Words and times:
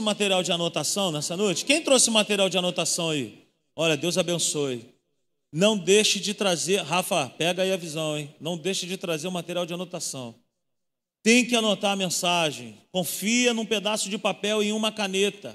material 0.00 0.42
de 0.42 0.50
anotação 0.50 1.12
nessa 1.12 1.36
noite? 1.36 1.64
Quem 1.64 1.82
trouxe 1.82 2.10
material 2.10 2.48
de 2.48 2.56
anotação 2.56 3.10
aí? 3.10 3.46
Olha, 3.76 3.96
Deus 3.96 4.16
abençoe. 4.16 4.86
Não 5.52 5.76
deixe 5.76 6.18
de 6.18 6.32
trazer, 6.32 6.76
Rafa, 6.78 7.28
pega 7.36 7.62
aí 7.62 7.72
a 7.72 7.76
visão, 7.76 8.16
hein? 8.16 8.34
Não 8.40 8.56
deixe 8.56 8.86
de 8.86 8.96
trazer 8.96 9.28
o 9.28 9.32
material 9.32 9.66
de 9.66 9.74
anotação. 9.74 10.34
Tem 11.22 11.44
que 11.44 11.54
anotar 11.54 11.92
a 11.92 11.96
mensagem. 11.96 12.78
Confia 12.90 13.52
num 13.52 13.66
pedaço 13.66 14.08
de 14.08 14.16
papel 14.16 14.62
e 14.62 14.68
em 14.68 14.72
uma 14.72 14.90
caneta. 14.90 15.54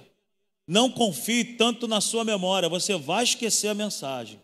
Não 0.68 0.90
confie 0.90 1.44
tanto 1.44 1.88
na 1.88 2.00
sua 2.00 2.24
memória, 2.24 2.70
você 2.70 2.96
vai 2.96 3.24
esquecer 3.24 3.70
a 3.70 3.74
mensagem. 3.74 4.40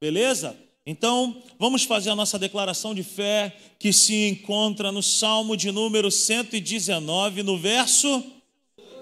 Beleza? 0.00 0.56
Então, 0.84 1.42
vamos 1.58 1.84
fazer 1.84 2.10
a 2.10 2.16
nossa 2.16 2.38
declaração 2.38 2.94
de 2.94 3.02
fé 3.02 3.56
que 3.78 3.92
se 3.92 4.28
encontra 4.28 4.90
no 4.90 5.02
Salmo 5.02 5.56
de 5.56 5.70
número 5.70 6.10
119, 6.10 7.42
no 7.42 7.58
verso 7.58 8.24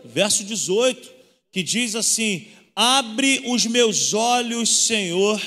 verso 0.05 0.45
18, 0.45 1.11
que 1.53 1.63
diz 1.63 1.95
assim: 1.95 2.47
Abre 2.75 3.43
os 3.47 3.67
meus 3.67 4.13
olhos, 4.15 4.69
Senhor, 4.69 5.41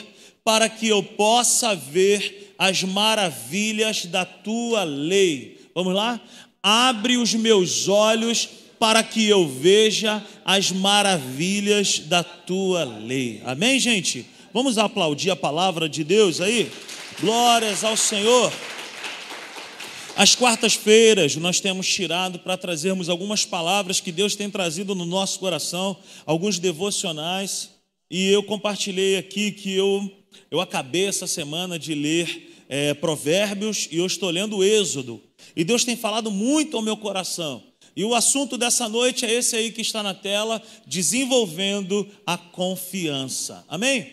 para 0.43 0.69
que 0.69 0.87
eu 0.87 1.03
possa 1.03 1.75
ver 1.75 2.53
as 2.57 2.83
maravilhas 2.83 4.05
da 4.05 4.25
tua 4.25 4.83
lei. 4.83 5.59
Vamos 5.75 5.93
lá? 5.93 6.19
Abre 6.63 7.17
os 7.17 7.33
meus 7.33 7.87
olhos 7.87 8.49
para 8.79 9.03
que 9.03 9.27
eu 9.27 9.47
veja 9.47 10.23
as 10.45 10.71
maravilhas 10.71 11.99
da 11.99 12.23
tua 12.23 12.83
lei. 12.83 13.41
Amém, 13.45 13.79
gente? 13.79 14.25
Vamos 14.53 14.77
aplaudir 14.77 15.29
a 15.31 15.35
palavra 15.35 15.89
de 15.89 16.03
Deus 16.03 16.41
aí? 16.41 16.71
Glórias 17.19 17.83
ao 17.83 17.97
Senhor. 17.97 18.51
As 20.17 20.33
quartas-feiras 20.33 21.35
nós 21.35 21.59
temos 21.59 21.87
tirado 21.87 22.39
para 22.39 22.57
trazermos 22.57 23.07
algumas 23.07 23.45
palavras 23.45 23.99
que 23.99 24.11
Deus 24.11 24.35
tem 24.35 24.49
trazido 24.49 24.95
no 24.95 25.05
nosso 25.05 25.39
coração, 25.39 25.95
alguns 26.25 26.57
devocionais, 26.57 27.69
e 28.09 28.27
eu 28.29 28.41
compartilhei 28.41 29.15
aqui 29.15 29.51
que 29.51 29.71
eu, 29.75 30.11
eu 30.49 30.59
acabei 30.59 31.05
essa 31.05 31.27
semana 31.27 31.77
de 31.77 31.93
ler 31.93 32.51
é, 32.67 32.95
Provérbios 32.95 33.87
e 33.91 33.97
eu 33.97 34.07
estou 34.07 34.31
lendo 34.31 34.63
Êxodo. 34.63 35.21
E 35.55 35.63
Deus 35.63 35.85
tem 35.85 35.95
falado 35.95 36.31
muito 36.31 36.75
ao 36.75 36.81
meu 36.81 36.97
coração. 36.97 37.61
E 37.95 38.03
o 38.03 38.15
assunto 38.15 38.57
dessa 38.57 38.89
noite 38.89 39.23
é 39.23 39.31
esse 39.31 39.55
aí 39.55 39.71
que 39.71 39.81
está 39.81 40.01
na 40.01 40.15
tela: 40.15 40.59
desenvolvendo 40.87 42.07
a 42.25 42.39
confiança. 42.39 43.63
Amém? 43.69 44.11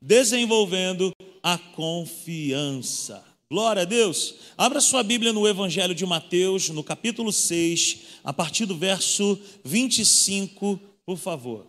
Desenvolvendo 0.00 1.12
a 1.42 1.58
confiança. 1.58 3.33
Glória 3.54 3.82
a 3.82 3.84
Deus. 3.84 4.34
Abra 4.58 4.80
sua 4.80 5.04
Bíblia 5.04 5.32
no 5.32 5.46
Evangelho 5.46 5.94
de 5.94 6.04
Mateus, 6.04 6.70
no 6.70 6.82
capítulo 6.82 7.32
6, 7.32 8.18
a 8.24 8.32
partir 8.32 8.66
do 8.66 8.76
verso 8.76 9.40
25, 9.64 10.76
por 11.06 11.16
favor. 11.16 11.64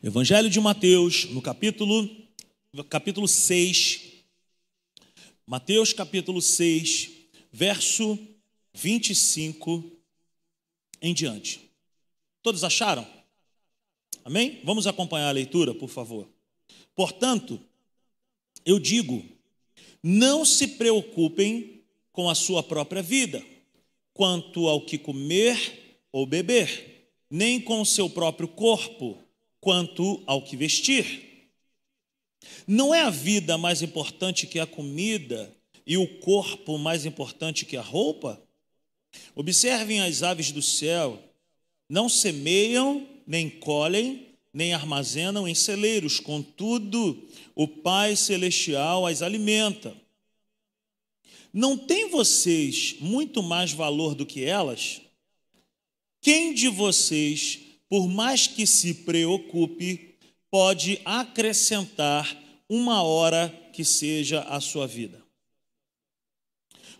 Evangelho 0.00 0.48
de 0.48 0.60
Mateus, 0.60 1.24
no 1.24 1.42
capítulo, 1.42 2.08
capítulo 2.88 3.26
6, 3.26 4.22
Mateus 5.44 5.92
capítulo 5.92 6.40
6, 6.40 7.10
verso 7.50 8.16
25 8.74 9.90
em 11.02 11.12
diante. 11.12 11.68
Todos 12.44 12.62
acharam? 12.62 13.17
Amém? 14.28 14.60
Vamos 14.62 14.86
acompanhar 14.86 15.30
a 15.30 15.32
leitura, 15.32 15.74
por 15.74 15.88
favor. 15.88 16.28
Portanto, 16.94 17.58
eu 18.62 18.78
digo: 18.78 19.24
não 20.02 20.44
se 20.44 20.68
preocupem 20.68 21.82
com 22.12 22.28
a 22.28 22.34
sua 22.34 22.62
própria 22.62 23.00
vida, 23.00 23.42
quanto 24.12 24.68
ao 24.68 24.82
que 24.82 24.98
comer 24.98 26.02
ou 26.12 26.26
beber, 26.26 27.08
nem 27.30 27.58
com 27.58 27.80
o 27.80 27.86
seu 27.86 28.10
próprio 28.10 28.48
corpo, 28.48 29.16
quanto 29.62 30.22
ao 30.26 30.42
que 30.42 30.58
vestir. 30.58 31.48
Não 32.66 32.94
é 32.94 33.00
a 33.00 33.10
vida 33.10 33.56
mais 33.56 33.80
importante 33.80 34.46
que 34.46 34.60
a 34.60 34.66
comida 34.66 35.56
e 35.86 35.96
o 35.96 36.06
corpo 36.18 36.76
mais 36.76 37.06
importante 37.06 37.64
que 37.64 37.78
a 37.78 37.82
roupa? 37.82 38.38
Observem 39.34 40.02
as 40.02 40.22
aves 40.22 40.52
do 40.52 40.60
céu, 40.60 41.18
não 41.88 42.10
semeiam 42.10 43.17
nem 43.28 43.50
colhem, 43.50 44.26
nem 44.54 44.72
armazenam 44.72 45.46
em 45.46 45.54
celeiros, 45.54 46.18
contudo, 46.18 47.28
o 47.54 47.68
Pai 47.68 48.16
Celestial 48.16 49.06
as 49.06 49.20
alimenta. 49.20 49.94
Não 51.52 51.76
tem 51.76 52.08
vocês 52.08 52.96
muito 53.00 53.42
mais 53.42 53.70
valor 53.70 54.14
do 54.14 54.24
que 54.24 54.44
elas? 54.44 55.02
Quem 56.22 56.54
de 56.54 56.68
vocês, 56.68 57.58
por 57.86 58.08
mais 58.08 58.46
que 58.46 58.66
se 58.66 58.94
preocupe, 58.94 60.14
pode 60.50 60.98
acrescentar 61.04 62.34
uma 62.66 63.02
hora 63.02 63.48
que 63.74 63.84
seja 63.84 64.40
a 64.40 64.58
sua 64.58 64.86
vida? 64.86 65.22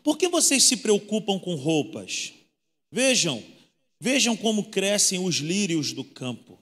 Por 0.05 0.19
que 0.19 0.29
vocês 0.29 0.63
se 0.63 0.77
preocupam 0.77 1.39
com 1.39 1.55
roupas? 1.55 2.35
Vejam, 2.91 3.43
Vejam 4.01 4.37
como 4.37 4.65
crescem 4.65 5.19
os 5.19 5.37
lírios 5.37 5.93
do 5.93 6.05
campo. 6.05 6.59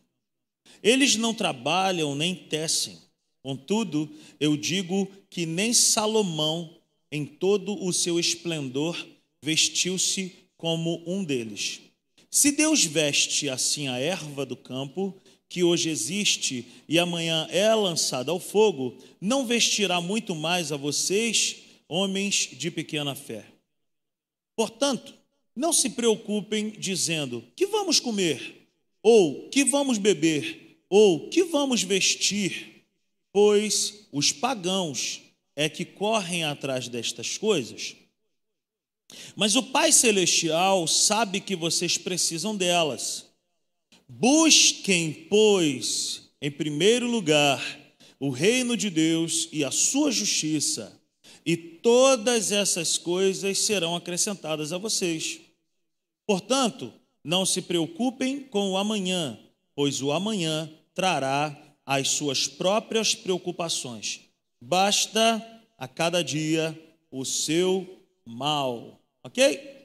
Eles 0.83 1.17
não 1.17 1.35
trabalham 1.35 2.15
nem 2.15 2.35
tecem. 2.35 2.99
Contudo, 3.43 4.11
eu 4.41 4.57
digo 4.57 5.09
que 5.31 5.47
nem 5.47 5.73
Salomão, 5.73 6.77
em 7.13 7.25
todo 7.25 7.81
o 7.85 7.93
seu 7.93 8.19
esplendor, 8.19 9.07
vestiu-se 9.43 10.35
como 10.57 11.03
um 11.07 11.23
deles. 11.23 11.81
Se 12.31 12.51
Deus 12.51 12.85
veste 12.85 13.49
assim 13.49 13.89
a 13.89 13.99
erva 13.99 14.45
do 14.45 14.57
campo, 14.57 15.15
que 15.49 15.63
hoje 15.63 15.89
existe 15.89 16.67
e 16.89 16.99
amanhã 16.99 17.47
é 17.51 17.73
lançada 17.75 18.33
ao 18.33 18.41
fogo, 18.41 18.99
não 19.21 19.47
vestirá 19.47 20.01
muito 20.01 20.35
mais 20.35 20.73
a 20.73 20.77
vocês, 20.77 21.57
homens 21.89 22.51
de 22.53 22.71
pequena 22.71 23.15
fé. 23.15 23.47
Portanto, 24.57 25.15
não 25.57 25.73
se 25.73 25.91
preocupem 25.91 26.71
dizendo: 26.71 27.43
que 27.57 27.67
vamos 27.67 27.99
comer? 27.99 28.69
Ou 29.03 29.49
que 29.49 29.65
vamos 29.65 29.97
beber? 29.97 30.79
Ou 30.89 31.29
que 31.31 31.45
vamos 31.45 31.83
vestir? 31.83 32.85
Pois 33.33 34.07
os 34.13 34.31
pagãos 34.31 35.23
é 35.55 35.69
que 35.69 35.85
correm 35.85 36.45
atrás 36.45 36.89
destas 36.89 37.39
coisas. 37.39 37.97
Mas 39.35 39.57
o 39.57 39.63
Pai 39.63 39.93
Celestial 39.93 40.87
sabe 40.87 41.41
que 41.41 41.57
vocês 41.57 41.97
precisam 41.97 42.57
delas. 42.57 43.27
Busquem, 44.09 45.13
pois, 45.29 46.31
em 46.41 46.51
primeiro 46.51 47.09
lugar, 47.09 47.63
o 48.21 48.31
reino 48.31 48.77
de 48.77 48.91
Deus 48.91 49.49
e 49.53 49.65
a 49.65 49.71
sua 49.71 50.11
justiça, 50.11 51.01
e 51.45 51.57
todas 51.57 52.53
essas 52.53 52.99
coisas 52.99 53.59
serão 53.59 53.95
acrescentadas 53.95 54.73
a 54.73 54.79
vocês. 54.79 55.46
Portanto, 56.27 56.93
não 57.23 57.47
se 57.47 57.63
preocupem 57.63 58.41
com 58.41 58.71
o 58.71 58.77
amanhã, 58.77 59.39
pois 59.75 60.03
o 60.03 60.13
amanhã 60.13 60.71
trará 60.95 61.57
as 61.85 62.09
suas 62.11 62.49
próprias 62.49 63.15
preocupações. 63.15 64.23
Basta 64.61 65.45
a 65.79 65.87
cada 65.87 66.23
dia 66.23 66.77
o 67.11 67.25
seu 67.25 68.03
mal. 68.25 69.01
Ok? 69.23 69.77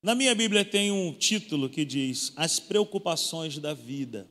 Na 0.00 0.14
minha 0.14 0.34
Bíblia 0.34 0.64
tem 0.64 0.92
um 0.92 1.12
título 1.12 1.68
que 1.68 1.84
diz 1.84 2.32
As 2.36 2.60
preocupações 2.60 3.58
da 3.58 3.74
vida. 3.74 4.30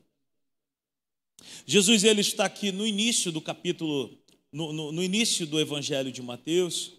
Jesus 1.66 2.04
ele 2.04 2.22
está 2.22 2.46
aqui 2.46 2.72
no 2.72 2.86
início 2.86 3.30
do 3.30 3.40
capítulo, 3.40 4.18
no, 4.50 4.72
no, 4.72 4.92
no 4.92 5.02
início 5.02 5.46
do 5.46 5.60
Evangelho 5.60 6.10
de 6.10 6.22
Mateus, 6.22 6.92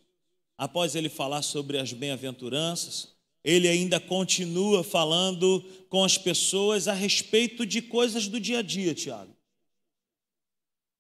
após 0.58 0.96
ele 0.96 1.10
falar 1.10 1.42
sobre 1.42 1.78
as 1.78 1.94
bem-aventuranças, 1.94 3.19
ele 3.44 3.68
ainda 3.68 4.00
continua 4.00 4.84
falando 4.84 5.64
com 5.90 6.04
as 6.04 6.18
pessoas 6.18 6.88
a 6.88 6.94
respeito 6.94 7.66
de 7.66 7.82
coisas 7.82 8.28
do 8.28 8.40
dia 8.40 8.60
a 8.60 8.62
dia, 8.62 8.94
Tiago. 8.94 9.36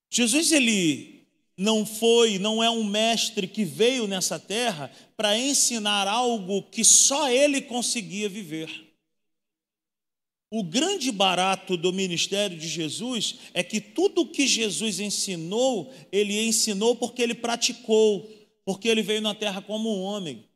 Jesus, 0.09 0.51
ele 0.51 1.27
não 1.57 1.86
foi, 1.86 2.39
não 2.39 2.63
é 2.63 2.69
um 2.69 2.83
mestre 2.83 3.47
que 3.47 3.63
veio 3.65 4.07
nessa 4.07 4.39
terra 4.39 4.91
para 5.18 5.38
ensinar 5.38 6.07
algo 6.07 6.63
que 6.63 6.83
só 6.83 7.30
ele 7.30 7.62
conseguia 7.62 8.30
viver. 8.30 8.88
O 10.51 10.63
grande 10.63 11.12
barato 11.12 11.77
do 11.77 11.94
ministério 11.94 12.57
de 12.57 12.68
Jesus 12.68 13.35
é 13.53 13.62
que 13.62 13.80
tudo 13.80 14.21
o 14.21 14.27
que 14.27 14.47
Jesus 14.47 15.00
ensinou, 15.00 15.94
ele 16.12 16.42
ensinou 16.47 16.95
porque 16.95 17.21
ele 17.21 17.35
praticou, 17.35 18.27
porque 18.65 18.88
ele 18.88 19.03
veio 19.03 19.21
na 19.21 19.35
terra 19.35 19.62
como 19.62 19.95
um 19.95 20.01
homem. 20.01 20.48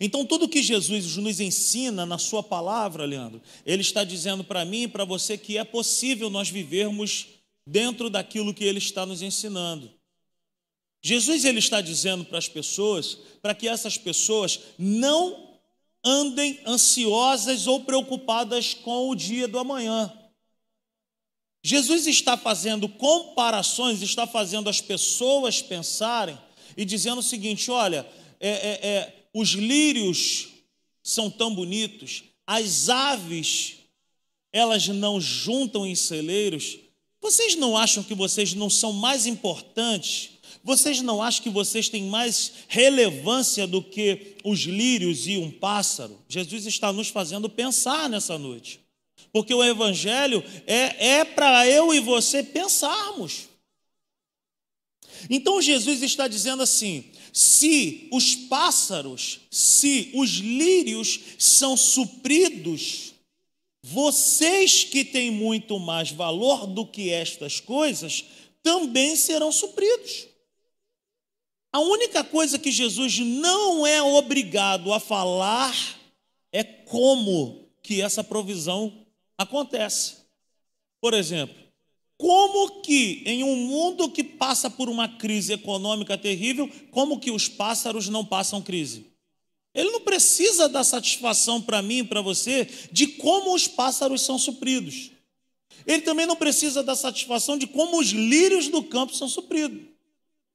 Então, 0.00 0.24
tudo 0.24 0.48
que 0.48 0.62
Jesus 0.62 1.16
nos 1.16 1.40
ensina 1.40 2.04
na 2.06 2.18
Sua 2.18 2.42
palavra, 2.42 3.04
Leandro, 3.04 3.40
Ele 3.64 3.82
está 3.82 4.04
dizendo 4.04 4.44
para 4.44 4.64
mim 4.64 4.82
e 4.82 4.88
para 4.88 5.04
você 5.04 5.36
que 5.36 5.58
é 5.58 5.64
possível 5.64 6.30
nós 6.30 6.48
vivermos 6.48 7.26
dentro 7.66 8.08
daquilo 8.08 8.54
que 8.54 8.64
Ele 8.64 8.78
está 8.78 9.04
nos 9.04 9.22
ensinando. 9.22 9.90
Jesus 11.00 11.44
ele 11.44 11.58
está 11.58 11.80
dizendo 11.80 12.24
para 12.24 12.38
as 12.38 12.48
pessoas, 12.48 13.18
para 13.40 13.54
que 13.54 13.68
essas 13.68 13.96
pessoas 13.96 14.60
não 14.78 15.48
andem 16.04 16.60
ansiosas 16.66 17.66
ou 17.66 17.80
preocupadas 17.80 18.74
com 18.74 19.08
o 19.08 19.14
dia 19.14 19.46
do 19.46 19.58
amanhã. 19.58 20.12
Jesus 21.62 22.06
está 22.06 22.36
fazendo 22.36 22.88
comparações, 22.88 24.00
está 24.02 24.26
fazendo 24.26 24.68
as 24.68 24.80
pessoas 24.80 25.60
pensarem 25.60 26.38
e 26.76 26.84
dizendo 26.84 27.18
o 27.18 27.22
seguinte: 27.22 27.70
olha, 27.70 28.06
é, 28.40 28.48
é, 28.48 28.88
é, 28.88 29.17
os 29.34 29.50
lírios 29.50 30.48
são 31.02 31.30
tão 31.30 31.54
bonitos, 31.54 32.24
as 32.46 32.88
aves, 32.88 33.76
elas 34.52 34.88
não 34.88 35.20
juntam 35.20 35.86
em 35.86 35.94
celeiros. 35.94 36.78
Vocês 37.20 37.54
não 37.54 37.76
acham 37.76 38.02
que 38.02 38.14
vocês 38.14 38.54
não 38.54 38.70
são 38.70 38.92
mais 38.92 39.26
importantes? 39.26 40.30
Vocês 40.64 41.00
não 41.00 41.22
acham 41.22 41.42
que 41.42 41.50
vocês 41.50 41.88
têm 41.88 42.04
mais 42.04 42.52
relevância 42.68 43.66
do 43.66 43.82
que 43.82 44.36
os 44.44 44.60
lírios 44.60 45.26
e 45.26 45.36
um 45.36 45.50
pássaro? 45.50 46.18
Jesus 46.28 46.66
está 46.66 46.92
nos 46.92 47.08
fazendo 47.08 47.48
pensar 47.48 48.08
nessa 48.08 48.38
noite. 48.38 48.80
Porque 49.32 49.52
o 49.52 49.64
Evangelho 49.64 50.42
é, 50.66 51.18
é 51.18 51.24
para 51.24 51.66
eu 51.66 51.92
e 51.92 52.00
você 52.00 52.42
pensarmos. 52.42 53.48
Então 55.28 55.60
Jesus 55.60 56.02
está 56.02 56.28
dizendo 56.28 56.62
assim: 56.62 57.04
se 57.32 58.08
os 58.12 58.34
pássaros, 58.34 59.40
se 59.50 60.10
os 60.14 60.30
lírios 60.38 61.20
são 61.38 61.76
supridos, 61.76 63.14
vocês 63.82 64.84
que 64.84 65.04
têm 65.04 65.30
muito 65.30 65.78
mais 65.78 66.10
valor 66.10 66.66
do 66.66 66.86
que 66.86 67.10
estas 67.10 67.60
coisas, 67.60 68.24
também 68.62 69.16
serão 69.16 69.52
supridos. 69.52 70.26
A 71.72 71.80
única 71.80 72.24
coisa 72.24 72.58
que 72.58 72.72
Jesus 72.72 73.18
não 73.18 73.86
é 73.86 74.02
obrigado 74.02 74.92
a 74.92 74.98
falar 74.98 75.74
é 76.50 76.64
como 76.64 77.68
que 77.82 78.00
essa 78.00 78.24
provisão 78.24 79.06
acontece. 79.36 80.16
Por 81.00 81.14
exemplo, 81.14 81.56
como 82.18 82.82
que 82.82 83.22
em 83.24 83.44
um 83.44 83.54
mundo 83.54 84.10
que 84.10 84.24
passa 84.24 84.68
por 84.68 84.88
uma 84.88 85.08
crise 85.08 85.52
econômica 85.52 86.18
terrível, 86.18 86.68
como 86.90 87.20
que 87.20 87.30
os 87.30 87.46
pássaros 87.46 88.08
não 88.08 88.24
passam 88.24 88.60
crise? 88.60 89.06
Ele 89.72 89.92
não 89.92 90.00
precisa 90.00 90.68
dar 90.68 90.82
satisfação 90.82 91.62
para 91.62 91.80
mim 91.80 92.04
para 92.04 92.20
você 92.20 92.68
de 92.90 93.06
como 93.06 93.54
os 93.54 93.68
pássaros 93.68 94.22
são 94.22 94.36
supridos. 94.36 95.12
Ele 95.86 96.02
também 96.02 96.26
não 96.26 96.34
precisa 96.34 96.82
dar 96.82 96.96
satisfação 96.96 97.56
de 97.56 97.68
como 97.68 98.00
os 98.00 98.08
lírios 98.08 98.66
do 98.66 98.82
campo 98.82 99.14
são 99.14 99.28
supridos. 99.28 99.80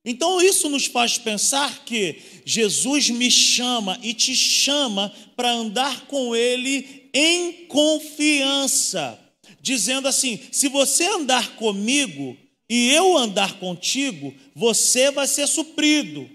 Então 0.03 0.41
isso 0.41 0.69
nos 0.69 0.85
faz 0.85 1.17
pensar 1.17 1.85
que 1.85 2.21
Jesus 2.43 3.09
me 3.09 3.31
chama 3.31 3.97
e 4.03 4.13
te 4.13 4.35
chama 4.35 5.13
para 5.33 5.49
andar 5.49 6.07
com 6.07 6.35
Ele 6.35 7.09
em 7.13 7.67
confiança 7.67 9.22
dizendo 9.63 10.09
assim: 10.09 10.39
se 10.51 10.67
você 10.67 11.05
andar 11.05 11.55
comigo 11.55 12.37
e 12.69 12.89
eu 12.91 13.17
andar 13.17 13.57
contigo, 13.59 14.35
você 14.53 15.09
vai 15.09 15.25
ser 15.25 15.47
suprido. 15.47 16.29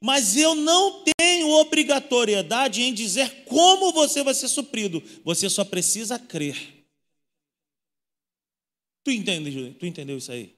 Mas 0.00 0.36
eu 0.36 0.54
não 0.54 1.02
tenho 1.18 1.50
obrigatoriedade 1.50 2.82
em 2.82 2.94
dizer 2.94 3.42
como 3.46 3.92
você 3.92 4.22
vai 4.22 4.32
ser 4.32 4.46
suprido. 4.46 5.02
Você 5.24 5.50
só 5.50 5.64
precisa 5.64 6.16
crer. 6.20 6.86
Tu 9.02 9.10
entende, 9.10 9.74
tu 9.76 9.84
entendeu 9.84 10.16
isso 10.16 10.30
aí? 10.30 10.54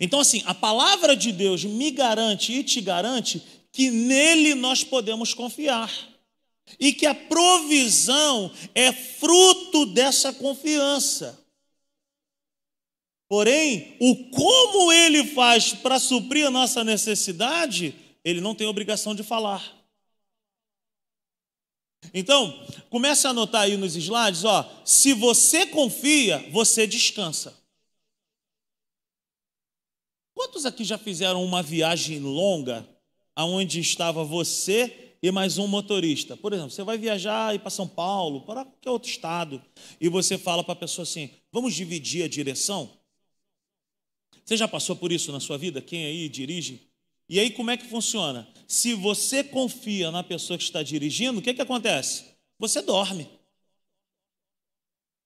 Então, 0.00 0.18
assim, 0.18 0.42
a 0.46 0.54
palavra 0.54 1.14
de 1.14 1.30
Deus 1.30 1.64
me 1.64 1.92
garante 1.92 2.52
e 2.52 2.64
te 2.64 2.80
garante 2.80 3.40
que 3.70 3.88
nele 3.88 4.56
nós 4.56 4.82
podemos 4.82 5.32
confiar 5.32 6.11
e 6.78 6.92
que 6.92 7.06
a 7.06 7.14
provisão 7.14 8.52
é 8.74 8.92
fruto 8.92 9.86
dessa 9.86 10.32
confiança. 10.32 11.38
Porém, 13.28 13.96
o 13.98 14.30
como 14.30 14.92
ele 14.92 15.24
faz 15.24 15.72
para 15.72 15.98
suprir 15.98 16.46
a 16.46 16.50
nossa 16.50 16.84
necessidade, 16.84 17.94
ele 18.22 18.40
não 18.40 18.54
tem 18.54 18.66
obrigação 18.66 19.14
de 19.14 19.22
falar. 19.22 19.82
Então, 22.12 22.52
comece 22.90 23.26
a 23.26 23.30
anotar 23.30 23.62
aí 23.62 23.76
nos 23.76 23.96
slides, 23.96 24.44
ó, 24.44 24.82
se 24.84 25.14
você 25.14 25.66
confia, 25.66 26.46
você 26.50 26.86
descansa. 26.86 27.56
Quantos 30.34 30.66
aqui 30.66 30.84
já 30.84 30.98
fizeram 30.98 31.44
uma 31.44 31.62
viagem 31.62 32.18
longa 32.18 32.86
aonde 33.34 33.80
estava 33.80 34.24
você 34.24 35.01
e 35.22 35.30
mais 35.30 35.56
um 35.56 35.68
motorista. 35.68 36.36
Por 36.36 36.52
exemplo, 36.52 36.72
você 36.72 36.82
vai 36.82 36.98
viajar 36.98 37.56
para 37.60 37.70
São 37.70 37.86
Paulo, 37.86 38.40
para 38.40 38.64
qualquer 38.64 38.90
outro 38.90 39.08
estado, 39.08 39.62
e 40.00 40.08
você 40.08 40.36
fala 40.36 40.64
para 40.64 40.72
a 40.72 40.76
pessoa 40.76 41.04
assim: 41.04 41.30
vamos 41.52 41.74
dividir 41.74 42.24
a 42.24 42.28
direção? 42.28 42.90
Você 44.44 44.56
já 44.56 44.66
passou 44.66 44.96
por 44.96 45.12
isso 45.12 45.30
na 45.30 45.38
sua 45.38 45.56
vida? 45.56 45.80
Quem 45.80 46.04
aí 46.04 46.28
dirige? 46.28 46.90
E 47.28 47.38
aí 47.38 47.50
como 47.50 47.70
é 47.70 47.76
que 47.76 47.86
funciona? 47.86 48.48
Se 48.66 48.94
você 48.94 49.44
confia 49.44 50.10
na 50.10 50.24
pessoa 50.24 50.58
que 50.58 50.64
está 50.64 50.82
dirigindo, 50.82 51.38
o 51.38 51.42
que, 51.42 51.54
que 51.54 51.62
acontece? 51.62 52.24
Você 52.58 52.82
dorme. 52.82 53.30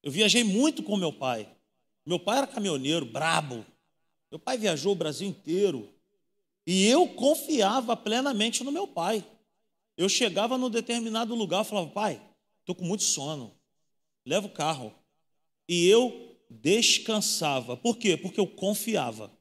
Eu 0.03 0.13
viajei 0.13 0.45
muito 0.45 0.83
com 0.83 0.97
meu 0.97 1.13
pai. 1.13 1.49
Meu 2.05 2.21
pai 2.21 2.39
era 2.39 2.47
caminhoneiro, 2.47 3.07
brabo. 3.07 3.65
Meu 4.31 4.39
pai 4.39 4.59
viajou 4.59 4.93
o 4.93 4.97
Brasil 4.97 5.27
inteiro. 5.27 5.93
E 6.67 6.87
eu 6.87 7.09
confiava 7.09 7.97
plenamente 7.97 8.63
no 8.63 8.71
meu 8.71 8.87
pai. 8.87 9.25
Eu 9.97 10.09
chegava 10.09 10.59
num 10.59 10.69
determinado 10.69 11.35
lugar 11.35 11.65
e 11.65 11.69
falava, 11.69 11.89
pai, 11.89 12.21
estou 12.61 12.75
com 12.75 12.85
muito 12.85 13.03
sono, 13.03 13.57
leva 14.25 14.47
o 14.47 14.51
carro. 14.51 14.95
E 15.69 15.87
eu 15.87 16.37
descansava. 16.51 17.77
Por 17.77 17.97
quê? 17.97 18.17
Porque 18.17 18.39
eu 18.39 18.47
confiava. 18.47 19.33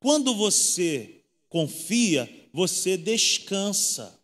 Quando 0.00 0.34
você 0.34 1.24
confia, 1.48 2.48
você 2.52 2.96
descansa. 2.96 4.18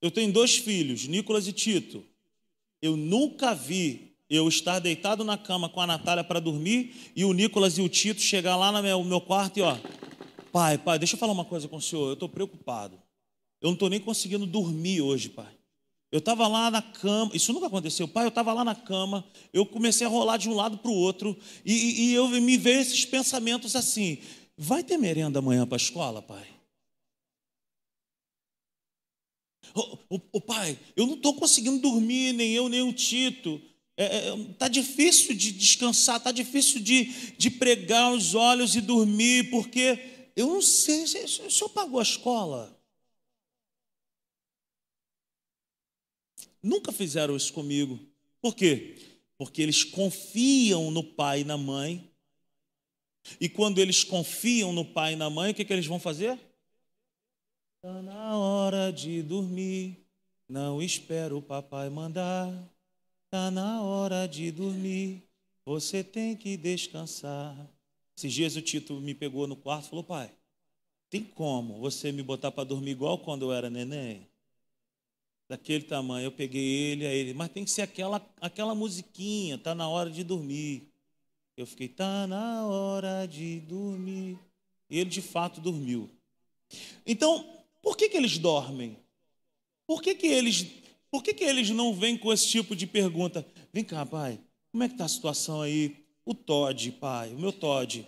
Eu 0.00 0.10
tenho 0.10 0.32
dois 0.32 0.56
filhos, 0.56 1.06
Nicolas 1.06 1.46
e 1.46 1.52
Tito. 1.52 2.04
Eu 2.80 2.96
nunca 2.96 3.54
vi 3.54 4.16
eu 4.30 4.46
estar 4.46 4.78
deitado 4.78 5.24
na 5.24 5.38
cama 5.38 5.68
com 5.68 5.80
a 5.80 5.86
Natália 5.86 6.22
para 6.22 6.38
dormir 6.38 7.12
e 7.16 7.24
o 7.24 7.32
Nicolas 7.32 7.78
e 7.78 7.82
o 7.82 7.88
Tito 7.88 8.20
chegar 8.20 8.56
lá 8.56 8.70
no 8.70 9.04
meu, 9.04 9.20
quarto 9.20 9.58
e 9.58 9.62
ó, 9.62 9.76
pai, 10.52 10.76
pai, 10.76 10.98
deixa 10.98 11.14
eu 11.14 11.18
falar 11.18 11.32
uma 11.32 11.44
coisa 11.44 11.66
com 11.66 11.76
o 11.76 11.82
senhor, 11.82 12.08
eu 12.08 12.12
estou 12.12 12.28
preocupado. 12.28 13.00
Eu 13.60 13.68
não 13.68 13.74
estou 13.74 13.88
nem 13.88 14.00
conseguindo 14.00 14.46
dormir 14.46 15.00
hoje, 15.00 15.28
pai. 15.28 15.58
Eu 16.10 16.20
estava 16.20 16.48
lá 16.48 16.70
na 16.70 16.80
cama, 16.80 17.30
isso 17.34 17.52
nunca 17.52 17.66
aconteceu, 17.66 18.08
pai. 18.08 18.24
Eu 18.24 18.30
estava 18.30 18.52
lá 18.52 18.64
na 18.64 18.74
cama, 18.74 19.26
eu 19.52 19.66
comecei 19.66 20.06
a 20.06 20.10
rolar 20.10 20.38
de 20.38 20.48
um 20.48 20.54
lado 20.54 20.78
para 20.78 20.90
o 20.90 20.94
outro, 20.94 21.36
e, 21.64 22.06
e, 22.06 22.14
eu 22.14 22.28
me 22.28 22.56
veio 22.56 22.80
esses 22.80 23.04
pensamentos 23.04 23.76
assim: 23.76 24.18
vai 24.56 24.82
ter 24.82 24.96
merenda 24.96 25.40
amanhã 25.40 25.66
para 25.66 25.76
a 25.76 25.84
escola, 25.84 26.22
pai? 26.22 26.46
O, 29.74 30.16
o, 30.16 30.20
o 30.32 30.40
pai, 30.40 30.78
eu 30.96 31.06
não 31.06 31.14
estou 31.14 31.34
conseguindo 31.34 31.78
dormir, 31.78 32.32
nem 32.32 32.52
eu, 32.52 32.68
nem 32.68 32.82
o 32.82 32.92
Tito. 32.92 33.60
Está 33.98 34.14
é, 34.14 34.28
é, 34.28 34.44
tá 34.56 34.68
difícil 34.68 35.34
de 35.34 35.52
descansar, 35.52 36.16
está 36.16 36.32
difícil 36.32 36.80
de, 36.80 37.04
de 37.36 37.50
pregar 37.50 38.12
os 38.12 38.34
olhos 38.34 38.76
e 38.76 38.80
dormir, 38.80 39.50
porque 39.50 40.30
eu 40.36 40.46
não 40.46 40.62
sei, 40.62 41.02
o 41.02 41.08
senhor 41.28 41.68
pagou 41.70 41.98
a 41.98 42.02
escola? 42.02 42.77
Nunca 46.62 46.92
fizeram 46.92 47.36
isso 47.36 47.52
comigo. 47.52 47.98
Por 48.40 48.54
quê? 48.54 48.96
Porque 49.36 49.62
eles 49.62 49.84
confiam 49.84 50.90
no 50.90 51.02
pai 51.02 51.40
e 51.40 51.44
na 51.44 51.56
mãe. 51.56 52.10
E 53.40 53.48
quando 53.48 53.78
eles 53.78 54.04
confiam 54.04 54.72
no 54.72 54.84
pai 54.84 55.12
e 55.12 55.16
na 55.16 55.28
mãe, 55.28 55.52
o 55.52 55.54
que, 55.54 55.64
que 55.64 55.72
eles 55.72 55.86
vão 55.86 56.00
fazer? 56.00 56.38
Está 57.76 58.02
na 58.02 58.36
hora 58.36 58.92
de 58.92 59.22
dormir, 59.22 60.04
não 60.48 60.82
espero 60.82 61.38
o 61.38 61.42
papai 61.42 61.88
mandar. 61.88 62.50
Está 63.26 63.50
na 63.50 63.82
hora 63.82 64.26
de 64.26 64.50
dormir, 64.50 65.22
você 65.64 66.02
tem 66.02 66.34
que 66.34 66.56
descansar. 66.56 67.54
Esses 68.16 68.32
dias 68.32 68.56
o 68.56 68.62
Tito 68.62 68.94
me 68.94 69.14
pegou 69.14 69.46
no 69.46 69.54
quarto 69.54 69.86
e 69.86 69.90
falou: 69.90 70.02
Pai, 70.02 70.32
tem 71.10 71.22
como 71.22 71.78
você 71.78 72.10
me 72.10 72.22
botar 72.22 72.50
para 72.50 72.64
dormir 72.64 72.92
igual 72.92 73.18
quando 73.18 73.44
eu 73.44 73.52
era 73.52 73.70
neném? 73.70 74.26
Daquele 75.48 75.84
tamanho. 75.84 76.26
Eu 76.26 76.32
peguei 76.32 76.62
ele, 76.62 77.06
a 77.06 77.12
ele, 77.12 77.32
mas 77.32 77.50
tem 77.50 77.64
que 77.64 77.70
ser 77.70 77.82
aquela, 77.82 78.24
aquela 78.40 78.74
musiquinha, 78.74 79.56
tá 79.56 79.74
na 79.74 79.88
hora 79.88 80.10
de 80.10 80.22
dormir. 80.22 80.88
Eu 81.56 81.66
fiquei, 81.66 81.88
tá 81.88 82.26
na 82.26 82.66
hora 82.66 83.26
de 83.26 83.60
dormir. 83.60 84.38
E 84.90 84.98
ele 84.98 85.10
de 85.10 85.22
fato 85.22 85.60
dormiu. 85.60 86.08
Então, 87.06 87.44
por 87.82 87.96
que, 87.96 88.08
que 88.08 88.16
eles 88.16 88.38
dormem? 88.38 88.96
Por 89.86 90.02
que, 90.02 90.14
que 90.14 90.26
eles, 90.26 90.66
por 91.10 91.22
que, 91.22 91.32
que 91.32 91.44
eles 91.44 91.70
não 91.70 91.94
vêm 91.94 92.16
com 92.16 92.32
esse 92.32 92.46
tipo 92.46 92.76
de 92.76 92.86
pergunta? 92.86 93.46
Vem 93.72 93.82
cá, 93.82 94.04
pai, 94.04 94.38
como 94.70 94.84
é 94.84 94.88
que 94.88 94.94
está 94.94 95.06
a 95.06 95.08
situação 95.08 95.62
aí? 95.62 96.04
O 96.24 96.34
Todd, 96.34 96.92
pai, 96.92 97.32
o 97.32 97.38
meu 97.38 97.52
Todd. 97.52 98.06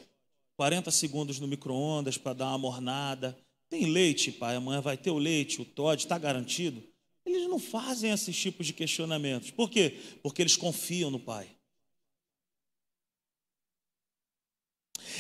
40 0.57 0.91
segundos 0.91 1.41
no 1.41 1.49
micro-ondas 1.49 2.19
para 2.19 2.35
dar 2.35 2.49
uma 2.49 2.59
mornada. 2.59 3.37
Tem 3.71 3.87
leite, 3.87 4.31
pai, 4.31 4.57
amanhã 4.57 4.83
vai 4.83 4.97
ter 4.97 5.11
o 5.11 5.17
leite, 5.17 5.63
o 5.63 5.65
Todd, 5.65 6.03
está 6.03 6.19
garantido? 6.19 6.83
Eles 7.25 7.49
não 7.49 7.59
fazem 7.59 8.11
esses 8.11 8.37
tipos 8.37 8.67
de 8.67 8.73
questionamentos. 8.73 9.51
Por 9.51 9.71
quê? 9.71 9.99
Porque 10.23 10.43
eles 10.43 10.57
confiam 10.57 11.11
no 11.11 11.21
pai. 11.21 11.49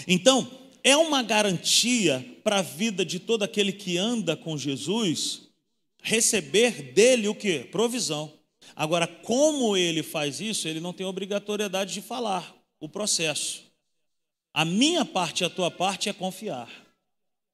Então, 0.07 0.71
é 0.83 0.97
uma 0.97 1.23
garantia 1.23 2.25
para 2.43 2.59
a 2.59 2.63
vida 2.63 3.05
de 3.05 3.19
todo 3.19 3.43
aquele 3.43 3.73
que 3.73 3.99
anda 3.99 4.37
com 4.37 4.57
Jesus 4.57 5.49
receber 6.03 6.93
dele 6.93 7.29
o 7.29 7.35
que? 7.35 7.65
Provisão. 7.65 8.33
Agora, 8.75 9.07
como 9.07 9.77
ele 9.77 10.03
faz 10.03 10.41
isso, 10.41 10.67
ele 10.67 10.81
não 10.81 10.93
tem 10.93 11.05
obrigatoriedade 11.05 11.93
de 11.93 12.01
falar 12.01 12.57
o 12.79 12.89
processo. 12.89 13.65
A 14.53 14.65
minha 14.65 15.05
parte 15.05 15.43
e 15.43 15.45
a 15.45 15.51
tua 15.51 15.71
parte 15.71 16.09
é 16.09 16.13
confiar. 16.13 16.71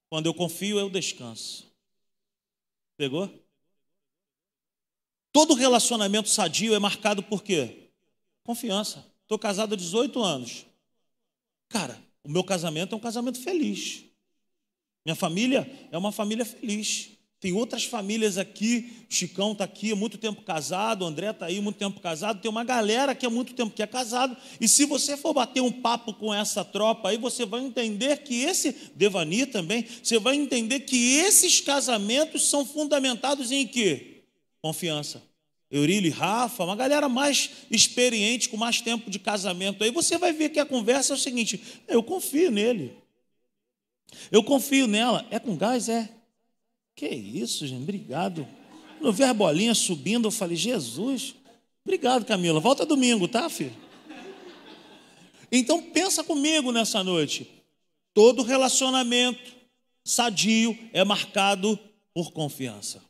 Quando 0.09 0.27
eu 0.27 0.35
confio, 0.35 0.79
eu 0.79 0.89
descanso. 0.89 1.67
Pegou? 2.97 3.29
Todo 5.37 5.53
relacionamento 5.53 6.31
sadio 6.31 6.75
é 6.75 6.79
marcado 6.79 7.23
por 7.23 7.43
quê? 7.43 7.91
Confiança. 8.43 9.05
Estou 9.21 9.39
casado 9.39 9.75
há 9.75 9.77
18 9.77 10.23
anos. 10.23 10.65
Cara, 11.69 12.03
o 12.25 12.31
meu 12.31 12.43
casamento 12.43 12.95
é 12.95 12.97
um 12.97 13.01
casamento 13.01 13.39
feliz. 13.43 14.05
Minha 15.05 15.15
família 15.15 15.71
é 15.93 15.99
uma 15.99 16.11
família 16.11 16.43
feliz. 16.43 17.11
Tem 17.39 17.53
outras 17.53 17.85
famílias 17.85 18.39
aqui, 18.39 19.05
o 19.11 19.15
Chicão 19.15 19.53
está 19.53 19.65
aqui 19.65 19.93
há 19.93 19.95
muito 19.95 20.17
tempo 20.17 20.41
casado, 20.41 21.03
o 21.03 21.07
André 21.07 21.29
está 21.29 21.45
aí 21.45 21.61
muito 21.61 21.77
tempo 21.77 22.01
casado, 22.01 22.41
tem 22.41 22.51
uma 22.51 22.65
galera 22.65 23.15
que 23.15 23.27
há 23.27 23.31
muito 23.31 23.53
tempo 23.53 23.75
que 23.75 23.83
é 23.83 23.87
casado, 23.87 24.35
e 24.59 24.67
se 24.67 24.87
você 24.87 25.19
for 25.19 25.35
bater 25.35 25.61
um 25.61 25.71
papo 25.71 26.15
com 26.15 26.33
essa 26.33 26.65
tropa 26.65 27.11
aí, 27.11 27.19
você 27.19 27.45
vai 27.45 27.61
entender 27.61 28.23
que 28.23 28.41
esse, 28.41 28.75
Devani 28.95 29.45
também, 29.45 29.85
você 30.03 30.19
vai 30.19 30.35
entender 30.35 30.81
que 30.81 31.19
esses 31.19 31.61
casamentos 31.61 32.49
são 32.49 32.65
fundamentados 32.65 33.53
em 33.53 33.67
quê? 33.67 34.16
Confiança. 34.67 35.23
Eurílio 35.71 36.09
e 36.09 36.11
Rafa, 36.11 36.65
uma 36.65 36.75
galera 36.75 37.09
mais 37.09 37.51
experiente, 37.71 38.49
com 38.49 38.57
mais 38.57 38.81
tempo 38.81 39.09
de 39.09 39.17
casamento. 39.17 39.85
Aí 39.85 39.93
você 39.93 40.19
vai 40.19 40.33
ver 40.33 40.49
que 40.49 40.59
a 40.59 40.67
conversa 40.67 41.13
é 41.13 41.17
o 41.17 41.19
seguinte: 41.19 41.61
eu 41.87 42.03
confio 42.03 42.51
nele. 42.51 42.97
Eu 44.29 44.43
confio 44.43 44.89
nela. 44.89 45.25
É 45.31 45.39
com 45.39 45.57
gás? 45.57 45.89
É. 45.89 46.11
Que 46.97 47.07
isso, 47.07 47.65
gente, 47.65 47.83
obrigado. 47.83 48.45
Quando 48.99 49.07
eu 49.07 49.13
vi 49.13 49.33
bolinha 49.33 49.73
subindo, 49.73 50.27
eu 50.27 50.33
falei, 50.33 50.57
Jesus, 50.57 51.37
obrigado, 51.85 52.25
Camila. 52.25 52.59
Volta 52.59 52.85
domingo, 52.85 53.29
tá, 53.29 53.49
filho? 53.49 53.75
Então 55.53 55.81
pensa 55.81 56.25
comigo 56.25 56.73
nessa 56.73 57.05
noite. 57.05 57.49
Todo 58.13 58.43
relacionamento 58.43 59.55
sadio 60.03 60.77
é 60.93 61.05
marcado 61.05 61.79
por 62.13 62.33
confiança. 62.33 63.06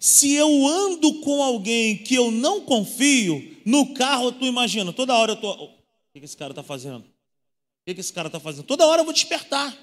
Se 0.00 0.32
eu 0.32 0.66
ando 0.66 1.20
com 1.20 1.42
alguém 1.42 1.96
que 1.96 2.14
eu 2.14 2.30
não 2.30 2.62
confio, 2.62 3.56
no 3.64 3.94
carro 3.94 4.32
tu 4.32 4.44
imagina, 4.44 4.92
toda 4.92 5.16
hora 5.16 5.32
eu 5.32 5.36
tô, 5.36 5.52
o 5.52 5.70
que 6.12 6.24
esse 6.24 6.36
cara 6.36 6.52
está 6.52 6.62
fazendo? 6.62 7.04
O 7.04 7.94
que 7.94 8.00
esse 8.00 8.12
cara 8.12 8.28
está 8.28 8.38
fazendo? 8.38 8.64
Toda 8.64 8.86
hora 8.86 9.00
eu 9.00 9.04
vou 9.04 9.14
despertar. 9.14 9.76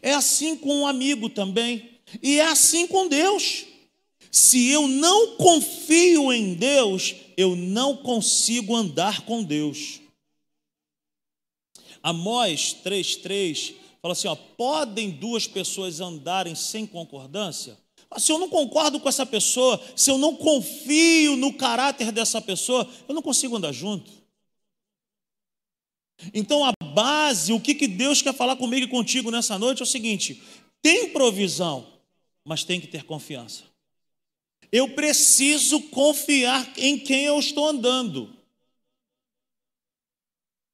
É 0.00 0.12
assim 0.12 0.56
com 0.56 0.82
um 0.82 0.86
amigo 0.86 1.28
também. 1.28 1.90
E 2.22 2.38
é 2.38 2.46
assim 2.46 2.86
com 2.86 3.08
Deus. 3.08 3.66
Se 4.30 4.68
eu 4.68 4.86
não 4.86 5.36
confio 5.36 6.32
em 6.32 6.54
Deus, 6.54 7.14
eu 7.36 7.56
não 7.56 7.96
consigo 7.96 8.74
andar 8.74 9.22
com 9.22 9.42
Deus. 9.42 10.00
Amós 12.02 12.76
3,3 12.84 13.74
fala 14.00 14.12
assim: 14.12 14.28
ó, 14.28 14.36
podem 14.36 15.10
duas 15.10 15.46
pessoas 15.46 16.00
andarem 16.00 16.54
sem 16.54 16.86
concordância? 16.86 17.76
Se 18.18 18.32
eu 18.32 18.38
não 18.38 18.48
concordo 18.48 19.00
com 19.00 19.08
essa 19.08 19.26
pessoa, 19.26 19.82
se 19.94 20.10
eu 20.10 20.16
não 20.16 20.34
confio 20.34 21.36
no 21.36 21.52
caráter 21.52 22.12
dessa 22.12 22.40
pessoa, 22.40 22.88
eu 23.08 23.14
não 23.14 23.22
consigo 23.22 23.56
andar 23.56 23.72
junto. 23.72 24.10
Então 26.32 26.64
a 26.64 26.72
base, 26.94 27.52
o 27.52 27.60
que, 27.60 27.74
que 27.74 27.86
Deus 27.86 28.22
quer 28.22 28.34
falar 28.34 28.56
comigo 28.56 28.86
e 28.86 28.88
contigo 28.90 29.30
nessa 29.30 29.58
noite 29.58 29.80
é 29.80 29.84
o 29.84 29.86
seguinte: 29.86 30.42
tem 30.80 31.10
provisão, 31.10 31.86
mas 32.44 32.64
tem 32.64 32.80
que 32.80 32.86
ter 32.86 33.04
confiança. 33.04 33.64
Eu 34.72 34.94
preciso 34.94 35.80
confiar 35.90 36.72
em 36.76 36.98
quem 36.98 37.24
eu 37.24 37.38
estou 37.38 37.68
andando. 37.68 38.34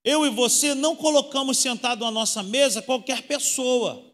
Eu 0.04 0.26
e 0.26 0.30
você 0.30 0.74
não 0.74 0.96
colocamos 0.96 1.58
sentado 1.58 2.04
à 2.04 2.10
nossa 2.10 2.42
mesa 2.42 2.82
qualquer 2.82 3.22
pessoa. 3.22 4.11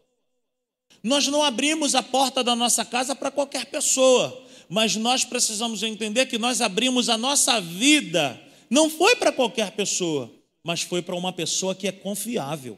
Nós 1.03 1.27
não 1.27 1.43
abrimos 1.43 1.95
a 1.95 2.03
porta 2.03 2.43
da 2.43 2.55
nossa 2.55 2.83
casa 2.83 3.15
para 3.15 3.31
qualquer 3.31 3.65
pessoa, 3.65 4.45
mas 4.67 4.95
nós 4.95 5.23
precisamos 5.23 5.81
entender 5.83 6.25
que 6.25 6.37
nós 6.37 6.61
abrimos 6.61 7.09
a 7.09 7.17
nossa 7.17 7.59
vida, 7.59 8.39
não 8.69 8.89
foi 8.89 9.15
para 9.15 9.31
qualquer 9.31 9.71
pessoa, 9.71 10.31
mas 10.63 10.81
foi 10.81 11.01
para 11.01 11.15
uma 11.15 11.33
pessoa 11.33 11.73
que 11.73 11.87
é 11.87 11.91
confiável. 11.91 12.77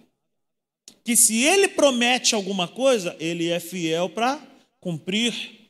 Que 1.03 1.15
se 1.15 1.43
ele 1.43 1.67
promete 1.67 2.35
alguma 2.35 2.67
coisa, 2.67 3.15
ele 3.19 3.49
é 3.49 3.59
fiel 3.59 4.09
para 4.09 4.39
cumprir. 4.79 5.61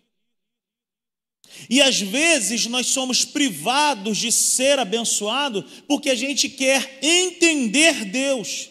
E 1.69 1.81
às 1.81 1.99
vezes 1.99 2.65
nós 2.67 2.87
somos 2.87 3.25
privados 3.25 4.17
de 4.17 4.31
ser 4.31 4.79
abençoado 4.79 5.63
porque 5.87 6.09
a 6.09 6.15
gente 6.15 6.49
quer 6.49 6.99
entender 7.01 8.05
Deus. 8.05 8.70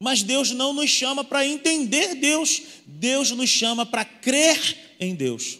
Mas 0.00 0.22
Deus 0.22 0.50
não 0.50 0.72
nos 0.72 0.90
chama 0.90 1.24
para 1.24 1.46
entender 1.46 2.14
Deus, 2.16 2.62
Deus 2.86 3.30
nos 3.30 3.48
chama 3.48 3.86
para 3.86 4.04
crer 4.04 4.96
em 5.00 5.14
Deus. 5.14 5.58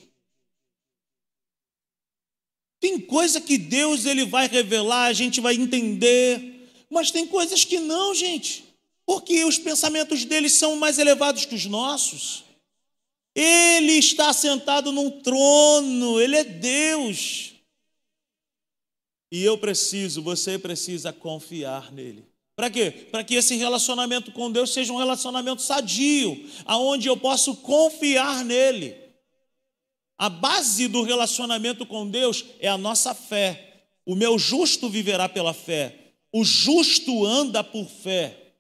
Tem 2.78 3.00
coisa 3.00 3.40
que 3.40 3.56
Deus 3.56 4.04
ele 4.04 4.26
vai 4.26 4.46
revelar, 4.46 5.06
a 5.06 5.12
gente 5.12 5.40
vai 5.40 5.54
entender, 5.54 6.70
mas 6.90 7.10
tem 7.10 7.26
coisas 7.26 7.64
que 7.64 7.78
não, 7.80 8.14
gente, 8.14 8.64
porque 9.06 9.44
os 9.44 9.58
pensamentos 9.58 10.24
dele 10.24 10.50
são 10.50 10.76
mais 10.76 10.98
elevados 10.98 11.46
que 11.46 11.54
os 11.54 11.64
nossos. 11.64 12.44
Ele 13.34 13.92
está 13.92 14.32
sentado 14.32 14.92
num 14.92 15.22
trono, 15.22 16.20
ele 16.20 16.36
é 16.36 16.44
Deus. 16.44 17.54
E 19.32 19.42
eu 19.42 19.58
preciso, 19.58 20.22
você 20.22 20.58
precisa 20.58 21.12
confiar 21.12 21.92
nele. 21.92 22.24
Para 22.56 22.70
quê? 22.70 22.90
Para 22.90 23.22
que 23.22 23.34
esse 23.34 23.54
relacionamento 23.54 24.32
com 24.32 24.50
Deus 24.50 24.72
seja 24.72 24.90
um 24.90 24.96
relacionamento 24.96 25.60
sadio, 25.60 26.50
aonde 26.64 27.06
eu 27.06 27.16
posso 27.16 27.54
confiar 27.56 28.42
nele. 28.42 28.96
A 30.16 30.30
base 30.30 30.88
do 30.88 31.02
relacionamento 31.02 31.84
com 31.84 32.08
Deus 32.08 32.46
é 32.58 32.66
a 32.66 32.78
nossa 32.78 33.14
fé. 33.14 33.84
O 34.06 34.14
meu 34.14 34.38
justo 34.38 34.88
viverá 34.88 35.28
pela 35.28 35.52
fé. 35.52 36.14
O 36.32 36.42
justo 36.42 37.26
anda 37.26 37.62
por 37.62 37.86
fé. 37.86 38.54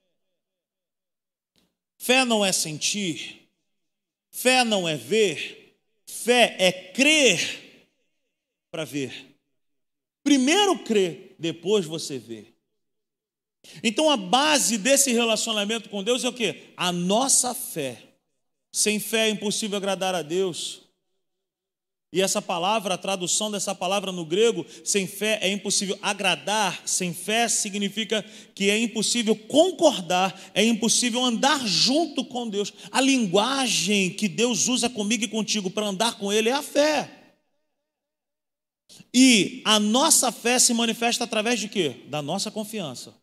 Fé 1.96 2.22
não 2.26 2.44
é 2.44 2.52
sentir. 2.52 3.48
Fé 4.30 4.62
não 4.62 4.86
é 4.86 4.94
ver. 4.94 5.78
Fé 6.04 6.54
é 6.58 6.70
crer 6.70 7.88
para 8.70 8.84
ver. 8.84 9.38
Primeiro 10.22 10.78
crer, 10.80 11.34
depois 11.38 11.86
você 11.86 12.18
vê. 12.18 12.55
Então 13.82 14.10
a 14.10 14.16
base 14.16 14.78
desse 14.78 15.12
relacionamento 15.12 15.88
com 15.88 16.02
Deus 16.02 16.24
é 16.24 16.28
o 16.28 16.32
que? 16.32 16.72
A 16.76 16.92
nossa 16.92 17.54
fé. 17.54 18.02
Sem 18.72 18.98
fé 18.98 19.28
é 19.28 19.30
impossível 19.30 19.76
agradar 19.76 20.14
a 20.14 20.22
Deus. 20.22 20.86
E 22.12 22.22
essa 22.22 22.40
palavra, 22.40 22.94
a 22.94 22.98
tradução 22.98 23.50
dessa 23.50 23.74
palavra 23.74 24.12
no 24.12 24.24
grego, 24.24 24.64
sem 24.84 25.06
fé 25.06 25.38
é 25.42 25.50
impossível 25.50 25.98
agradar, 26.00 26.82
sem 26.86 27.12
fé 27.12 27.48
significa 27.48 28.24
que 28.54 28.70
é 28.70 28.78
impossível 28.78 29.36
concordar, 29.36 30.40
é 30.54 30.64
impossível 30.64 31.22
andar 31.22 31.66
junto 31.66 32.24
com 32.24 32.48
Deus. 32.48 32.72
A 32.90 33.00
linguagem 33.00 34.10
que 34.10 34.28
Deus 34.28 34.68
usa 34.68 34.88
comigo 34.88 35.24
e 35.24 35.28
contigo 35.28 35.68
para 35.68 35.86
andar 35.86 36.16
com 36.16 36.32
Ele 36.32 36.48
é 36.48 36.52
a 36.52 36.62
fé. 36.62 37.10
E 39.12 39.60
a 39.64 39.80
nossa 39.80 40.30
fé 40.30 40.58
se 40.58 40.72
manifesta 40.72 41.24
através 41.24 41.60
de 41.60 41.68
quê? 41.68 42.04
Da 42.08 42.22
nossa 42.22 42.50
confiança. 42.50 43.14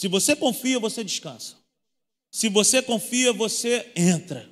Se 0.00 0.08
você 0.08 0.34
confia, 0.34 0.78
você 0.78 1.04
descansa. 1.04 1.56
Se 2.30 2.48
você 2.48 2.80
confia, 2.80 3.34
você 3.34 3.92
entra. 3.94 4.48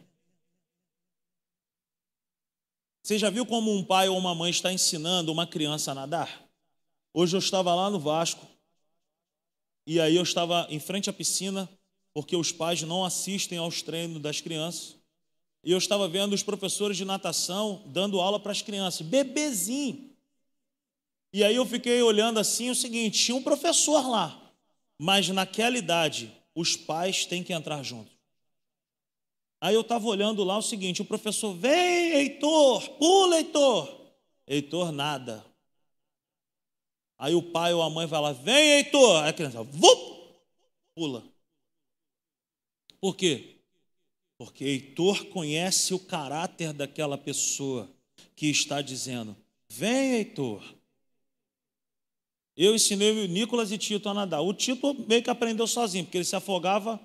Você 3.03 3.17
já 3.19 3.31
viu 3.31 3.47
como 3.47 3.75
um 3.75 3.83
pai 3.83 4.11
ou 4.11 4.19
uma 4.19 4.35
mãe 4.35 4.51
está 4.51 4.71
ensinando 4.71 5.33
uma 5.33 5.47
criança 5.47 5.93
a 5.93 5.95
nadar? 5.95 6.47
Hoje 7.15 7.35
eu 7.35 7.39
estava 7.39 7.75
lá 7.75 7.89
no 7.89 7.99
Vasco 7.99 8.47
e 9.87 9.99
aí 9.99 10.17
eu 10.17 10.23
estava 10.23 10.67
em 10.69 10.79
frente 10.79 11.09
à 11.09 11.15
piscina 11.15 11.67
porque 12.13 12.37
os 12.37 12.53
pais 12.53 12.83
não 12.83 13.03
assistem 13.03 13.57
aos 13.57 13.81
treinos 13.81 14.21
das 14.21 14.43
crianças. 14.43 14.97
E 15.65 15.73
eu 15.73 15.79
estava 15.79 16.07
vendo 16.07 16.35
os 16.35 16.43
professores 16.43 16.99
de 16.99 17.07
natação 17.07 17.85
dando 17.87 18.21
aula 18.21 18.39
para 18.39 18.53
as 18.53 18.61
crianças, 18.61 19.01
bebezinho. 19.01 20.15
E 21.33 21.43
aí 21.43 21.57
eu 21.57 21.65
fiquei 21.65 22.03
olhando 22.03 22.39
assim 22.39 22.69
o 22.69 22.75
seguinte, 22.75 23.25
tinha 23.25 23.35
um 23.35 23.43
professor 23.43 24.07
lá 24.07 24.45
mas 24.99 25.29
naquela 25.29 25.79
idade, 25.79 26.33
os 26.55 26.77
pais 26.77 27.25
têm 27.25 27.45
que 27.45 27.53
entrar 27.53 27.83
juntos. 27.83 28.13
Aí 29.61 29.75
eu 29.75 29.81
estava 29.81 30.07
olhando 30.07 30.43
lá 30.45 30.59
o 30.59 30.63
seguinte: 30.63 31.03
o 31.03 31.05
professor, 31.05 31.55
vem, 31.55 32.13
Heitor, 32.15 32.89
pula, 32.99 33.37
Heitor. 33.37 33.97
Heitor, 34.47 34.93
nada. 34.93 35.45
Aí 37.17 37.35
o 37.35 37.43
pai 37.43 37.75
ou 37.75 37.83
a 37.83 37.91
mãe 37.91 38.07
vai 38.07 38.21
lá, 38.21 38.33
vem, 38.33 38.77
Heitor. 38.77 39.23
Aí 39.23 39.31
a 39.31 39.33
criança, 39.33 39.63
vup, 39.63 40.35
pula. 40.95 41.25
Por 43.01 43.17
quê? 43.17 43.57
Porque 44.37 44.65
Heitor 44.65 45.27
conhece 45.27 45.95
o 45.95 45.99
caráter 45.99 46.73
daquela 46.73 47.19
pessoa 47.19 47.89
que 48.37 48.47
está 48.49 48.81
dizendo: 48.81 49.37
Vem, 49.69 50.15
Heitor. 50.15 50.78
Eu 52.61 52.75
ensinei 52.75 53.13
o 53.13 53.29
Nicolas 53.29 53.71
e 53.71 53.79
Tito 53.79 54.09
a 54.09 54.15
nadar. 54.15 54.41
O 54.41 54.53
Tito 54.53 54.93
meio 55.07 55.23
que 55.23 55.31
aprendeu 55.31 55.65
sozinho, 55.65 56.05
porque 56.05 56.19
ele 56.19 56.25
se 56.25 56.35
afogava. 56.35 56.99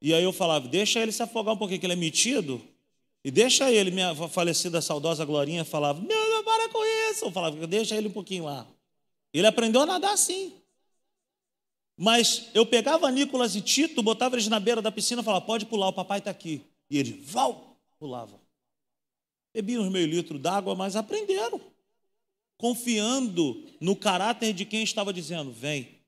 E 0.00 0.14
aí 0.14 0.22
eu 0.22 0.32
falava: 0.32 0.68
Deixa 0.68 1.00
ele 1.00 1.10
se 1.10 1.20
afogar 1.20 1.54
um 1.54 1.56
pouquinho, 1.58 1.80
que 1.80 1.86
ele 1.86 1.94
é 1.94 1.96
metido. 1.96 2.62
E 3.24 3.30
deixa 3.30 3.68
ele, 3.68 3.90
minha 3.90 4.14
falecida 4.28 4.80
saudosa 4.80 5.24
Glorinha 5.24 5.64
falava: 5.64 6.00
Meu, 6.00 6.30
não 6.30 6.44
para 6.44 6.68
com 6.68 6.84
isso. 7.10 7.24
Eu 7.24 7.32
falava: 7.32 7.66
Deixa 7.66 7.96
ele 7.96 8.06
um 8.06 8.12
pouquinho 8.12 8.44
lá. 8.44 8.64
Ele 9.34 9.46
aprendeu 9.46 9.80
a 9.80 9.86
nadar 9.86 10.12
assim. 10.12 10.52
Mas 11.96 12.48
eu 12.54 12.64
pegava 12.64 13.10
Nicolas 13.10 13.56
e 13.56 13.60
Tito, 13.60 14.04
botava 14.04 14.36
eles 14.36 14.46
na 14.46 14.60
beira 14.60 14.80
da 14.80 14.92
piscina 14.92 15.20
e 15.20 15.24
falava: 15.24 15.44
Pode 15.44 15.66
pular, 15.66 15.88
o 15.88 15.92
papai 15.92 16.20
está 16.20 16.30
aqui. 16.30 16.62
E 16.88 16.96
ele, 16.96 17.20
val, 17.24 17.76
pulava. 17.98 18.40
Bebiam 19.52 19.82
uns 19.82 19.90
meio 19.90 20.06
litro 20.06 20.38
d'água, 20.38 20.76
mas 20.76 20.94
aprenderam. 20.94 21.60
Confiando 22.62 23.60
no 23.80 23.96
caráter 23.96 24.52
de 24.52 24.64
quem 24.64 24.84
estava 24.84 25.12
dizendo, 25.12 25.50
vem. 25.50 25.98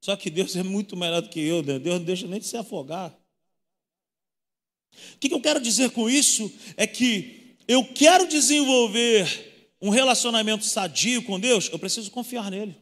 Só 0.00 0.14
que 0.14 0.30
Deus 0.30 0.54
é 0.54 0.62
muito 0.62 0.96
melhor 0.96 1.20
do 1.20 1.28
que 1.28 1.40
eu, 1.40 1.64
né? 1.64 1.80
Deus 1.80 1.98
não 1.98 2.04
deixa 2.04 2.28
nem 2.28 2.38
de 2.38 2.46
se 2.46 2.56
afogar. 2.56 3.12
O 5.16 5.18
que 5.18 5.34
eu 5.34 5.40
quero 5.40 5.60
dizer 5.60 5.90
com 5.90 6.08
isso 6.08 6.48
é 6.76 6.86
que 6.86 7.56
eu 7.66 7.84
quero 7.84 8.28
desenvolver 8.28 9.74
um 9.82 9.90
relacionamento 9.90 10.64
sadio 10.64 11.24
com 11.24 11.40
Deus, 11.40 11.68
eu 11.72 11.78
preciso 11.78 12.08
confiar 12.12 12.52
nele. 12.52 12.76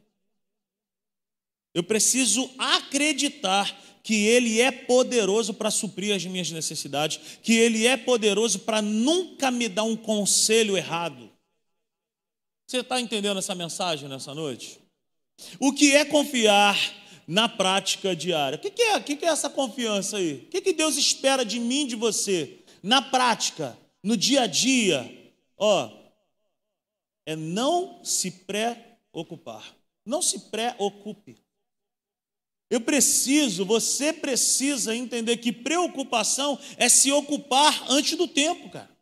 Eu 1.72 1.82
preciso 1.82 2.50
acreditar 2.58 3.74
que 4.02 4.26
Ele 4.26 4.60
é 4.60 4.70
poderoso 4.70 5.54
para 5.54 5.70
suprir 5.70 6.14
as 6.14 6.26
minhas 6.26 6.50
necessidades, 6.50 7.38
que 7.42 7.54
Ele 7.54 7.86
é 7.86 7.96
poderoso 7.96 8.58
para 8.58 8.82
nunca 8.82 9.50
me 9.50 9.66
dar 9.66 9.84
um 9.84 9.96
conselho 9.96 10.76
errado. 10.76 11.33
Você 12.74 12.80
está 12.80 13.00
entendendo 13.00 13.38
essa 13.38 13.54
mensagem 13.54 14.08
nessa 14.08 14.34
noite? 14.34 14.80
O 15.60 15.72
que 15.72 15.94
é 15.94 16.04
confiar 16.04 16.76
na 17.24 17.48
prática 17.48 18.16
diária? 18.16 18.56
O 18.56 18.60
que 18.60 18.82
é, 18.82 18.96
o 18.96 19.04
que 19.04 19.24
é 19.24 19.28
essa 19.28 19.48
confiança 19.48 20.16
aí? 20.16 20.48
O 20.48 20.60
que 20.60 20.72
Deus 20.72 20.96
espera 20.96 21.44
de 21.44 21.60
mim, 21.60 21.86
de 21.86 21.94
você? 21.94 22.64
Na 22.82 23.00
prática, 23.00 23.78
no 24.02 24.16
dia 24.16 24.42
a 24.42 24.46
dia, 24.48 25.32
ó, 25.56 25.88
é 27.24 27.36
não 27.36 28.04
se 28.04 28.32
preocupar. 28.32 29.72
Não 30.04 30.20
se 30.20 30.50
preocupe. 30.50 31.36
Eu 32.68 32.80
preciso, 32.80 33.64
você 33.64 34.12
precisa 34.12 34.96
entender 34.96 35.36
que 35.36 35.52
preocupação 35.52 36.58
é 36.76 36.88
se 36.88 37.12
ocupar 37.12 37.84
antes 37.88 38.18
do 38.18 38.26
tempo, 38.26 38.68
cara. 38.68 38.93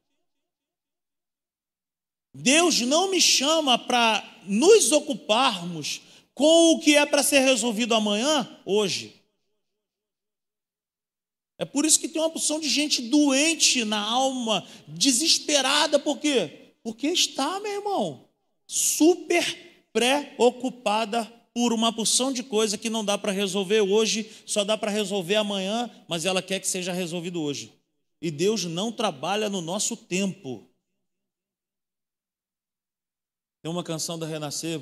Deus 2.35 2.81
não 2.81 3.11
me 3.11 3.21
chama 3.21 3.79
para 3.79 4.25
nos 4.47 4.91
ocuparmos 4.93 6.01
com 6.35 6.73
o 6.73 6.81
que 6.81 6.97
é 6.97 7.05
para 7.05 7.23
ser 7.23 7.41
resolvido 7.41 7.95
amanhã, 7.95 8.49
hoje. 8.65 9.21
É 11.59 11.65
por 11.65 11.85
isso 11.85 12.01
que 12.01 12.09
tem 12.09 12.21
uma 12.21 12.31
porção 12.31 12.59
de 12.59 12.69
gente 12.69 13.03
doente 13.03 13.85
na 13.85 14.01
alma, 14.01 14.67
desesperada, 14.89 15.99
por 15.99 16.19
quê? 16.19 16.73
Porque 16.83 17.07
está, 17.09 17.61
meu 17.61 17.73
irmão, 17.73 18.29
super 18.67 19.87
preocupada 19.93 21.31
por 21.55 21.73
uma 21.73 21.93
porção 21.93 22.33
de 22.33 22.43
coisa 22.43 22.79
que 22.79 22.89
não 22.89 23.05
dá 23.05 23.19
para 23.19 23.31
resolver 23.31 23.83
hoje, 23.83 24.29
só 24.47 24.65
dá 24.65 24.77
para 24.77 24.91
resolver 24.91 25.37
amanhã, 25.37 25.91
mas 26.09 26.25
ela 26.25 26.43
quer 26.43 26.59
que 26.61 26.67
seja 26.67 26.93
resolvido 26.93 27.41
hoje. 27.41 27.73
E 28.21 28.31
Deus 28.31 28.65
não 28.65 28.91
trabalha 28.91 29.49
no 29.49 29.61
nosso 29.61 29.97
tempo. 29.97 30.67
Tem 33.63 33.71
uma 33.71 33.85
canção 33.85 34.19
da 34.19 34.27
Renascer, 34.27 34.81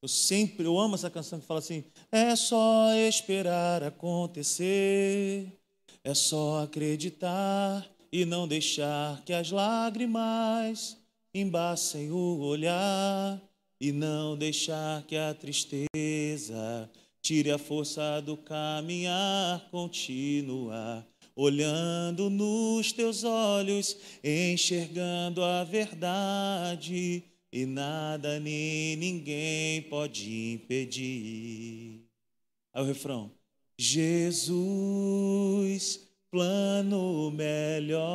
eu 0.00 0.08
sempre, 0.08 0.64
eu 0.64 0.78
amo 0.78 0.94
essa 0.94 1.10
canção 1.10 1.40
que 1.40 1.46
fala 1.46 1.58
assim: 1.58 1.82
é 2.12 2.36
só 2.36 2.94
esperar 2.94 3.82
acontecer, 3.82 5.52
é 6.04 6.14
só 6.14 6.62
acreditar 6.62 7.84
e 8.12 8.24
não 8.24 8.46
deixar 8.46 9.20
que 9.24 9.32
as 9.32 9.50
lágrimas 9.50 10.96
embaçem 11.34 12.12
o 12.12 12.38
olhar 12.38 13.42
e 13.80 13.90
não 13.90 14.38
deixar 14.38 15.02
que 15.02 15.16
a 15.16 15.34
tristeza 15.34 16.88
tire 17.20 17.50
a 17.50 17.58
força 17.58 18.20
do 18.20 18.36
caminhar, 18.36 19.68
continuar 19.72 21.04
olhando 21.34 22.30
nos 22.30 22.92
teus 22.92 23.24
olhos, 23.24 23.96
enxergando 24.22 25.42
a 25.42 25.64
verdade 25.64 27.24
e 27.52 27.64
nada 27.66 28.38
nem 28.40 28.96
ninguém 28.96 29.82
pode 29.82 30.52
impedir. 30.54 32.02
Aí 32.72 32.82
o 32.82 32.86
refrão: 32.86 33.32
Jesus, 33.78 34.50
plano 36.30 37.30
melhor 37.30 38.06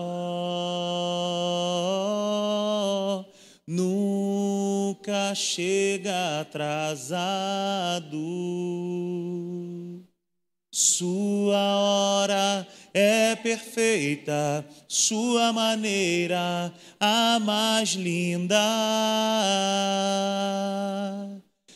nunca 3.66 5.34
chega 5.34 6.42
atrasado. 6.42 8.18
Sua 10.72 11.78
hora 11.78 12.68
é 12.94 13.36
perfeita, 13.36 14.66
sua 14.88 15.54
maneira 15.54 16.74
a 17.00 17.40
mais 17.40 17.90
linda. 17.90 18.58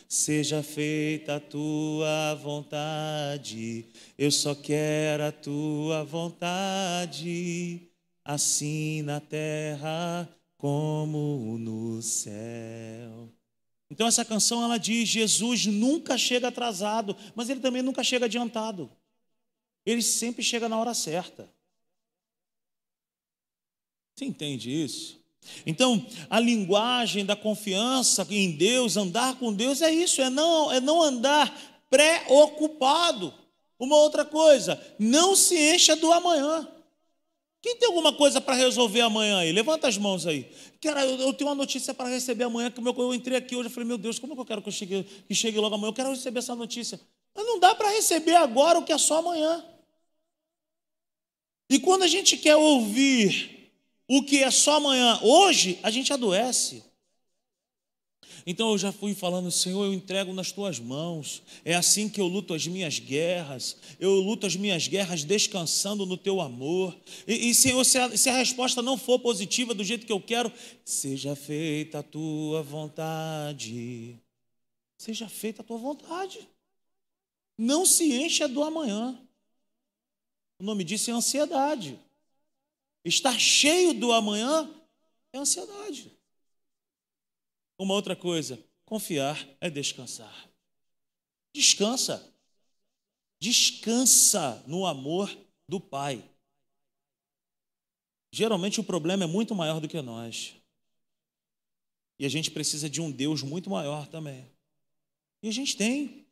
Seja 0.08 0.62
feita 0.62 1.36
a 1.36 1.40
tua 1.40 2.34
vontade, 2.34 3.86
eu 4.16 4.30
só 4.30 4.54
quero 4.54 5.24
a 5.24 5.32
tua 5.32 6.04
vontade, 6.04 7.82
assim 8.24 9.02
na 9.02 9.20
terra 9.20 10.28
como 10.56 11.58
no 11.58 12.00
céu. 12.02 13.28
Então 13.90 14.06
essa 14.06 14.24
canção 14.24 14.64
ela 14.64 14.78
diz: 14.78 15.08
Jesus 15.08 15.66
nunca 15.66 16.18
chega 16.18 16.48
atrasado, 16.48 17.16
mas 17.34 17.48
ele 17.48 17.60
também 17.60 17.82
nunca 17.82 18.02
chega 18.02 18.26
adiantado. 18.26 18.90
Ele 19.86 20.02
sempre 20.02 20.42
chega 20.42 20.68
na 20.68 20.78
hora 20.78 20.92
certa. 20.92 21.48
Você 24.14 24.24
entende 24.24 24.70
isso? 24.70 25.24
Então, 25.64 26.04
a 26.28 26.40
linguagem 26.40 27.24
da 27.24 27.36
confiança 27.36 28.26
em 28.28 28.50
Deus, 28.50 28.96
andar 28.96 29.38
com 29.38 29.52
Deus 29.52 29.80
é 29.80 29.90
isso, 29.92 30.20
é 30.20 30.28
não, 30.28 30.72
é 30.72 30.80
não 30.80 31.00
andar 31.00 31.54
preocupado. 31.88 33.32
Uma 33.78 33.96
outra 33.96 34.24
coisa, 34.24 34.82
não 34.98 35.36
se 35.36 35.54
encha 35.56 35.94
do 35.94 36.10
amanhã. 36.10 36.66
Quem 37.60 37.76
tem 37.76 37.88
alguma 37.88 38.12
coisa 38.12 38.40
para 38.40 38.54
resolver 38.54 39.02
amanhã 39.02 39.38
aí? 39.38 39.52
Levanta 39.52 39.86
as 39.86 39.98
mãos 39.98 40.26
aí. 40.26 40.50
Cara, 40.80 41.04
eu, 41.04 41.18
eu 41.20 41.32
tenho 41.34 41.50
uma 41.50 41.54
notícia 41.54 41.92
para 41.92 42.08
receber 42.08 42.44
amanhã, 42.44 42.70
que 42.70 42.80
meu, 42.80 42.94
eu 42.96 43.14
entrei 43.14 43.36
aqui 43.36 43.54
hoje, 43.54 43.68
eu 43.68 43.72
falei, 43.72 43.86
meu 43.86 43.98
Deus, 43.98 44.18
como 44.18 44.32
é 44.32 44.36
que 44.36 44.40
eu 44.40 44.46
quero 44.46 44.62
que, 44.62 44.68
eu 44.68 44.72
chegue, 44.72 45.02
que 45.02 45.34
chegue 45.34 45.58
logo 45.58 45.74
amanhã? 45.74 45.90
Eu 45.90 45.94
quero 45.94 46.10
receber 46.10 46.38
essa 46.38 46.54
notícia. 46.54 46.98
Mas 47.34 47.44
não 47.44 47.60
dá 47.60 47.74
para 47.74 47.90
receber 47.90 48.34
agora 48.34 48.78
o 48.78 48.84
que 48.84 48.92
é 48.92 48.98
só 48.98 49.18
amanhã. 49.18 49.62
E 51.68 51.78
quando 51.78 52.02
a 52.04 52.06
gente 52.06 52.36
quer 52.36 52.56
ouvir 52.56 53.72
o 54.08 54.22
que 54.22 54.42
é 54.42 54.50
só 54.50 54.76
amanhã, 54.76 55.18
hoje, 55.22 55.78
a 55.82 55.90
gente 55.90 56.12
adoece. 56.12 56.84
Então 58.46 58.70
eu 58.70 58.78
já 58.78 58.92
fui 58.92 59.12
falando, 59.12 59.50
Senhor, 59.50 59.84
eu 59.84 59.92
entrego 59.92 60.32
nas 60.32 60.52
tuas 60.52 60.78
mãos. 60.78 61.42
É 61.64 61.74
assim 61.74 62.08
que 62.08 62.20
eu 62.20 62.28
luto 62.28 62.54
as 62.54 62.64
minhas 62.64 63.00
guerras. 63.00 63.76
Eu 63.98 64.12
luto 64.20 64.46
as 64.46 64.54
minhas 64.54 64.86
guerras 64.86 65.24
descansando 65.24 66.06
no 66.06 66.16
teu 66.16 66.40
amor. 66.40 66.96
E, 67.26 67.50
e 67.50 67.54
Senhor, 67.54 67.84
se 67.84 67.98
a, 67.98 68.16
se 68.16 68.28
a 68.28 68.36
resposta 68.36 68.80
não 68.80 68.96
for 68.96 69.18
positiva 69.18 69.74
do 69.74 69.82
jeito 69.82 70.06
que 70.06 70.12
eu 70.12 70.20
quero, 70.20 70.52
seja 70.84 71.34
feita 71.34 71.98
a 71.98 72.02
tua 72.04 72.62
vontade. 72.62 74.16
Seja 74.96 75.28
feita 75.28 75.62
a 75.62 75.64
tua 75.64 75.78
vontade. 75.78 76.38
Não 77.58 77.84
se 77.84 78.12
encha 78.12 78.46
do 78.46 78.62
amanhã. 78.62 79.18
O 80.58 80.64
nome 80.64 80.84
disso 80.84 81.10
é 81.10 81.12
ansiedade. 81.12 81.98
Estar 83.04 83.38
cheio 83.38 83.94
do 83.94 84.12
amanhã 84.12 84.68
é 85.32 85.38
ansiedade. 85.38 86.10
Uma 87.78 87.94
outra 87.94 88.16
coisa, 88.16 88.58
confiar 88.84 89.46
é 89.60 89.68
descansar. 89.68 90.50
Descansa. 91.54 92.34
Descansa 93.40 94.64
no 94.66 94.86
amor 94.86 95.30
do 95.68 95.78
Pai. 95.78 96.24
Geralmente 98.32 98.80
o 98.80 98.84
problema 98.84 99.24
é 99.24 99.26
muito 99.26 99.54
maior 99.54 99.80
do 99.80 99.88
que 99.88 100.00
nós. 100.00 100.54
E 102.18 102.24
a 102.24 102.28
gente 102.28 102.50
precisa 102.50 102.88
de 102.88 103.00
um 103.00 103.10
Deus 103.10 103.42
muito 103.42 103.68
maior 103.68 104.06
também. 104.08 104.50
E 105.42 105.48
a 105.48 105.52
gente 105.52 105.76
tem. 105.76 106.26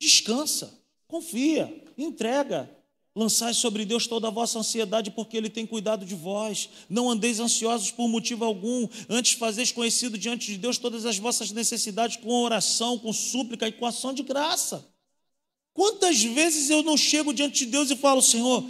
Descansa, 0.00 0.80
confia, 1.06 1.66
entrega. 1.96 2.77
Lançai 3.18 3.52
sobre 3.52 3.84
Deus 3.84 4.06
toda 4.06 4.28
a 4.28 4.30
vossa 4.30 4.60
ansiedade, 4.60 5.10
porque 5.10 5.36
Ele 5.36 5.50
tem 5.50 5.66
cuidado 5.66 6.06
de 6.06 6.14
vós. 6.14 6.68
Não 6.88 7.10
andeis 7.10 7.40
ansiosos 7.40 7.90
por 7.90 8.06
motivo 8.06 8.44
algum, 8.44 8.86
antes 9.08 9.32
fazeis 9.32 9.72
conhecido 9.72 10.16
diante 10.16 10.52
de 10.52 10.56
Deus 10.56 10.78
todas 10.78 11.04
as 11.04 11.18
vossas 11.18 11.50
necessidades 11.50 12.16
com 12.16 12.30
oração, 12.44 12.96
com 12.96 13.12
súplica 13.12 13.66
e 13.66 13.72
com 13.72 13.84
ação 13.84 14.14
de 14.14 14.22
graça. 14.22 14.88
Quantas 15.74 16.22
vezes 16.22 16.70
eu 16.70 16.84
não 16.84 16.96
chego 16.96 17.34
diante 17.34 17.64
de 17.64 17.72
Deus 17.72 17.90
e 17.90 17.96
falo, 17.96 18.22
Senhor, 18.22 18.64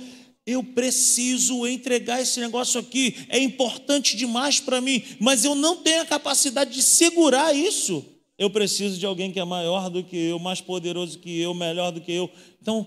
eu 0.47 0.65
preciso 0.65 1.67
entregar 1.67 2.23
esse 2.23 2.41
negócio 2.41 2.81
aqui, 2.81 3.27
é 3.29 3.39
importante 3.39 4.17
demais 4.17 4.61
para 4.61 4.81
mim, 4.81 5.05
mas 5.21 5.45
eu 5.45 5.55
não 5.55 5.77
tenho 5.77 6.01
a 6.01 6.07
capacidade 6.07 6.73
de 6.73 6.83
segurar 6.83 7.55
isso. 7.55 8.03
Eu 8.39 8.49
preciso 8.49 8.99
de 8.99 9.05
alguém 9.05 9.31
que 9.31 9.39
é 9.39 9.45
maior 9.45 9.91
do 9.91 10.03
que 10.03 10.17
eu, 10.17 10.39
mais 10.39 10.63
poderoso 10.63 11.19
que 11.19 11.39
eu, 11.39 11.53
melhor 11.53 11.91
do 11.91 12.01
que 12.01 12.13
eu. 12.13 12.31
Então, 12.63 12.87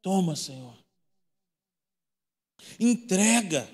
toma, 0.00 0.34
Senhor. 0.34 0.85
Entrega. 2.78 3.68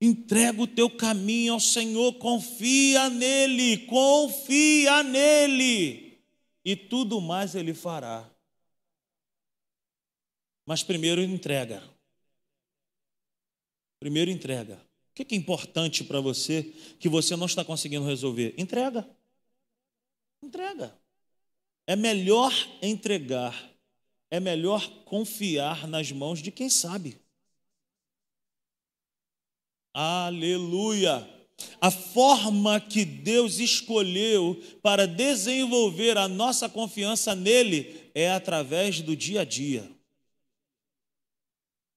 Entrega 0.00 0.60
o 0.60 0.66
teu 0.66 0.90
caminho 0.90 1.54
ao 1.54 1.60
Senhor, 1.60 2.14
confia 2.14 3.08
nele, 3.08 3.86
confia 3.86 5.02
nele, 5.02 6.22
e 6.62 6.76
tudo 6.76 7.18
mais 7.18 7.54
ele 7.54 7.72
fará. 7.72 8.30
Mas 10.66 10.82
primeiro 10.82 11.22
entrega. 11.22 11.82
Primeiro 13.98 14.30
entrega. 14.30 14.76
O 15.10 15.14
que 15.14 15.34
é 15.34 15.38
importante 15.38 16.04
para 16.04 16.20
você 16.20 16.62
que 17.00 17.08
você 17.08 17.34
não 17.34 17.46
está 17.46 17.64
conseguindo 17.64 18.04
resolver? 18.04 18.54
Entrega. 18.58 19.08
Entrega. 20.42 20.94
É 21.86 21.96
melhor 21.96 22.52
entregar, 22.82 23.72
é 24.30 24.38
melhor 24.40 24.86
confiar 25.04 25.86
nas 25.86 26.12
mãos 26.12 26.42
de 26.42 26.50
quem 26.50 26.68
sabe. 26.68 27.18
Aleluia! 29.98 31.26
A 31.80 31.90
forma 31.90 32.78
que 32.78 33.02
Deus 33.02 33.58
escolheu 33.58 34.62
para 34.82 35.06
desenvolver 35.06 36.18
a 36.18 36.28
nossa 36.28 36.68
confiança 36.68 37.34
nele 37.34 38.10
é 38.14 38.30
através 38.30 39.00
do 39.00 39.16
dia 39.16 39.40
a 39.40 39.44
dia. 39.46 39.90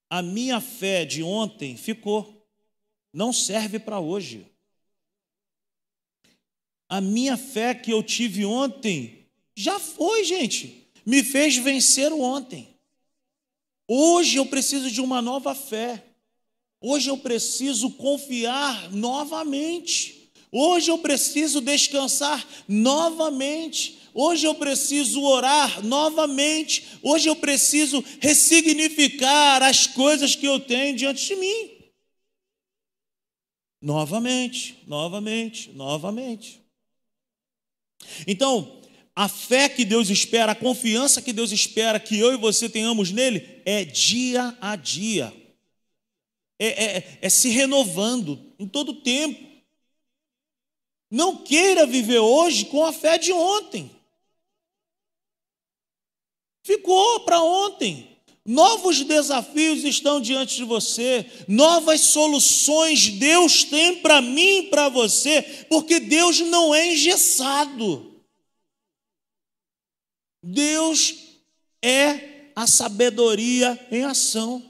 A 0.09 0.21
minha 0.21 0.61
fé 0.61 1.03
de 1.03 1.21
ontem 1.21 1.75
ficou, 1.75 2.47
não 3.11 3.33
serve 3.33 3.77
para 3.79 3.99
hoje. 3.99 4.49
A 6.87 7.01
minha 7.01 7.35
fé 7.35 7.75
que 7.75 7.91
eu 7.91 8.01
tive 8.01 8.45
ontem 8.45 9.27
já 9.53 9.77
foi, 9.77 10.23
gente, 10.23 10.89
me 11.05 11.21
fez 11.21 11.57
vencer 11.57 12.13
o 12.13 12.21
ontem. 12.21 12.79
Hoje 13.85 14.37
eu 14.37 14.45
preciso 14.45 14.89
de 14.89 15.01
uma 15.01 15.21
nova 15.21 15.53
fé. 15.53 16.08
Hoje 16.81 17.09
eu 17.09 17.17
preciso 17.17 17.91
confiar 17.91 18.91
novamente. 18.91 20.31
Hoje 20.51 20.89
eu 20.89 20.97
preciso 20.97 21.59
descansar 21.59 22.45
novamente. 22.67 23.99
Hoje 24.13 24.47
eu 24.47 24.55
preciso 24.55 25.21
orar 25.21 25.85
novamente. 25.85 26.85
Hoje 27.03 27.27
eu 27.29 27.35
preciso 27.35 28.03
ressignificar 28.19 29.61
as 29.61 29.87
coisas 29.87 30.35
que 30.35 30.45
eu 30.45 30.59
tenho 30.59 30.95
diante 30.95 31.27
de 31.27 31.35
mim. 31.35 31.71
Novamente, 33.81 34.77
novamente, 34.87 35.71
novamente. 35.71 36.61
Então, 38.25 38.81
a 39.15 39.27
fé 39.27 39.67
que 39.69 39.83
Deus 39.83 40.09
espera, 40.09 40.53
a 40.53 40.55
confiança 40.55 41.21
que 41.21 41.33
Deus 41.33 41.51
espera 41.51 41.99
que 41.99 42.17
eu 42.17 42.33
e 42.33 42.37
você 42.37 42.69
tenhamos 42.69 43.11
nele 43.11 43.61
é 43.65 43.83
dia 43.83 44.57
a 44.61 44.75
dia. 44.75 45.33
É, 46.59 46.97
é, 46.97 47.19
é 47.21 47.29
se 47.29 47.49
renovando 47.49 48.53
em 48.59 48.67
todo 48.67 49.01
tempo. 49.01 49.47
Não 51.09 51.37
queira 51.37 51.87
viver 51.87 52.19
hoje 52.19 52.65
com 52.65 52.85
a 52.85 52.93
fé 52.93 53.17
de 53.17 53.31
ontem. 53.31 53.89
Ficou 56.63 57.21
para 57.21 57.41
ontem. 57.41 58.09
Novos 58.45 59.03
desafios 59.03 59.83
estão 59.83 60.19
diante 60.19 60.55
de 60.55 60.63
você, 60.63 61.23
novas 61.47 62.01
soluções 62.01 63.09
Deus 63.09 63.63
tem 63.63 63.97
para 64.01 64.21
mim 64.21 64.59
e 64.59 64.69
para 64.69 64.89
você, 64.89 65.41
porque 65.69 65.99
Deus 65.99 66.39
não 66.39 66.73
é 66.73 66.93
engessado. 66.93 68.19
Deus 70.41 71.15
é 71.81 72.51
a 72.55 72.65
sabedoria 72.65 73.87
em 73.91 74.03
ação. 74.03 74.68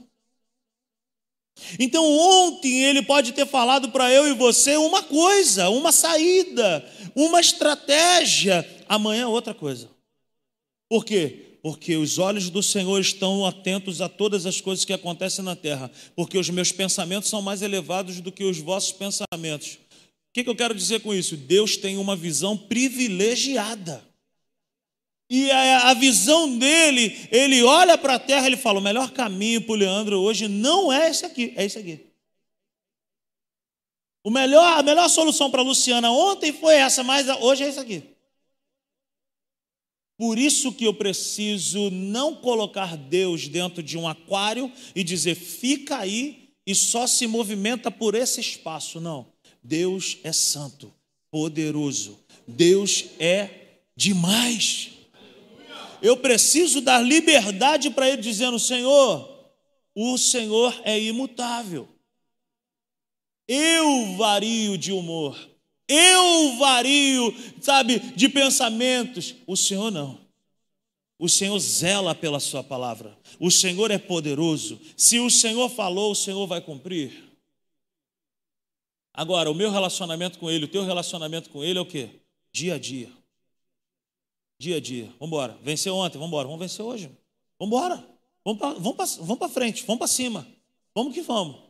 Então, 1.79 2.05
ontem 2.05 2.83
ele 2.83 3.01
pode 3.01 3.31
ter 3.31 3.45
falado 3.45 3.89
para 3.89 4.11
eu 4.11 4.27
e 4.27 4.33
você 4.33 4.77
uma 4.77 5.03
coisa, 5.03 5.69
uma 5.69 5.91
saída, 5.91 6.85
uma 7.15 7.39
estratégia, 7.39 8.67
amanhã 8.87 9.27
outra 9.27 9.53
coisa. 9.53 9.89
Por 10.89 11.05
quê? 11.05 11.45
porque 11.61 11.97
os 11.97 12.17
olhos 12.17 12.49
do 12.49 12.63
Senhor 12.63 12.99
estão 12.99 13.45
atentos 13.45 14.01
a 14.01 14.07
todas 14.07 14.45
as 14.45 14.61
coisas 14.61 14.85
que 14.85 14.93
acontecem 14.93 15.43
na 15.43 15.55
terra, 15.55 15.91
porque 16.15 16.37
os 16.37 16.49
meus 16.49 16.71
pensamentos 16.71 17.29
são 17.29 17.41
mais 17.41 17.61
elevados 17.61 18.21
do 18.21 18.31
que 18.31 18.43
os 18.43 18.59
vossos 18.59 18.93
pensamentos. 18.93 19.77
O 20.29 20.33
que, 20.33 20.49
eu 20.49 20.55
quero 20.55 20.75
dizer 20.75 21.01
com 21.01 21.13
isso? 21.13 21.35
Deus 21.35 21.75
tem 21.75 21.97
uma 21.97 22.15
visão 22.15 22.55
privilegiada. 22.55 24.03
E 25.29 25.51
a, 25.51 25.89
a 25.89 25.93
visão 25.93 26.57
dele, 26.57 27.27
ele 27.31 27.61
olha 27.61 27.97
para 27.97 28.15
a 28.15 28.19
terra 28.19 28.43
e 28.43 28.47
ele 28.47 28.57
fala: 28.57 28.79
o 28.79 28.83
melhor 28.83 29.11
caminho 29.11 29.61
para 29.61 29.73
o 29.73 29.75
Leandro 29.75 30.19
hoje 30.19 30.47
não 30.47 30.91
é 30.91 31.09
esse 31.09 31.25
aqui, 31.25 31.53
é 31.55 31.63
esse 31.65 31.77
aqui. 31.77 32.07
O 34.23 34.31
melhor, 34.31 34.79
a 34.79 34.83
melhor 34.83 35.07
solução 35.07 35.49
para 35.49 35.61
a 35.61 35.63
Luciana 35.63 36.11
ontem 36.11 36.51
foi 36.51 36.75
essa, 36.75 37.03
mas 37.03 37.27
hoje 37.41 37.63
é 37.63 37.69
esse 37.69 37.79
aqui. 37.79 38.03
Por 40.17 40.37
isso 40.37 40.73
que 40.73 40.83
eu 40.83 40.93
preciso 40.93 41.89
não 41.89 42.35
colocar 42.35 42.97
Deus 42.97 43.47
dentro 43.47 43.81
de 43.81 43.97
um 43.97 44.05
aquário 44.05 44.69
e 44.93 45.01
dizer, 45.01 45.35
fica 45.35 45.99
aí 45.99 46.49
e 46.67 46.75
só 46.75 47.07
se 47.07 47.25
movimenta 47.25 47.89
por 47.89 48.15
esse 48.15 48.41
espaço. 48.41 48.99
Não. 48.99 49.31
Deus 49.63 50.17
é 50.23 50.33
santo, 50.33 50.93
poderoso. 51.31 52.19
Deus 52.45 53.05
é 53.17 53.49
demais. 53.95 54.98
Eu 56.01 56.17
preciso 56.17 56.81
dar 56.81 56.99
liberdade 56.99 57.89
para 57.89 58.09
Ele, 58.09 58.21
dizendo: 58.21 58.57
Senhor, 58.59 59.29
o 59.95 60.17
Senhor 60.17 60.79
é 60.83 60.99
imutável. 60.99 61.88
Eu 63.47 64.15
vario 64.15 64.77
de 64.77 64.91
humor, 64.91 65.38
eu 65.88 66.55
vario, 66.57 67.33
sabe, 67.59 67.99
de 67.99 68.29
pensamentos. 68.29 69.35
O 69.47 69.57
Senhor 69.57 69.91
não. 69.91 70.19
O 71.17 71.27
Senhor 71.27 71.57
zela 71.59 72.15
pela 72.15 72.39
Sua 72.39 72.63
palavra. 72.63 73.17
O 73.39 73.51
Senhor 73.51 73.91
é 73.91 73.97
poderoso. 73.97 74.79
Se 74.95 75.19
o 75.19 75.29
Senhor 75.29 75.67
falou, 75.69 76.12
o 76.12 76.15
Senhor 76.15 76.47
vai 76.47 76.62
cumprir. 76.62 77.29
Agora, 79.13 79.51
o 79.51 79.53
meu 79.55 79.69
relacionamento 79.69 80.39
com 80.39 80.49
Ele, 80.49 80.63
o 80.63 80.69
teu 80.69 80.85
relacionamento 80.85 81.49
com 81.49 81.62
Ele 81.62 81.77
é 81.77 81.81
o 81.81 81.85
quê? 81.85 82.21
Dia 82.53 82.75
a 82.75 82.79
dia. 82.79 83.18
Dia 84.59 84.75
a 84.75 84.79
dia. 84.81 85.05
Vamos 85.17 85.27
embora. 85.27 85.57
Venceu 85.63 85.95
ontem, 85.95 86.17
vamos 86.17 86.27
embora. 86.27 86.47
Vamos 86.47 86.59
vencer 86.59 86.85
hoje. 86.85 87.09
Vamos 87.57 87.73
embora. 87.73 88.05
Vamos 88.43 89.37
para 89.37 89.49
frente, 89.49 89.85
vamos 89.85 89.99
para 89.99 90.07
cima. 90.07 90.45
Vamos 90.93 91.13
que 91.13 91.21
vamos. 91.21 91.69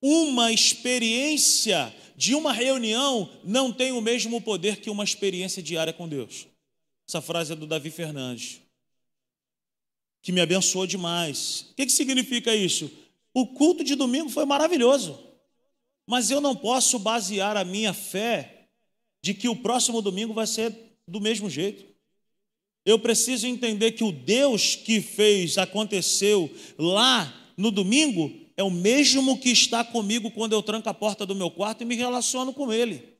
Uma 0.00 0.52
experiência 0.52 1.94
de 2.16 2.34
uma 2.34 2.52
reunião 2.52 3.30
não 3.44 3.72
tem 3.72 3.92
o 3.92 4.00
mesmo 4.00 4.40
poder 4.40 4.80
que 4.80 4.90
uma 4.90 5.04
experiência 5.04 5.62
diária 5.62 5.92
com 5.92 6.08
Deus. 6.08 6.46
Essa 7.08 7.22
frase 7.22 7.52
é 7.52 7.56
do 7.56 7.66
Davi 7.66 7.90
Fernandes, 7.90 8.60
que 10.20 10.32
me 10.32 10.40
abençoou 10.40 10.86
demais. 10.86 11.68
O 11.70 11.74
que, 11.76 11.86
que 11.86 11.92
significa 11.92 12.54
isso? 12.54 12.90
O 13.32 13.46
culto 13.46 13.84
de 13.84 13.94
domingo 13.94 14.28
foi 14.28 14.44
maravilhoso, 14.44 15.18
mas 16.06 16.30
eu 16.30 16.40
não 16.40 16.56
posso 16.56 16.98
basear 16.98 17.56
a 17.56 17.64
minha 17.64 17.92
fé 17.92 18.68
de 19.22 19.32
que 19.34 19.48
o 19.48 19.56
próximo 19.56 20.02
domingo 20.02 20.34
vai 20.34 20.46
ser 20.46 20.76
do 21.06 21.20
mesmo 21.20 21.48
jeito. 21.48 21.91
Eu 22.84 22.98
preciso 22.98 23.46
entender 23.46 23.92
que 23.92 24.02
o 24.02 24.10
Deus 24.10 24.74
que 24.74 25.00
fez, 25.00 25.56
aconteceu 25.56 26.50
lá 26.76 27.52
no 27.56 27.70
domingo, 27.70 28.32
é 28.56 28.62
o 28.62 28.70
mesmo 28.70 29.38
que 29.38 29.50
está 29.50 29.84
comigo 29.84 30.30
quando 30.30 30.52
eu 30.52 30.62
tranco 30.62 30.88
a 30.88 30.94
porta 30.94 31.24
do 31.24 31.34
meu 31.34 31.50
quarto 31.50 31.82
e 31.82 31.84
me 31.84 31.94
relaciono 31.94 32.52
com 32.52 32.72
Ele. 32.72 33.12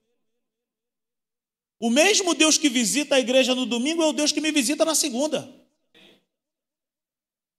O 1.79 1.91
mesmo 1.91 2.35
Deus 2.35 2.59
que 2.59 2.69
visita 2.69 3.17
a 3.17 3.21
igreja 3.21 3.55
no 3.55 3.67
domingo 3.67 4.03
é 4.03 4.07
o 4.07 4.13
Deus 4.13 4.31
que 4.31 4.41
me 4.41 4.53
visita 4.53 4.85
na 4.85 4.95
segunda. 4.95 5.53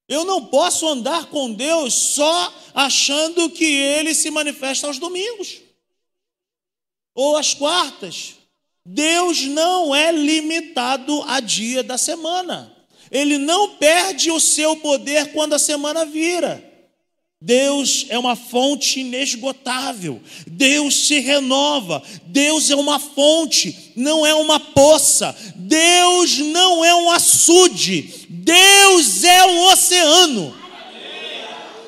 Eu 0.08 0.26
não 0.26 0.46
posso 0.46 0.88
andar 0.88 1.30
com 1.30 1.54
Deus 1.54 1.94
só 1.94 2.54
achando 2.74 3.50
que 3.50 3.66
Ele 3.66 4.14
se 4.14 4.30
manifesta 4.30 4.88
aos 4.88 5.00
domingos 5.00 5.62
ou 7.16 7.38
às 7.38 7.54
quartas. 7.54 8.36
Deus 8.86 9.44
não 9.46 9.96
é 9.96 10.12
limitado 10.12 11.24
a 11.28 11.40
dia 11.40 11.82
da 11.84 11.98
semana. 11.98 12.76
Ele 13.10 13.38
não 13.38 13.76
perde 13.76 14.32
o 14.32 14.40
seu 14.40 14.76
poder 14.76 15.32
quando 15.32 15.54
a 15.54 15.60
semana 15.60 16.06
vira. 16.06 16.72
Deus 17.46 18.06
é 18.08 18.18
uma 18.18 18.38
fonte 18.38 19.02
inesgotável. 19.02 20.22
Deus 20.48 21.08
se 21.08 21.20
renova. 21.20 22.02
Deus 22.26 22.70
é 22.72 22.76
uma 22.76 23.00
fonte, 23.00 23.92
não 23.96 24.26
é 24.26 24.34
uma 24.34 24.60
poça. 24.60 25.36
Deus 25.56 26.38
não 26.38 26.86
é 26.86 26.96
um 26.96 27.12
açude. 27.12 28.28
Deus 28.30 29.24
é 29.24 29.46
um 29.46 29.66
oceano. 29.66 30.56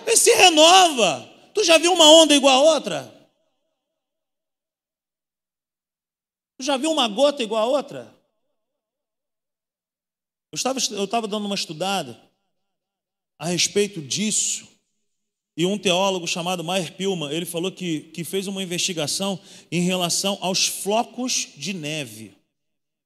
Ele 0.06 0.18
se 0.18 0.34
renova. 0.36 1.28
Tu 1.54 1.64
já 1.64 1.78
viu 1.78 1.94
uma 1.94 2.12
onda 2.12 2.36
igual 2.36 2.68
a 2.68 2.74
outra? 2.74 3.16
Tu 6.44 6.45
já 6.60 6.78
viu 6.78 6.92
uma 6.92 7.08
gota 7.08 7.44
igual 7.44 7.64
a 7.64 7.78
outra? 7.78 8.16
Eu 10.52 10.56
estava, 10.56 10.80
eu 10.92 11.04
estava 11.04 11.28
dando 11.28 11.46
uma 11.46 11.56
estudada 11.56 12.20
a 13.38 13.48
respeito 13.48 14.02
disso. 14.02 14.68
E 15.58 15.66
um 15.66 15.78
teólogo 15.78 16.28
chamado 16.28 16.64
Meyer 16.64 16.94
Pilman, 16.94 17.32
ele 17.32 17.46
falou 17.46 17.72
que, 17.72 18.02
que 18.14 18.24
fez 18.24 18.46
uma 18.48 18.62
investigação 18.62 19.40
em 19.72 19.82
relação 19.82 20.38
aos 20.42 20.68
flocos 20.68 21.50
de 21.56 21.74
neve. 21.74 22.34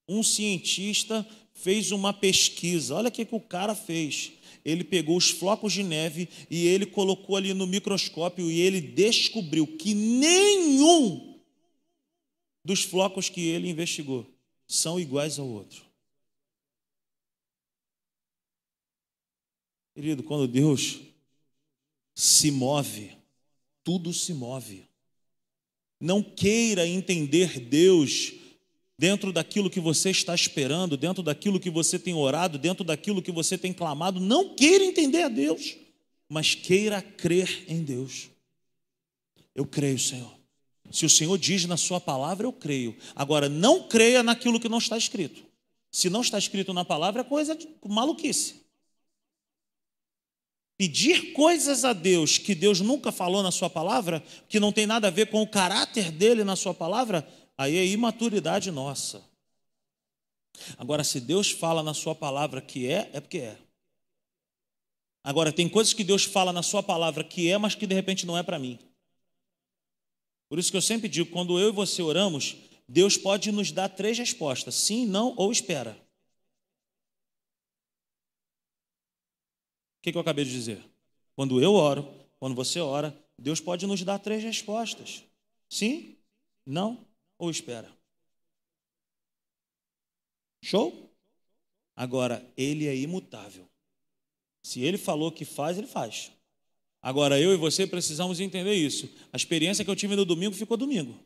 Um 0.08 0.24
cientista 0.24 1.26
fez 1.54 1.92
uma 1.92 2.12
pesquisa. 2.12 2.96
Olha 2.96 3.10
o 3.10 3.12
que, 3.12 3.26
que 3.26 3.36
o 3.36 3.40
cara 3.40 3.76
fez. 3.76 4.32
Ele 4.66 4.84
pegou 4.84 5.16
os 5.16 5.30
flocos 5.30 5.74
de 5.74 5.84
neve 5.84 6.28
e 6.50 6.66
ele 6.68 6.86
colocou 6.86 7.36
ali 7.36 7.54
no 7.54 7.68
microscópio 7.68 8.50
e 8.50 8.60
ele 8.60 8.82
descobriu 8.82 9.66
que 9.66 9.94
nenhum 9.94 11.29
dos 12.70 12.84
flocos 12.84 13.30
que 13.30 13.42
ele 13.48 13.68
investigou 13.68 14.32
são 14.68 15.00
iguais 15.00 15.40
ao 15.40 15.48
outro. 15.48 15.84
Querido, 19.96 20.22
quando 20.22 20.48
Deus 20.48 21.00
se 22.14 22.52
move, 22.52 23.18
tudo 23.84 24.14
se 24.14 24.36
move. 24.36 24.88
Não 26.00 26.22
queira 26.22 26.88
entender 26.88 27.60
Deus 27.60 28.34
dentro 29.00 29.34
daquilo 29.34 29.68
que 29.68 29.80
você 29.80 30.12
está 30.12 30.36
esperando, 30.36 30.96
dentro 30.96 31.24
daquilo 31.24 31.60
que 31.60 31.72
você 31.72 31.98
tem 31.98 32.14
orado, 32.14 32.60
dentro 32.60 32.84
daquilo 32.84 33.20
que 33.20 33.32
você 33.32 33.58
tem 33.58 33.74
clamado. 33.74 34.20
Não 34.20 34.56
queira 34.56 34.86
entender 34.86 35.24
a 35.24 35.28
Deus, 35.28 35.76
mas 36.30 36.54
queira 36.54 37.02
crer 37.02 37.66
em 37.68 37.84
Deus. 37.84 38.30
Eu 39.56 39.66
creio, 39.66 39.98
Senhor. 39.98 40.39
Se 40.92 41.06
o 41.06 41.10
Senhor 41.10 41.38
diz 41.38 41.66
na 41.66 41.78
Sua 41.78 42.00
palavra, 42.00 42.46
eu 42.46 42.54
creio. 42.54 42.96
Agora, 43.16 43.48
não 43.48 43.88
creia 43.88 44.24
naquilo 44.24 44.60
que 44.60 44.70
não 44.70 44.78
está 44.78 44.98
escrito. 44.98 45.44
Se 45.92 46.10
não 46.10 46.22
está 46.22 46.38
escrito 46.38 46.74
na 46.74 46.86
palavra, 46.86 47.22
é 47.22 47.24
coisa 47.24 47.56
de 47.56 47.68
maluquice 47.86 48.60
pedir 50.80 51.34
coisas 51.34 51.84
a 51.84 51.92
Deus 51.92 52.38
que 52.38 52.56
Deus 52.56 52.80
nunca 52.80 53.12
falou 53.12 53.44
na 53.44 53.52
Sua 53.52 53.70
palavra, 53.70 54.24
que 54.48 54.62
não 54.62 54.72
tem 54.72 54.88
nada 54.88 55.10
a 55.10 55.12
ver 55.12 55.26
com 55.26 55.42
o 55.42 55.48
caráter 55.48 56.10
dele 56.10 56.42
na 56.46 56.56
Sua 56.56 56.74
palavra, 56.74 57.28
aí 57.58 57.76
é 57.76 57.86
imaturidade 57.86 58.72
nossa. 58.72 59.22
Agora, 60.78 61.04
se 61.04 61.20
Deus 61.20 61.52
fala 61.52 61.84
na 61.84 61.94
Sua 61.94 62.16
palavra 62.16 62.62
que 62.62 62.88
é, 62.90 63.10
é 63.12 63.20
porque 63.20 63.40
é. 63.40 63.58
Agora, 65.22 65.52
tem 65.52 65.68
coisas 65.68 65.94
que 65.94 66.04
Deus 66.04 66.24
fala 66.24 66.54
na 66.54 66.64
Sua 66.64 66.82
palavra 66.82 67.26
que 67.26 67.52
é, 67.52 67.58
mas 67.58 67.76
que 67.76 67.86
de 67.86 67.94
repente 67.94 68.26
não 68.26 68.38
é 68.38 68.42
para 68.42 68.58
mim. 68.58 68.80
Por 70.50 70.58
isso 70.58 70.72
que 70.72 70.78
eu 70.78 70.82
sempre 70.82 71.08
digo: 71.08 71.32
quando 71.32 71.60
eu 71.60 71.70
e 71.70 71.72
você 71.72 72.02
oramos, 72.02 72.58
Deus 72.88 73.16
pode 73.16 73.52
nos 73.52 73.72
dar 73.72 73.88
três 73.88 74.18
respostas: 74.18 74.74
sim, 74.76 75.06
não 75.06 75.36
ou 75.38 75.52
espera. 75.52 75.92
O 80.00 80.02
que, 80.02 80.18
eu 80.18 80.22
acabei 80.22 80.44
de 80.44 80.52
dizer? 80.52 80.84
Quando 81.36 81.62
eu 81.62 81.74
oro, 81.74 82.08
quando 82.40 82.56
você 82.56 82.80
ora, 82.80 83.16
Deus 83.38 83.62
pode 83.62 83.86
nos 83.86 84.04
dar 84.04 84.18
três 84.18 84.44
respostas: 84.44 85.24
sim, 85.70 86.18
não 86.66 87.06
ou 87.38 87.52
espera. 87.52 87.96
Show? 90.64 91.10
Agora, 91.96 92.52
ele 92.58 92.88
é 92.88 92.96
imutável. 92.96 93.70
Se 94.64 94.82
ele 94.82 94.98
falou 94.98 95.32
que 95.32 95.46
faz, 95.46 95.78
ele 95.78 95.88
faz. 95.88 96.32
Agora, 97.02 97.40
eu 97.40 97.54
e 97.54 97.58
você 97.58 97.88
precisamos 97.88 98.40
entender 98.40 98.74
isso. 98.74 99.10
A 99.32 99.38
experiência 99.38 99.86
que 99.86 99.92
eu 99.92 99.96
tive 99.96 100.16
no 100.16 100.26
domingo 100.26 100.54
ficou 100.54 100.76
domingo. 100.76 101.18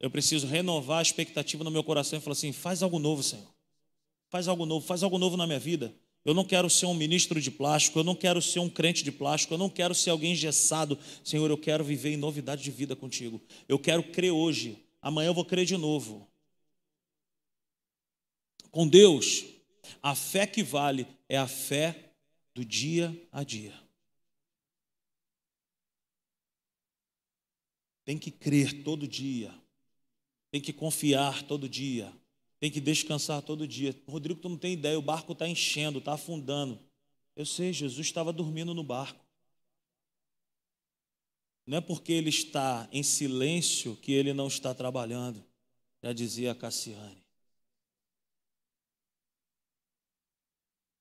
Eu 0.00 0.10
preciso 0.10 0.46
renovar 0.46 0.98
a 0.98 1.02
expectativa 1.02 1.62
no 1.62 1.70
meu 1.70 1.84
coração 1.84 2.18
e 2.18 2.22
falar 2.22 2.32
assim: 2.32 2.52
faz 2.52 2.82
algo 2.82 2.98
novo, 2.98 3.22
Senhor. 3.22 3.46
Faz 4.28 4.48
algo 4.48 4.64
novo, 4.64 4.86
faz 4.86 5.02
algo 5.02 5.18
novo 5.18 5.36
na 5.36 5.46
minha 5.46 5.58
vida. 5.58 5.94
Eu 6.24 6.34
não 6.34 6.44
quero 6.44 6.70
ser 6.70 6.86
um 6.86 6.94
ministro 6.94 7.40
de 7.40 7.50
plástico, 7.50 7.98
eu 7.98 8.04
não 8.04 8.14
quero 8.14 8.40
ser 8.40 8.60
um 8.60 8.68
crente 8.68 9.02
de 9.02 9.10
plástico, 9.10 9.54
eu 9.54 9.58
não 9.58 9.68
quero 9.68 9.94
ser 9.94 10.10
alguém 10.10 10.32
engessado. 10.32 10.98
Senhor, 11.22 11.50
eu 11.50 11.58
quero 11.58 11.84
viver 11.84 12.10
em 12.10 12.16
novidade 12.16 12.62
de 12.62 12.70
vida 12.70 12.96
contigo. 12.96 13.40
Eu 13.68 13.78
quero 13.78 14.02
crer 14.04 14.32
hoje, 14.32 14.78
amanhã 15.00 15.28
eu 15.28 15.34
vou 15.34 15.44
crer 15.44 15.66
de 15.66 15.76
novo. 15.76 16.26
Com 18.70 18.88
Deus, 18.88 19.44
a 20.02 20.14
fé 20.14 20.46
que 20.46 20.62
vale 20.62 21.06
é 21.28 21.36
a 21.36 21.46
fé 21.46 22.12
do 22.54 22.64
dia 22.64 23.14
a 23.30 23.42
dia. 23.42 23.81
Tem 28.04 28.18
que 28.18 28.30
crer 28.30 28.82
todo 28.82 29.06
dia, 29.06 29.54
tem 30.50 30.60
que 30.60 30.72
confiar 30.72 31.42
todo 31.44 31.68
dia, 31.68 32.12
tem 32.58 32.70
que 32.70 32.80
descansar 32.80 33.42
todo 33.42 33.66
dia. 33.66 33.94
Rodrigo, 34.06 34.40
tu 34.40 34.48
não 34.48 34.58
tem 34.58 34.72
ideia, 34.74 34.98
o 34.98 35.02
barco 35.02 35.32
está 35.32 35.48
enchendo, 35.48 35.98
está 35.98 36.14
afundando. 36.14 36.78
Eu 37.34 37.46
sei, 37.46 37.72
Jesus 37.72 38.06
estava 38.06 38.32
dormindo 38.32 38.74
no 38.74 38.84
barco. 38.84 39.24
Não 41.66 41.78
é 41.78 41.80
porque 41.80 42.12
ele 42.12 42.28
está 42.28 42.88
em 42.92 43.02
silêncio 43.02 43.96
que 43.96 44.12
ele 44.12 44.32
não 44.32 44.48
está 44.48 44.74
trabalhando, 44.74 45.44
já 46.02 46.12
dizia 46.12 46.54
Cassiane. 46.54 47.22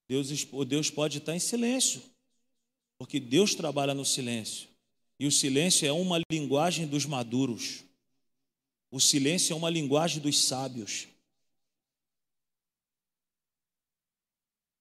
Deus, 0.07 0.29
Deus 0.67 0.89
pode 0.91 1.19
estar 1.19 1.35
em 1.35 1.39
silêncio, 1.39 2.01
porque 2.97 3.19
Deus 3.19 3.55
trabalha 3.55 3.93
no 3.93 4.05
silêncio. 4.05 4.70
E 5.21 5.27
o 5.27 5.31
silêncio 5.31 5.87
é 5.87 5.91
uma 5.91 6.19
linguagem 6.31 6.87
dos 6.87 7.05
maduros. 7.05 7.83
O 8.89 8.99
silêncio 8.99 9.53
é 9.53 9.55
uma 9.55 9.69
linguagem 9.69 10.19
dos 10.19 10.45
sábios. 10.45 11.07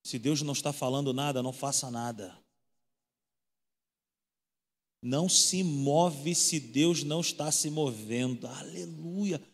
Se 0.03 0.19
Deus 0.19 0.41
não 0.41 0.55
está 0.55 0.73
falando 0.73 1.13
nada, 1.13 1.43
não 1.43 1.53
faça 1.53 1.91
nada. 1.91 2.43
Não 5.03 5.29
se 5.29 5.63
move 5.63 6.35
se 6.35 6.59
Deus 6.59 7.05
não 7.05 7.21
está 7.21 7.53
se 7.53 7.69
movendo. 7.69 8.47
Aleluia. 8.47 9.47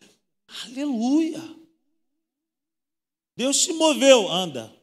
Aleluia. 0.63 1.41
Deus 3.35 3.61
se 3.61 3.73
moveu, 3.73 4.29
anda. 4.29 4.73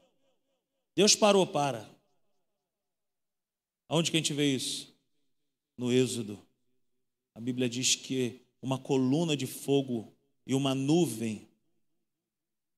Deus 0.94 1.16
parou, 1.16 1.46
para. 1.46 1.90
Aonde 3.88 4.10
que 4.10 4.18
a 4.18 4.20
gente 4.20 4.34
vê 4.34 4.54
isso? 4.54 4.93
No 5.76 5.92
Êxodo. 5.92 6.38
A 7.34 7.40
Bíblia 7.40 7.68
diz 7.68 7.94
que 7.96 8.42
uma 8.62 8.78
coluna 8.78 9.36
de 9.36 9.46
fogo 9.46 10.14
e 10.46 10.54
uma 10.54 10.74
nuvem 10.74 11.48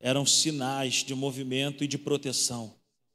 eram 0.00 0.24
sinais 0.24 1.04
de 1.04 1.14
movimento 1.14 1.84
e 1.84 1.88
de 1.88 1.98
proteção. 1.98 2.74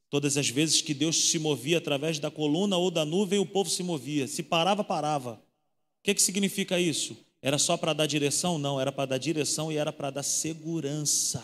Todas 0.09 0.35
as 0.35 0.49
vezes 0.49 0.81
que 0.81 0.93
Deus 0.93 1.29
se 1.29 1.39
movia 1.39 1.77
através 1.77 2.19
da 2.19 2.29
coluna 2.29 2.77
ou 2.77 2.91
da 2.91 3.05
nuvem, 3.05 3.39
o 3.39 3.45
povo 3.45 3.69
se 3.69 3.81
movia. 3.81 4.27
Se 4.27 4.43
parava, 4.43 4.83
parava. 4.83 5.33
O 5.33 6.03
que, 6.03 6.13
que 6.13 6.21
significa 6.21 6.79
isso? 6.79 7.17
Era 7.41 7.57
só 7.57 7.77
para 7.77 7.93
dar 7.93 8.05
direção? 8.07 8.57
Não, 8.57 8.79
era 8.79 8.91
para 8.91 9.11
dar 9.11 9.17
direção 9.17 9.71
e 9.71 9.77
era 9.77 9.91
para 9.93 10.11
dar 10.11 10.23
segurança. 10.23 11.41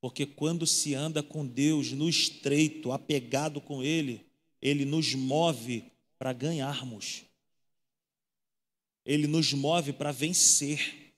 Porque 0.00 0.24
quando 0.24 0.66
se 0.66 0.94
anda 0.94 1.22
com 1.22 1.46
Deus 1.46 1.92
no 1.92 2.08
estreito, 2.08 2.90
apegado 2.90 3.60
com 3.60 3.82
Ele, 3.82 4.26
Ele 4.60 4.84
nos 4.84 5.14
move 5.14 5.89
para 6.20 6.34
ganharmos. 6.34 7.22
Ele 9.06 9.26
nos 9.26 9.54
move 9.54 9.94
para 9.94 10.12
vencer. 10.12 11.14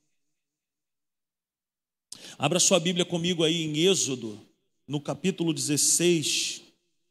Abra 2.39 2.61
sua 2.61 2.79
Bíblia 2.79 3.05
comigo 3.05 3.43
aí 3.43 3.65
em 3.65 3.79
Êxodo, 3.79 4.41
no 4.87 5.01
capítulo 5.01 5.53
16. 5.53 6.63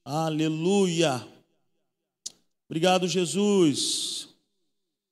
Aleluia. 0.06 1.28
Obrigado, 2.70 3.10
Jesus. 3.10 4.30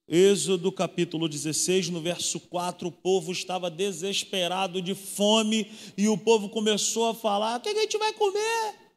Êxodo 0.08 0.72
capítulo 0.72 1.28
16, 1.28 1.90
no 1.90 2.00
verso 2.00 2.40
4, 2.40 2.88
o 2.88 2.92
povo 2.94 3.34
estava 3.34 3.70
desesperado 3.70 4.82
de 4.82 4.96
fome 4.96 5.70
e 5.98 6.08
o 6.08 6.18
povo 6.18 6.48
começou 6.48 7.10
a 7.10 7.14
falar: 7.14 7.58
o 7.58 7.62
que 7.62 7.68
a 7.68 7.76
gente 7.76 7.98
vai 7.98 8.14
comer? 8.14 8.89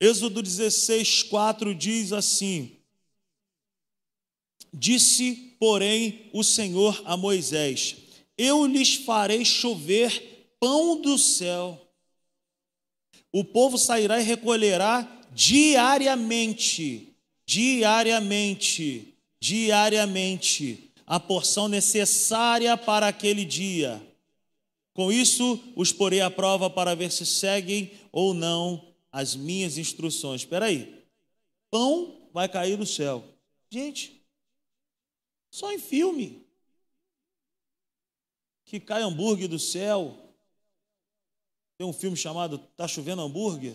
Êxodo 0.00 0.42
16, 0.42 1.24
4 1.24 1.74
diz 1.74 2.10
assim: 2.10 2.78
Disse, 4.72 5.54
porém, 5.60 6.30
o 6.32 6.42
Senhor 6.42 7.02
a 7.04 7.18
Moisés: 7.18 7.96
Eu 8.38 8.64
lhes 8.64 8.94
farei 8.94 9.44
chover 9.44 10.54
pão 10.58 10.98
do 11.02 11.18
céu. 11.18 11.86
O 13.30 13.44
povo 13.44 13.76
sairá 13.76 14.18
e 14.18 14.24
recolherá 14.24 15.20
diariamente, 15.32 17.14
diariamente, 17.44 19.14
diariamente, 19.38 20.90
a 21.06 21.20
porção 21.20 21.68
necessária 21.68 22.74
para 22.74 23.06
aquele 23.08 23.44
dia. 23.44 24.02
Com 24.94 25.12
isso, 25.12 25.62
os 25.76 25.92
porei 25.92 26.22
à 26.22 26.30
prova 26.30 26.70
para 26.70 26.94
ver 26.96 27.12
se 27.12 27.26
seguem 27.26 27.92
ou 28.10 28.32
não 28.32 28.89
as 29.12 29.34
minhas 29.34 29.78
instruções. 29.78 30.42
Espera 30.42 30.66
aí, 30.66 31.04
pão 31.70 32.28
vai 32.32 32.48
cair 32.48 32.76
do 32.76 32.86
céu. 32.86 33.24
Gente, 33.70 34.20
só 35.50 35.72
em 35.72 35.78
filme. 35.78 36.46
Que 38.64 38.78
cai 38.78 39.02
hambúrguer 39.02 39.48
do 39.48 39.58
céu. 39.58 40.16
Tem 41.76 41.86
um 41.86 41.92
filme 41.92 42.16
chamado 42.16 42.58
Tá 42.76 42.86
Chovendo 42.86 43.22
Hambúrguer. 43.22 43.74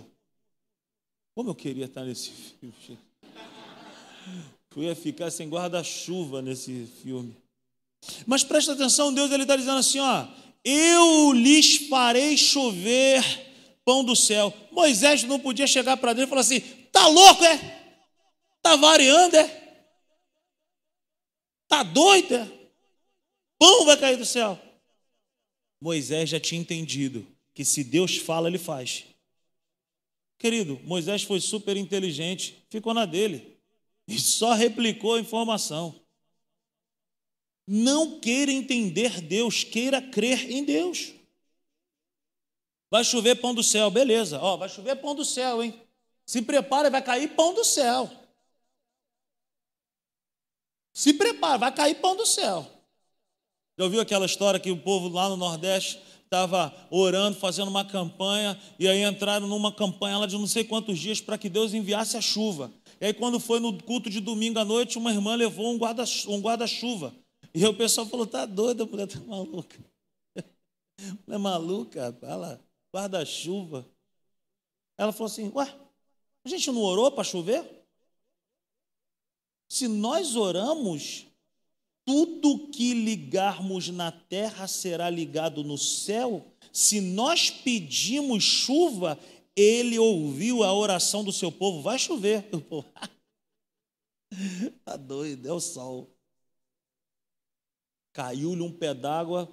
Como 1.34 1.50
eu 1.50 1.56
queria 1.56 1.86
estar 1.86 2.06
nesse 2.06 2.32
filme. 2.60 3.00
Eu 4.76 4.84
ia 4.84 4.96
ficar 4.96 5.32
sem 5.32 5.50
guarda-chuva 5.50 6.42
nesse 6.42 6.86
filme. 7.02 7.36
Mas 8.26 8.44
presta 8.44 8.74
atenção, 8.74 9.14
Deus 9.14 9.32
ele 9.32 9.44
está 9.44 9.56
dizendo 9.56 9.78
assim: 9.78 10.00
ó, 10.00 10.28
eu 10.64 11.32
lhes 11.34 11.88
farei 11.88 12.38
chover 12.38 13.24
pão 13.86 14.04
do 14.04 14.16
céu. 14.16 14.52
Moisés 14.72 15.24
não 15.24 15.40
podia 15.40 15.68
chegar 15.68 15.96
para 15.98 16.12
Deus 16.12 16.28
e 16.28 16.30
falar 16.30 16.42
assim: 16.42 16.60
tá 16.92 17.08
louco, 17.08 17.44
é? 17.46 17.58
Tá 18.62 18.76
variando, 18.76 19.36
é? 19.36 19.66
Tá 21.68 21.84
doida? 21.84 22.52
Pão 23.58 23.86
vai 23.86 23.98
cair 23.98 24.18
do 24.18 24.26
céu. 24.26 24.60
Moisés 25.80 26.30
já 26.30 26.40
tinha 26.40 26.60
entendido 26.60 27.26
que 27.54 27.64
se 27.64 27.84
Deus 27.84 28.18
fala, 28.18 28.50
ele 28.50 28.58
faz. 28.58 29.06
Querido, 30.38 30.80
Moisés 30.84 31.24
foi 31.24 31.40
super 31.40 31.78
inteligente, 31.78 32.66
ficou 32.70 32.94
na 32.94 33.06
dele 33.06 33.58
e 34.08 34.20
só 34.20 34.54
replicou 34.54 35.16
a 35.16 35.20
informação. 35.20 36.04
Não 37.68 38.20
queira 38.20 38.52
entender 38.52 39.22
Deus, 39.22 39.64
queira 39.64 40.02
crer 40.02 40.52
em 40.52 40.64
Deus. 40.64 41.15
Vai 42.96 43.04
chover 43.04 43.36
pão 43.36 43.54
do 43.54 43.62
céu, 43.62 43.92
beleza. 43.92 44.40
Ó, 44.42 44.56
vai 44.56 44.70
chover 44.70 44.96
pão 44.96 45.14
do 45.14 45.26
céu, 45.26 45.62
hein? 45.62 45.78
Se 46.26 46.42
prepara, 46.42 46.90
vai 46.90 47.02
cair 47.02 47.28
pão 47.36 47.54
do 47.54 47.66
céu. 47.66 48.10
Se 50.94 51.14
prepara, 51.14 51.58
vai 51.58 51.76
cair 51.76 51.96
pão 51.96 52.16
do 52.16 52.26
céu. 52.26 52.66
Já 53.78 53.84
ouviu 53.84 54.00
aquela 54.00 54.26
história 54.26 54.62
que 54.62 54.72
o 54.72 54.78
povo 54.78 55.10
lá 55.10 55.28
no 55.28 55.36
Nordeste 55.36 56.02
estava 56.24 56.74
orando, 56.90 57.38
fazendo 57.38 57.68
uma 57.68 57.84
campanha, 57.84 58.58
e 58.80 58.88
aí 58.88 59.04
entraram 59.04 59.46
numa 59.46 59.74
campanha 59.74 60.20
lá 60.20 60.26
de 60.26 60.38
não 60.38 60.48
sei 60.48 60.64
quantos 60.64 60.98
dias 60.98 61.20
para 61.20 61.38
que 61.38 61.50
Deus 61.50 61.74
enviasse 61.74 62.16
a 62.16 62.22
chuva. 62.22 62.72
E 63.02 63.08
aí, 63.08 63.14
quando 63.14 63.42
foi 63.42 63.60
no 63.60 63.78
culto 63.84 64.10
de 64.10 64.22
domingo 64.22 64.58
à 64.58 64.64
noite, 64.64 64.98
uma 64.98 65.12
irmã 65.12 65.36
levou 65.36 65.70
um 65.70 65.78
guarda-chuva. 65.78 66.34
Um 66.34 66.40
guarda 66.40 66.66
e 67.54 67.62
aí 67.62 67.70
o 67.70 67.74
pessoal 67.74 68.08
falou: 68.08 68.26
tá 68.26 68.46
doida, 68.46 68.86
mulher 68.86 69.08
tá 69.08 69.20
maluca. 69.20 69.78
Não 71.28 71.36
é 71.36 71.38
maluca, 71.38 72.18
fala, 72.22 72.65
guarda-chuva. 72.96 73.86
Ela 74.98 75.12
falou 75.12 75.26
assim: 75.32 75.52
ué, 75.54 75.76
a 76.44 76.50
gente 76.50 76.72
não 76.72 76.82
orou 76.82 77.12
para 77.12 77.26
chover? 77.26 77.70
Se 79.68 79.88
nós 79.88 80.36
oramos, 80.38 81.26
tudo 82.06 82.70
que 82.70 82.94
ligarmos 82.94 83.90
na 83.90 84.12
terra 84.12 84.68
será 84.68 85.10
ligado 85.10 85.64
no 85.64 85.78
céu. 85.78 86.46
Se 86.72 87.02
nós 87.02 87.50
pedimos 87.50 88.44
chuva, 88.44 89.20
ele 89.56 90.00
ouviu 90.00 90.64
a 90.64 90.74
oração 90.74 91.24
do 91.24 91.34
seu 91.34 91.52
povo, 91.52 91.82
vai 91.82 92.00
chover. 92.00 92.48
Está 94.78 94.96
doido, 94.98 95.48
é 95.48 95.52
o 95.52 95.60
sol. 95.60 96.16
Caiu-lhe 98.14 98.62
um 98.62 98.72
pé 98.72 98.94
d'água, 98.94 99.50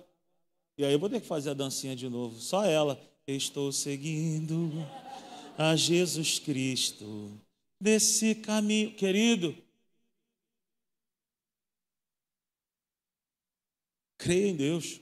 e 0.78 0.84
aí 0.84 0.92
eu 0.92 0.98
vou 0.98 1.10
ter 1.10 1.20
que 1.20 1.26
fazer 1.26 1.50
a 1.50 1.54
dancinha 1.54 1.96
de 1.96 2.08
novo, 2.08 2.38
só 2.38 2.64
ela. 2.64 3.11
Estou 3.26 3.70
seguindo 3.70 4.70
a 5.56 5.76
Jesus 5.76 6.38
Cristo 6.38 7.30
desse 7.80 8.34
caminho. 8.34 8.94
Querido, 8.94 9.56
Creia 14.22 14.50
em 14.50 14.56
Deus, 14.56 15.00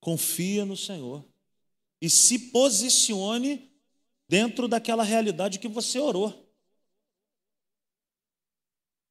confia 0.00 0.64
no 0.64 0.74
Senhor 0.74 1.22
e 2.00 2.08
se 2.08 2.50
posicione 2.50 3.70
dentro 4.26 4.66
daquela 4.66 5.02
realidade 5.02 5.58
que 5.58 5.68
você 5.68 5.98
orou. 5.98 6.50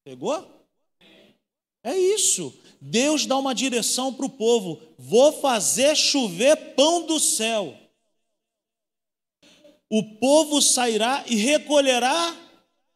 Pegou? 0.03 0.67
É 1.83 1.95
isso. 1.95 2.59
Deus 2.81 3.27
dá 3.27 3.37
uma 3.37 3.53
direção 3.53 4.11
para 4.11 4.25
o 4.25 4.31
povo: 4.31 4.81
vou 4.97 5.31
fazer 5.31 5.95
chover 5.95 6.73
pão 6.73 7.05
do 7.05 7.19
céu. 7.19 7.77
O 9.89 10.03
povo 10.19 10.61
sairá 10.61 11.23
e 11.27 11.35
recolherá 11.35 12.37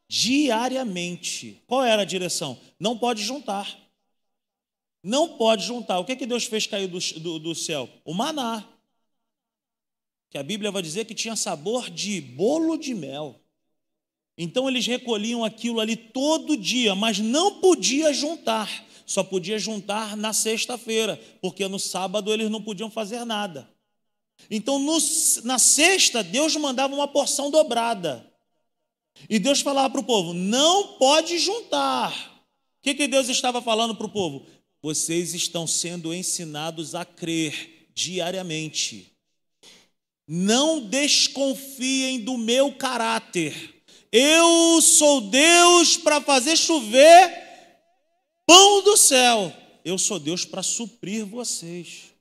diariamente. 0.07 1.61
Qual 1.65 1.83
era 1.83 2.03
a 2.03 2.05
direção? 2.05 2.59
Não 2.79 2.97
pode 2.97 3.23
juntar. 3.23 3.75
Não 5.01 5.37
pode 5.37 5.65
juntar. 5.65 5.99
O 5.99 6.05
que, 6.05 6.15
que 6.15 6.27
Deus 6.27 6.45
fez 6.45 6.67
cair 6.67 6.87
do, 6.87 6.99
do, 7.19 7.39
do 7.39 7.55
céu? 7.55 7.89
O 8.05 8.13
maná. 8.13 8.63
Que 10.29 10.37
a 10.37 10.43
Bíblia 10.43 10.71
vai 10.71 10.81
dizer 10.81 11.05
que 11.05 11.15
tinha 11.15 11.35
sabor 11.35 11.89
de 11.89 12.21
bolo 12.21 12.77
de 12.77 12.93
mel. 12.93 13.39
Então 14.37 14.67
eles 14.67 14.85
recolhiam 14.85 15.43
aquilo 15.43 15.79
ali 15.79 15.95
todo 15.95 16.57
dia, 16.57 16.95
mas 16.95 17.19
não 17.19 17.59
podia 17.59 18.13
juntar. 18.13 18.85
Só 19.05 19.23
podia 19.23 19.59
juntar 19.59 20.15
na 20.15 20.31
sexta-feira, 20.31 21.19
porque 21.41 21.67
no 21.67 21.77
sábado 21.77 22.31
eles 22.31 22.49
não 22.49 22.61
podiam 22.61 22.89
fazer 22.89 23.25
nada. 23.25 23.69
Então 24.49 24.79
no, 24.79 24.97
na 25.43 25.57
sexta, 25.57 26.23
Deus 26.23 26.55
mandava 26.55 26.93
uma 26.93 27.07
porção 27.07 27.49
dobrada. 27.49 28.29
E 29.29 29.39
Deus 29.39 29.61
falava 29.61 29.89
para 29.89 30.01
o 30.01 30.05
povo: 30.05 30.33
não 30.33 30.97
pode 30.97 31.37
juntar. 31.39 32.11
O 32.79 32.83
que, 32.83 32.93
que 32.93 33.07
Deus 33.07 33.29
estava 33.29 33.61
falando 33.61 33.95
para 33.95 34.07
o 34.07 34.11
povo? 34.11 34.45
vocês 34.83 35.33
estão 35.33 35.65
sendo 35.65 36.13
ensinados 36.13 36.93
a 36.93 37.05
crer 37.05 37.87
diariamente. 37.95 39.15
Não 40.27 40.81
desconfiem 40.81 42.19
do 42.19 42.37
meu 42.37 42.73
caráter. 42.73 43.81
Eu 44.11 44.81
sou 44.81 45.21
Deus 45.21 45.95
para 45.95 46.19
fazer 46.19 46.57
chover 46.57 47.31
pão 48.45 48.83
do 48.83 48.97
céu. 48.97 49.55
Eu 49.85 49.97
sou 49.97 50.19
Deus 50.19 50.43
para 50.43 50.61
suprir 50.61 51.25
vocês. 51.25 52.12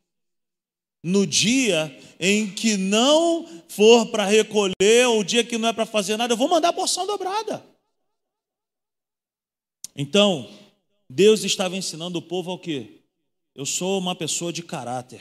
No 1.02 1.26
dia 1.26 1.98
em 2.20 2.52
que 2.54 2.76
não 2.76 3.46
for 3.68 4.10
para 4.10 4.24
recolher, 4.24 5.06
ou 5.08 5.20
o 5.20 5.24
dia 5.24 5.44
que 5.44 5.58
não 5.58 5.68
é 5.68 5.72
para 5.72 5.84
fazer 5.84 6.16
nada, 6.16 6.32
eu 6.32 6.36
vou 6.36 6.48
mandar 6.48 6.68
a 6.68 6.72
porção 6.72 7.06
dobrada. 7.06 7.64
Então, 9.96 10.48
Deus 11.08 11.42
estava 11.42 11.76
ensinando 11.76 12.18
o 12.18 12.22
povo 12.22 12.50
ao 12.50 12.58
quê? 12.58 13.02
Eu 13.54 13.66
sou 13.66 13.98
uma 13.98 14.14
pessoa 14.14 14.52
de 14.52 14.62
caráter. 14.62 15.20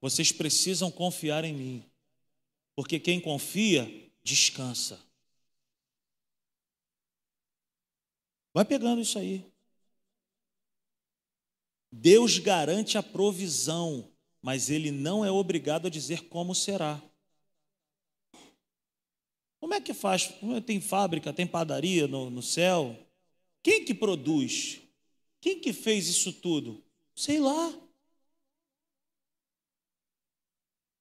Vocês 0.00 0.32
precisam 0.32 0.90
confiar 0.90 1.44
em 1.44 1.52
mim. 1.52 1.84
Porque 2.74 2.98
quem 2.98 3.20
confia, 3.20 4.10
descansa. 4.22 5.00
Vai 8.52 8.64
pegando 8.64 9.00
isso 9.00 9.18
aí. 9.18 9.44
Deus 11.90 12.38
garante 12.38 12.98
a 12.98 13.02
provisão, 13.02 14.10
mas 14.44 14.68
Ele 14.68 14.90
não 14.90 15.24
é 15.24 15.30
obrigado 15.30 15.86
a 15.86 15.90
dizer 15.90 16.28
como 16.28 16.54
será. 16.54 17.02
Como 19.58 19.72
é 19.72 19.80
que 19.80 19.94
faz? 19.94 20.34
Tem 20.66 20.82
fábrica, 20.82 21.32
tem 21.32 21.46
padaria 21.46 22.06
no, 22.06 22.28
no 22.28 22.42
céu? 22.42 22.94
Quem 23.62 23.86
que 23.86 23.94
produz? 23.94 24.82
Quem 25.40 25.58
que 25.58 25.72
fez 25.72 26.08
isso 26.08 26.30
tudo? 26.30 26.84
Sei 27.14 27.40
lá. 27.40 27.72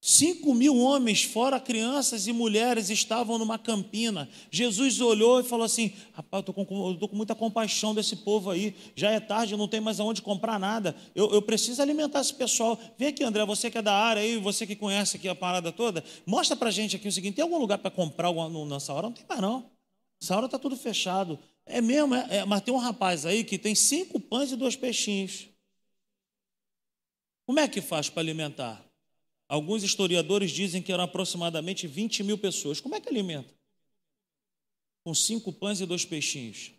Cinco 0.05 0.53
mil 0.53 0.75
homens, 0.79 1.23
fora 1.23 1.61
crianças 1.61 2.27
e 2.27 2.33
mulheres, 2.33 2.89
estavam 2.89 3.37
numa 3.37 3.57
campina. 3.57 4.27
Jesus 4.51 4.99
olhou 4.99 5.39
e 5.39 5.45
falou 5.45 5.63
assim: 5.63 5.93
Rapaz, 6.11 6.43
eu 6.45 6.51
estou 6.51 7.07
com, 7.07 7.15
muita 7.15 7.33
compaixão 7.33 7.95
desse 7.95 8.17
povo 8.17 8.49
aí. 8.49 8.75
Já 8.97 9.11
é 9.11 9.21
tarde, 9.21 9.55
não 9.55 9.65
tem 9.65 9.79
mais 9.79 10.01
aonde 10.01 10.21
comprar 10.21 10.59
nada. 10.59 10.93
Eu, 11.15 11.31
eu 11.31 11.41
preciso 11.41 11.81
alimentar 11.81 12.19
esse 12.19 12.33
pessoal. 12.33 12.77
Vem 12.97 13.07
aqui, 13.07 13.23
André, 13.23 13.45
você 13.45 13.71
que 13.71 13.77
é 13.77 13.81
da 13.81 13.93
área 13.93 14.21
aí, 14.21 14.35
você 14.35 14.67
que 14.67 14.75
conhece 14.75 15.15
aqui 15.15 15.29
a 15.29 15.33
parada 15.33 15.71
toda, 15.71 16.03
mostra 16.25 16.57
para 16.57 16.69
gente 16.69 16.97
aqui 16.97 17.07
o 17.07 17.11
seguinte: 17.11 17.35
tem 17.35 17.43
algum 17.43 17.57
lugar 17.57 17.77
para 17.77 17.89
comprar 17.89 18.29
nessa 18.67 18.91
hora? 18.91 19.07
Não 19.07 19.13
tem 19.13 19.23
mais, 19.25 19.39
não. 19.39 19.71
Essa 20.21 20.35
hora 20.35 20.47
está 20.47 20.59
tudo 20.59 20.75
fechado. 20.75 21.39
É 21.65 21.79
mesmo, 21.79 22.13
é, 22.13 22.39
é, 22.39 22.45
mas 22.45 22.59
tem 22.59 22.73
um 22.73 22.77
rapaz 22.77 23.25
aí 23.25 23.45
que 23.45 23.57
tem 23.57 23.73
cinco 23.73 24.19
pães 24.19 24.51
e 24.51 24.57
dois 24.57 24.75
peixinhos. 24.75 25.47
Como 27.45 27.57
é 27.57 27.69
que 27.69 27.79
faz 27.79 28.09
para 28.09 28.21
alimentar? 28.21 28.82
Alguns 29.53 29.83
historiadores 29.83 30.49
dizem 30.49 30.81
que 30.81 30.91
eram 30.91 31.03
aproximadamente 31.03 31.85
20 31.85 32.23
mil 32.23 32.39
pessoas. 32.39 32.81
Como 32.81 32.95
é 32.95 32.99
que 32.99 33.07
alimenta? 33.07 33.53
Com 35.03 35.13
cinco 35.13 35.53
pães 35.53 35.79
e 35.79 35.85
dois 35.85 36.03
peixinhos. 36.03 36.71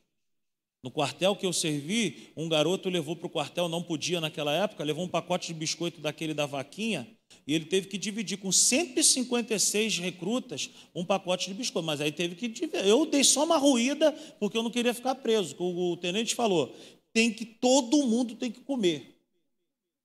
No 0.82 0.90
quartel 0.90 1.36
que 1.36 1.46
eu 1.46 1.52
servi, 1.52 2.32
um 2.36 2.48
garoto 2.48 2.88
levou 2.88 3.14
para 3.14 3.28
o 3.28 3.30
quartel, 3.30 3.68
não 3.68 3.80
podia 3.80 4.20
naquela 4.20 4.52
época, 4.52 4.82
levou 4.82 5.04
um 5.04 5.08
pacote 5.08 5.46
de 5.46 5.54
biscoito 5.54 6.00
daquele 6.00 6.34
da 6.34 6.46
vaquinha, 6.46 7.06
e 7.46 7.54
ele 7.54 7.66
teve 7.66 7.86
que 7.86 7.96
dividir 7.96 8.38
com 8.38 8.50
156 8.50 10.00
recrutas 10.00 10.68
um 10.92 11.04
pacote 11.04 11.46
de 11.46 11.54
biscoito. 11.54 11.86
Mas 11.86 12.00
aí 12.00 12.10
teve 12.10 12.34
que 12.34 12.48
dividir. 12.48 12.84
Eu 12.84 13.06
dei 13.06 13.22
só 13.22 13.44
uma 13.44 13.56
ruída, 13.56 14.10
porque 14.40 14.58
eu 14.58 14.64
não 14.64 14.70
queria 14.72 14.92
ficar 14.92 15.14
preso. 15.14 15.54
O 15.60 15.96
tenente 15.96 16.34
falou: 16.34 16.74
tem 17.12 17.32
que, 17.32 17.46
todo 17.46 18.04
mundo 18.04 18.34
tem 18.34 18.50
que 18.50 18.62
comer. 18.62 19.16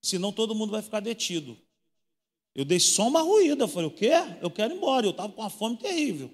Senão 0.00 0.30
todo 0.30 0.54
mundo 0.54 0.70
vai 0.70 0.82
ficar 0.82 1.00
detido. 1.00 1.58
Eu 2.54 2.64
dei 2.64 2.80
só 2.80 3.08
uma 3.08 3.22
ruída. 3.22 3.64
Eu 3.64 3.68
falei, 3.68 3.88
o 3.88 3.94
quê? 3.94 4.10
Eu 4.40 4.50
quero 4.50 4.74
ir 4.74 4.76
embora. 4.76 5.06
Eu 5.06 5.10
estava 5.10 5.32
com 5.32 5.40
uma 5.40 5.50
fome 5.50 5.76
terrível. 5.76 6.30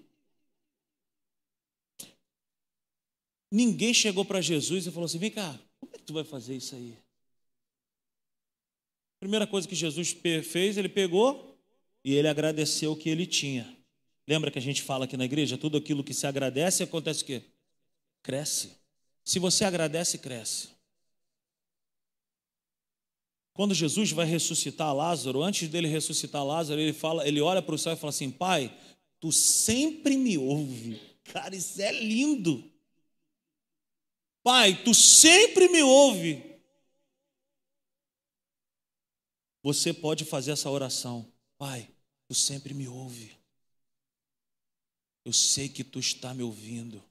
Ninguém 3.50 3.94
chegou 3.94 4.24
para 4.24 4.40
Jesus 4.40 4.86
e 4.86 4.90
falou 4.90 5.06
assim: 5.06 5.18
vem 5.18 5.30
cá, 5.30 5.58
como 5.80 5.92
é 5.94 5.98
que 5.98 6.04
tu 6.04 6.12
vai 6.12 6.24
fazer 6.24 6.56
isso 6.56 6.74
aí? 6.74 6.96
Primeira 9.18 9.46
coisa 9.46 9.66
que 9.66 9.74
Jesus 9.74 10.16
fez, 10.44 10.76
ele 10.76 10.88
pegou 10.88 11.58
e 12.04 12.14
ele 12.14 12.28
agradeceu 12.28 12.92
o 12.92 12.96
que 12.96 13.08
ele 13.08 13.26
tinha. 13.26 13.76
Lembra 14.28 14.50
que 14.50 14.58
a 14.58 14.62
gente 14.62 14.82
fala 14.82 15.04
aqui 15.04 15.16
na 15.16 15.24
igreja? 15.24 15.56
Tudo 15.56 15.78
aquilo 15.78 16.04
que 16.04 16.12
se 16.12 16.26
agradece 16.26 16.82
acontece 16.82 17.22
o 17.22 17.26
quê? 17.26 17.42
Cresce. 18.22 18.76
Se 19.24 19.38
você 19.38 19.64
agradece, 19.64 20.18
cresce. 20.18 20.75
Quando 23.56 23.74
Jesus 23.74 24.12
vai 24.12 24.26
ressuscitar 24.26 24.94
Lázaro, 24.94 25.42
antes 25.42 25.66
dele 25.66 25.88
ressuscitar 25.88 26.44
Lázaro, 26.44 26.78
ele 26.78 26.92
fala, 26.92 27.26
ele 27.26 27.40
olha 27.40 27.62
para 27.62 27.74
o 27.74 27.78
céu 27.78 27.94
e 27.94 27.96
fala 27.96 28.10
assim: 28.10 28.30
Pai, 28.30 28.70
tu 29.18 29.32
sempre 29.32 30.14
me 30.14 30.36
ouve. 30.36 31.00
Cara, 31.24 31.56
isso 31.56 31.80
é 31.80 31.90
lindo. 31.90 32.70
Pai, 34.42 34.84
tu 34.84 34.92
sempre 34.92 35.68
me 35.68 35.82
ouve. 35.82 36.60
Você 39.62 39.94
pode 39.94 40.26
fazer 40.26 40.50
essa 40.50 40.70
oração. 40.70 41.26
Pai, 41.56 41.90
tu 42.28 42.34
sempre 42.34 42.74
me 42.74 42.86
ouve. 42.86 43.34
Eu 45.24 45.32
sei 45.32 45.66
que 45.66 45.82
tu 45.82 45.98
está 45.98 46.34
me 46.34 46.42
ouvindo. 46.42 47.02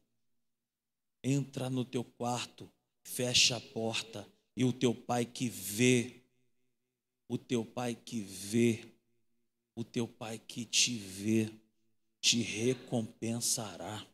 Entra 1.24 1.72
no 1.72 1.84
teu 1.84 2.04
quarto, 2.04 2.72
fecha 3.04 3.58
a 3.58 3.60
porta 3.60 4.30
e 4.56 4.64
o 4.64 4.72
teu 4.72 4.94
pai 4.94 5.26
que 5.26 5.50
vê 5.50 6.22
o 7.28 7.38
teu 7.38 7.66
pai 7.66 7.96
que 7.96 8.20
vê, 8.22 8.86
o 9.76 9.84
teu 9.84 10.08
pai 10.08 10.40
que 10.40 10.66
te 10.66 10.98
vê, 10.98 11.52
te 12.22 12.42
recompensará. 12.42 14.06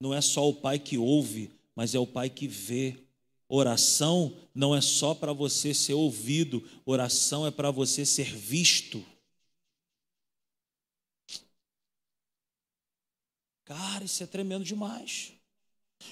Não 0.00 0.12
é 0.12 0.20
só 0.20 0.48
o 0.48 0.54
pai 0.54 0.78
que 0.78 0.98
ouve, 0.98 1.50
mas 1.74 1.94
é 1.94 1.98
o 1.98 2.06
pai 2.06 2.28
que 2.30 2.46
vê. 2.46 3.02
Oração 3.48 4.36
não 4.54 4.74
é 4.74 4.80
só 4.80 5.14
para 5.14 5.32
você 5.32 5.72
ser 5.72 5.94
ouvido, 5.94 6.68
oração 6.84 7.46
é 7.46 7.50
para 7.50 7.70
você 7.70 8.04
ser 8.04 8.34
visto. 8.34 9.04
Cara, 13.64 14.04
isso 14.04 14.22
é 14.22 14.26
tremendo 14.26 14.64
demais. 14.64 15.32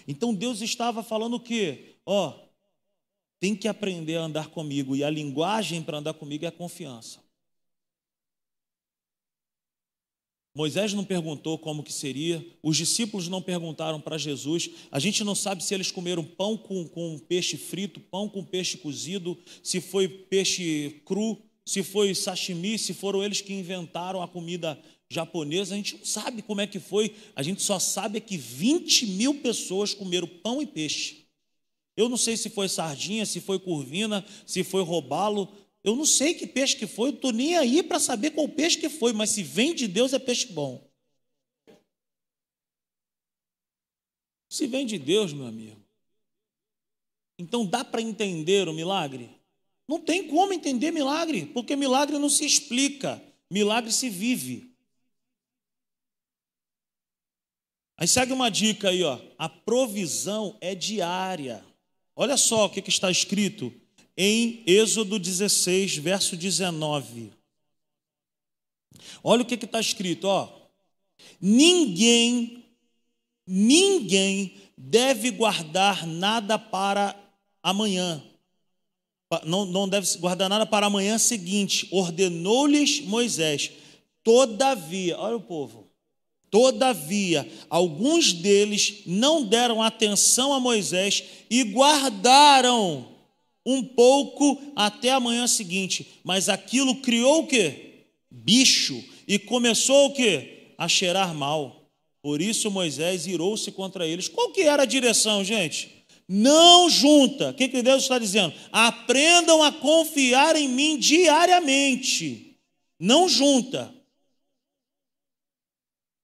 Então 0.07 0.35
Deus 0.35 0.61
estava 0.61 1.03
falando 1.03 1.35
o 1.35 1.41
quê? 1.41 1.97
Ó, 2.05 2.45
tem 3.45 3.55
que 3.55 3.69
aprender 3.69 4.17
a 4.17 4.23
andar 4.23 4.49
comigo, 4.49 4.97
e 4.97 5.05
a 5.05 5.11
linguagem 5.11 5.83
para 5.83 5.99
andar 5.99 6.15
comigo 6.15 6.47
é 6.47 6.49
a 6.49 6.51
confiança. 6.51 7.21
Moisés 10.57 10.95
não 10.95 11.05
perguntou 11.05 11.59
como 11.59 11.83
que 11.83 11.93
seria, 11.93 12.43
os 12.63 12.75
discípulos 12.75 13.29
não 13.29 13.43
perguntaram 13.43 14.01
para 14.01 14.17
Jesus, 14.17 14.71
a 14.91 14.99
gente 14.99 15.23
não 15.23 15.35
sabe 15.35 15.63
se 15.63 15.75
eles 15.75 15.91
comeram 15.91 16.25
pão 16.25 16.57
com, 16.57 16.89
com 16.89 17.19
peixe 17.19 17.59
frito, 17.59 18.01
pão 18.01 18.31
com 18.31 18.43
peixe 18.43 18.79
cozido, 18.79 19.37
se 19.63 19.79
foi 19.79 20.09
peixe 20.09 21.03
cru, 21.05 21.37
se 21.67 21.83
foi 21.83 22.15
sashimi, 22.15 22.79
se 22.79 22.95
foram 22.95 23.23
eles 23.23 23.43
que 23.43 23.53
inventaram 23.53 24.23
a 24.23 24.27
comida 24.27 24.83
japonesa, 25.11 25.75
a 25.75 25.77
gente 25.77 25.99
não 25.99 26.05
sabe 26.07 26.41
como 26.41 26.63
é 26.63 26.67
que 26.67 26.81
foi, 26.81 27.15
a 27.37 27.43
gente 27.43 27.61
só 27.61 27.79
sabe 27.79 28.17
é 28.17 28.21
que 28.23 28.39
20 28.39 29.07
mil 29.09 29.35
pessoas 29.43 29.93
comeram 29.93 30.27
pão 30.27 30.63
e 30.63 30.67
peixe. 30.67 31.24
Eu 31.97 32.09
não 32.09 32.17
sei 32.17 32.37
se 32.37 32.51
foi 32.51 32.69
sardinha, 32.69 33.25
se 33.25 33.41
foi 33.41 33.59
curvina, 33.59 34.25
se 34.47 34.65
foi 34.65 34.83
robalo. 34.83 35.53
Eu 35.83 35.95
não 35.95 36.05
sei 36.05 36.35
que 36.35 36.47
peixe 36.47 36.77
que 36.77 36.87
foi, 36.87 37.11
eu 37.11 37.15
estou 37.15 37.33
nem 37.33 37.57
aí 37.57 37.83
para 37.83 38.01
saber 38.01 38.31
qual 38.31 38.49
peixe 38.49 38.79
que 38.79 38.89
foi, 38.89 39.13
mas 39.13 39.31
se 39.31 39.43
vem 39.43 39.75
de 39.75 39.87
Deus 39.87 40.13
é 40.13 40.19
peixe 40.19 40.47
bom. 40.53 40.91
Se 44.49 44.67
vem 44.67 44.87
de 44.87 44.99
Deus, 44.99 45.33
meu 45.33 45.47
amigo. 45.47 45.83
Então 47.39 47.67
dá 47.67 47.85
para 47.85 48.01
entender 48.01 48.69
o 48.69 48.73
milagre? 48.73 49.31
Não 49.87 50.01
tem 50.01 50.29
como 50.29 50.53
entender 50.53 50.91
milagre, 50.91 51.47
porque 51.47 51.77
milagre 51.77 52.19
não 52.19 52.31
se 52.31 52.45
explica, 52.45 53.23
milagre 53.51 53.93
se 53.93 54.09
vive. 54.09 54.75
Aí 57.97 58.09
segue 58.09 58.33
uma 58.33 58.51
dica 58.51 58.89
aí, 58.89 59.03
ó. 59.03 59.21
A 59.39 59.49
provisão 59.49 60.57
é 60.61 60.75
diária. 60.75 61.65
Olha 62.17 62.37
só 62.37 62.67
o 62.67 62.71
que, 62.71 62.89
está 62.89 63.11
escrito 63.11 63.73
em 64.17 64.63
Êxodo 64.67 65.19
16, 65.19 65.97
verso 65.97 66.37
19. 66.37 67.33
Olha 69.23 69.43
o 69.43 69.45
que 69.45 69.55
está 69.55 69.81
escrito, 69.81 70.29
ó. 70.29 70.65
Ninguém, 71.41 72.65
ninguém 73.47 74.57
deve 74.77 75.31
guardar 75.31 76.07
nada 76.07 76.59
para 76.59 77.17
amanhã. 77.63 78.23
Não, 79.45 79.65
não 79.65 79.89
deve 79.89 80.17
guardar 80.19 80.49
nada 80.49 80.65
para 80.65 80.87
amanhã 80.87 81.19
seguinte. 81.19 81.89
Ordenou-lhes 81.91 83.01
Moisés. 83.01 83.73
Todavia, 84.23 85.19
olha 85.19 85.37
o 85.37 85.41
povo. 85.41 85.84
Todavia, 86.55 87.51
alguns 87.69 88.33
deles 88.33 89.03
não 89.07 89.45
deram 89.45 89.83
atenção 89.83 90.53
a 90.53 90.61
Moisés 90.61 91.25
e 91.51 91.65
guardaram 91.65 93.09
um 93.67 93.83
pouco 93.83 94.63
até 94.77 95.11
a 95.11 95.19
manhã 95.19 95.49
seguinte. 95.49 96.21
Mas 96.23 96.49
aquilo 96.49 96.95
criou 97.01 97.43
o 97.43 97.47
quê? 97.49 98.05
Bicho. 98.31 99.03
E 99.27 99.37
começou 99.37 100.07
o 100.07 100.13
quê? 100.13 100.75
A 100.79 100.87
cheirar 100.87 101.35
mal. 101.35 101.91
Por 102.23 102.41
isso 102.41 102.71
Moisés 102.71 103.27
irou-se 103.27 103.73
contra 103.73 104.07
eles. 104.07 104.29
Qual 104.29 104.53
que 104.53 104.61
era 104.61 104.85
a 104.85 104.87
direção, 104.87 105.43
gente? 105.43 106.05
Não 106.29 106.89
junta. 106.89 107.51
O 107.51 107.55
que, 107.55 107.67
que 107.67 107.83
Deus 107.83 108.05
está 108.05 108.17
dizendo? 108.17 108.55
Aprendam 108.71 109.61
a 109.61 109.73
confiar 109.73 110.55
em 110.55 110.69
mim 110.69 111.01
diariamente. 111.01 112.57
Não 113.01 113.29
junta. 113.29 113.93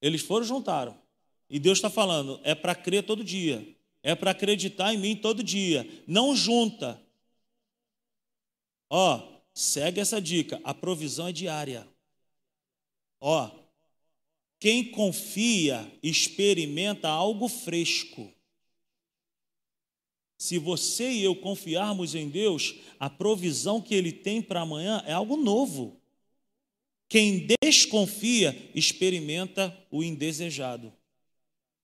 Eles 0.00 0.22
foram 0.22 0.44
juntaram. 0.44 0.98
E 1.48 1.58
Deus 1.58 1.78
está 1.78 1.90
falando, 1.90 2.40
é 2.44 2.54
para 2.54 2.74
crer 2.74 3.04
todo 3.04 3.24
dia. 3.24 3.76
É 4.02 4.14
para 4.14 4.30
acreditar 4.30 4.94
em 4.94 4.98
mim 4.98 5.16
todo 5.16 5.42
dia. 5.42 5.86
Não 6.06 6.34
junta. 6.34 7.00
Ó, 8.88 9.40
segue 9.52 10.00
essa 10.00 10.20
dica. 10.20 10.60
A 10.64 10.72
provisão 10.72 11.28
é 11.28 11.32
diária. 11.32 11.86
Ó, 13.20 13.50
quem 14.58 14.90
confia 14.90 15.90
experimenta 16.02 17.08
algo 17.08 17.48
fresco. 17.48 18.32
Se 20.38 20.56
você 20.58 21.10
e 21.10 21.22
eu 21.22 21.36
confiarmos 21.36 22.14
em 22.14 22.28
Deus, 22.28 22.76
a 22.98 23.10
provisão 23.10 23.80
que 23.80 23.94
Ele 23.94 24.10
tem 24.10 24.40
para 24.40 24.62
amanhã 24.62 25.02
é 25.06 25.12
algo 25.12 25.36
novo. 25.36 25.99
Quem 27.10 27.44
desconfia 27.60 28.70
experimenta 28.72 29.76
o 29.90 30.00
indesejado. 30.00 30.92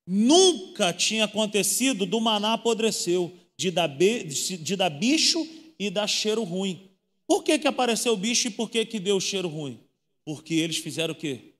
Nunca 0.06 0.92
tinha 0.92 1.24
acontecido 1.24 2.06
do 2.06 2.20
maná 2.20 2.52
apodreceu, 2.52 3.36
de 3.56 3.72
dar, 3.72 3.88
de 3.88 4.76
dar 4.76 4.88
bicho 4.88 5.44
e 5.76 5.90
dar 5.90 6.06
cheiro 6.06 6.44
ruim. 6.44 6.88
Por 7.26 7.42
que, 7.42 7.58
que 7.58 7.66
apareceu 7.66 8.12
o 8.12 8.16
bicho 8.16 8.46
e 8.46 8.52
por 8.52 8.70
que, 8.70 8.86
que 8.86 9.00
deu 9.00 9.18
cheiro 9.18 9.48
ruim? 9.48 9.80
Porque 10.24 10.54
eles 10.54 10.76
fizeram 10.76 11.12
o 11.12 11.16
quê? 11.16 11.54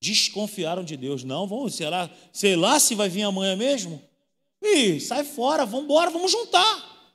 Desconfiaram 0.00 0.82
de 0.82 0.96
Deus. 0.96 1.22
Não, 1.22 1.46
vamos, 1.46 1.74
sei 1.74 1.90
lá, 1.90 2.10
sei 2.32 2.56
lá 2.56 2.80
se 2.80 2.94
vai 2.94 3.10
vir 3.10 3.24
amanhã 3.24 3.54
mesmo. 3.54 4.02
Ih, 4.62 4.98
sai 4.98 5.24
fora, 5.24 5.66
vamos 5.66 5.84
embora, 5.84 6.10
vamos 6.10 6.32
juntar. 6.32 7.14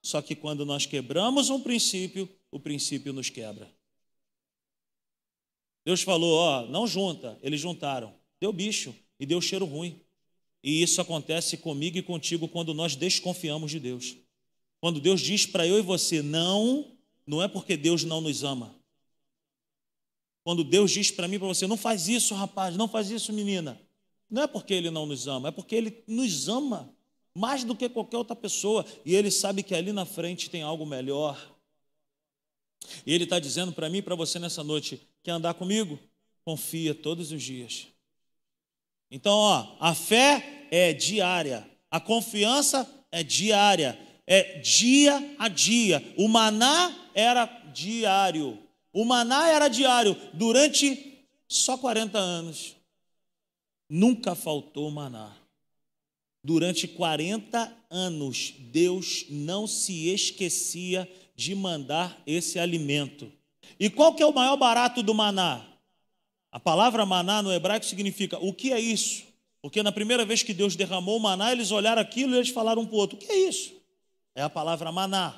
Só 0.00 0.22
que 0.22 0.36
quando 0.36 0.64
nós 0.64 0.86
quebramos 0.86 1.50
um 1.50 1.60
princípio, 1.60 2.28
o 2.52 2.60
princípio 2.60 3.12
nos 3.12 3.28
quebra. 3.28 3.76
Deus 5.88 6.02
falou, 6.02 6.34
ó, 6.34 6.66
não 6.66 6.86
junta. 6.86 7.38
Eles 7.40 7.62
juntaram. 7.62 8.12
Deu 8.38 8.52
bicho 8.52 8.94
e 9.18 9.24
deu 9.24 9.40
cheiro 9.40 9.64
ruim. 9.64 9.98
E 10.62 10.82
isso 10.82 11.00
acontece 11.00 11.56
comigo 11.56 11.96
e 11.96 12.02
contigo 12.02 12.46
quando 12.46 12.74
nós 12.74 12.94
desconfiamos 12.94 13.70
de 13.70 13.80
Deus. 13.80 14.14
Quando 14.82 15.00
Deus 15.00 15.18
diz 15.18 15.46
para 15.46 15.66
eu 15.66 15.78
e 15.78 15.80
você 15.80 16.20
não, 16.20 16.94
não 17.26 17.42
é 17.42 17.48
porque 17.48 17.74
Deus 17.74 18.04
não 18.04 18.20
nos 18.20 18.44
ama. 18.44 18.78
Quando 20.44 20.62
Deus 20.62 20.90
diz 20.90 21.10
para 21.10 21.26
mim 21.26 21.36
e 21.36 21.38
para 21.38 21.48
você, 21.48 21.66
não 21.66 21.78
faz 21.78 22.06
isso, 22.06 22.34
rapaz, 22.34 22.76
não 22.76 22.86
faz 22.86 23.10
isso, 23.10 23.32
menina. 23.32 23.80
Não 24.28 24.42
é 24.42 24.46
porque 24.46 24.74
Ele 24.74 24.90
não 24.90 25.06
nos 25.06 25.26
ama, 25.26 25.48
é 25.48 25.50
porque 25.50 25.74
Ele 25.74 26.04
nos 26.06 26.50
ama 26.50 26.94
mais 27.34 27.64
do 27.64 27.74
que 27.74 27.88
qualquer 27.88 28.18
outra 28.18 28.36
pessoa. 28.36 28.84
E 29.06 29.14
Ele 29.14 29.30
sabe 29.30 29.62
que 29.62 29.74
ali 29.74 29.90
na 29.90 30.04
frente 30.04 30.50
tem 30.50 30.60
algo 30.60 30.84
melhor. 30.84 31.56
E 33.06 33.14
Ele 33.14 33.24
está 33.24 33.38
dizendo 33.38 33.72
para 33.72 33.88
mim 33.88 33.98
e 33.98 34.02
para 34.02 34.14
você 34.14 34.38
nessa 34.38 34.62
noite: 34.62 35.08
quer 35.28 35.32
andar 35.32 35.52
comigo? 35.52 35.98
Confia 36.42 36.94
todos 36.94 37.32
os 37.32 37.42
dias. 37.42 37.88
Então, 39.10 39.34
ó, 39.34 39.76
a 39.78 39.94
fé 39.94 40.66
é 40.70 40.94
diária, 40.94 41.68
a 41.90 42.00
confiança 42.00 42.88
é 43.12 43.22
diária, 43.22 43.98
é 44.26 44.58
dia 44.60 45.36
a 45.38 45.48
dia. 45.48 46.02
O 46.16 46.28
maná 46.28 47.10
era 47.14 47.44
diário. 47.74 48.58
O 48.90 49.04
maná 49.04 49.48
era 49.48 49.68
diário 49.68 50.16
durante 50.32 51.26
só 51.46 51.76
40 51.76 52.18
anos. 52.18 52.74
Nunca 53.86 54.34
faltou 54.34 54.90
maná. 54.90 55.36
Durante 56.42 56.88
40 56.88 57.70
anos, 57.90 58.54
Deus 58.58 59.26
não 59.28 59.66
se 59.66 60.08
esquecia 60.08 61.06
de 61.36 61.54
mandar 61.54 62.22
esse 62.26 62.58
alimento. 62.58 63.30
E 63.78 63.90
qual 63.90 64.14
que 64.14 64.22
é 64.22 64.26
o 64.26 64.32
maior 64.32 64.56
barato 64.56 65.02
do 65.02 65.14
maná? 65.14 65.64
A 66.50 66.58
palavra 66.58 67.04
maná 67.04 67.42
no 67.42 67.52
hebraico 67.52 67.84
significa 67.84 68.38
o 68.38 68.52
que 68.52 68.72
é 68.72 68.80
isso? 68.80 69.24
Porque 69.60 69.82
na 69.82 69.92
primeira 69.92 70.24
vez 70.24 70.42
que 70.42 70.54
Deus 70.54 70.76
derramou 70.76 71.16
o 71.16 71.20
maná, 71.20 71.52
eles 71.52 71.70
olharam 71.70 72.00
aquilo 72.00 72.34
e 72.34 72.38
eles 72.38 72.50
falaram 72.50 72.82
um 72.82 72.86
para 72.86 72.96
o 72.96 72.98
outro: 72.98 73.16
o 73.16 73.20
que 73.20 73.30
é 73.30 73.48
isso? 73.48 73.72
É 74.34 74.42
a 74.42 74.50
palavra 74.50 74.92
maná. 74.92 75.34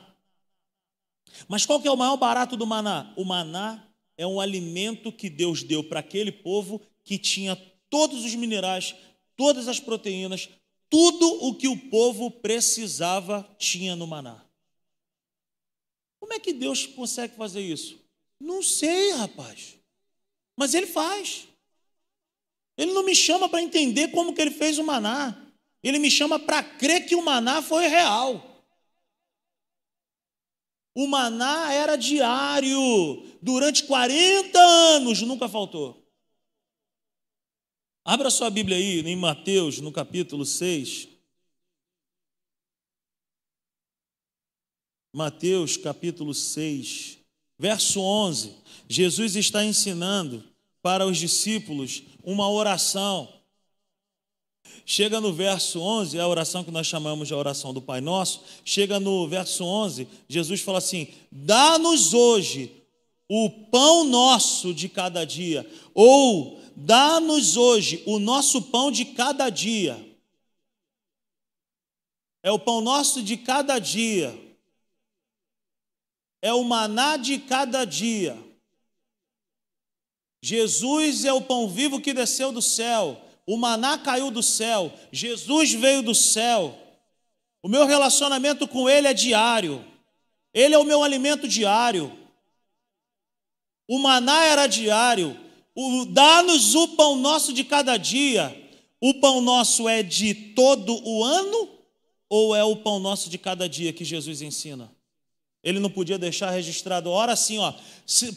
Mas 1.49 1.65
qual 1.65 1.81
que 1.81 1.89
é 1.89 1.91
o 1.91 1.97
maior 1.97 2.17
barato 2.17 2.57
do 2.57 2.67
maná? 2.67 3.13
O 3.17 3.25
maná 3.25 3.87
é 4.17 4.27
um 4.27 4.41
alimento 4.41 5.13
que 5.13 5.31
Deus 5.31 5.63
deu 5.63 5.83
para 5.83 6.01
aquele 6.01 6.33
povo 6.33 6.81
que 7.03 7.19
tinha 7.19 7.57
todos 7.89 8.25
os 8.25 8.35
minerais, 8.35 8.95
todas 9.37 9.67
as 9.69 9.81
proteínas, 9.81 10.49
tudo 10.89 11.47
o 11.47 11.55
que 11.55 11.69
o 11.69 11.77
povo 11.89 12.31
precisava 12.31 13.49
tinha 13.59 13.97
no 13.97 14.07
maná. 14.07 14.45
Como 16.19 16.33
é 16.33 16.39
que 16.39 16.53
Deus 16.53 16.85
consegue 16.85 17.37
fazer 17.37 17.61
isso? 17.61 18.00
Não 18.41 18.63
sei, 18.63 19.13
rapaz. 19.13 19.79
Mas 20.57 20.75
ele 20.75 20.87
faz. 20.87 21.47
Ele 22.77 22.93
não 22.93 23.05
me 23.05 23.15
chama 23.15 23.49
para 23.49 23.61
entender 23.61 24.09
como 24.09 24.35
que 24.35 24.41
ele 24.41 24.51
fez 24.51 24.79
o 24.79 24.85
maná. 24.85 25.47
Ele 25.83 25.99
me 25.99 26.11
chama 26.11 26.39
para 26.39 26.63
crer 26.63 27.07
que 27.07 27.15
o 27.15 27.23
maná 27.23 27.61
foi 27.61 27.87
real. 27.87 28.47
O 30.95 31.07
maná 31.07 31.73
era 31.73 31.97
diário, 31.97 32.79
durante 33.41 33.85
40 33.85 34.59
anos, 34.59 35.23
nunca 35.23 35.49
faltou. 35.49 36.01
Abra 38.05 38.31
sua 38.31 38.51
Bíblia 38.51 38.77
aí 38.77 39.01
em 39.01 39.17
Mateus, 39.17 39.79
no 39.79 39.93
capítulo 39.93 40.45
6. 40.45 41.09
Mateus, 45.13 45.77
capítulo 45.77 46.33
6, 46.35 47.20
verso 47.61 48.01
11. 48.01 48.57
Jesus 48.89 49.37
está 49.37 49.65
ensinando 49.65 50.43
para 50.83 51.07
os 51.07 51.19
discípulos 51.19 52.03
uma 52.25 52.51
oração. 52.51 53.29
Chega 54.85 55.21
no 55.21 55.33
verso 55.33 55.81
11, 55.81 56.19
a 56.19 56.27
oração 56.27 56.65
que 56.65 56.73
nós 56.73 56.89
chamamos 56.89 57.29
de 57.29 57.35
oração 57.35 57.73
do 57.73 57.81
Pai 57.81 58.01
Nosso. 58.01 58.43
Chega 58.65 58.99
no 58.99 59.29
verso 59.29 59.63
11, 59.65 60.09
Jesus 60.29 60.61
fala 60.61 60.79
assim: 60.79 61.09
Dá-nos 61.31 62.13
hoje 62.13 62.73
o 63.29 63.49
pão 63.71 64.03
nosso 64.03 64.75
de 64.75 64.89
cada 64.89 65.25
dia, 65.25 65.71
ou 65.95 66.59
Dá-nos 66.83 67.59
hoje 67.59 68.03
o 68.07 68.19
nosso 68.19 68.63
pão 68.63 68.91
de 68.91 69.05
cada 69.05 69.51
dia. 69.51 70.03
É 72.43 72.51
o 72.51 72.59
pão 72.59 72.81
nosso 72.81 73.23
de 73.23 73.37
cada 73.37 73.79
dia. 73.79 74.35
É 76.43 76.53
o 76.53 76.65
maná 76.65 77.17
de 77.17 77.39
cada 77.39 77.85
dia. 77.85 78.37
Jesus 80.43 81.25
é 81.25 81.33
o 81.33 81.43
pão 81.43 81.69
vivo 81.69 82.01
que 82.01 82.15
desceu 82.15 82.51
do 82.51 82.63
céu. 82.63 83.21
O 83.47 83.57
maná 83.57 83.99
caiu 83.99 84.31
do 84.31 84.43
céu. 84.43 84.93
Jesus 85.13 85.73
veio 85.73 86.03
do 86.03 86.15
céu. 86.15 86.77
O 87.63 87.69
meu 87.69 87.87
relacionamento 87.87 88.67
com 88.67 88.89
Ele 88.89 89.07
é 89.07 89.15
diário. 89.15 89.85
Ele 90.55 90.75
é 90.75 90.79
o 90.79 90.85
meu 90.85 91.03
alimento 91.03 91.47
diário. 91.47 92.17
O 93.87 93.99
maná 93.99 94.45
era 94.45 94.67
diário 94.67 95.37
dá-nos 96.09 96.75
o 96.75 96.89
pão 96.89 97.17
nosso 97.17 97.53
de 97.53 97.65
cada 97.65 97.97
dia. 97.97 98.57
O 99.01 99.15
pão 99.15 99.41
nosso 99.41 99.89
é 99.89 100.03
de 100.03 100.35
todo 100.35 100.95
o 101.07 101.25
ano 101.25 101.69
ou 102.29 102.55
é 102.55 102.63
o 102.63 102.77
pão 102.77 102.99
nosso 103.01 103.31
de 103.31 103.39
cada 103.39 103.69
dia 103.69 103.93
que 103.93 104.05
Jesus 104.05 104.43
ensina? 104.43 104.91
Ele 105.63 105.79
não 105.79 105.91
podia 105.91 106.19
deixar 106.19 106.51
registrado, 106.51 107.11
ora 107.11 107.33
assim, 107.33 107.59
ó, 107.59 107.75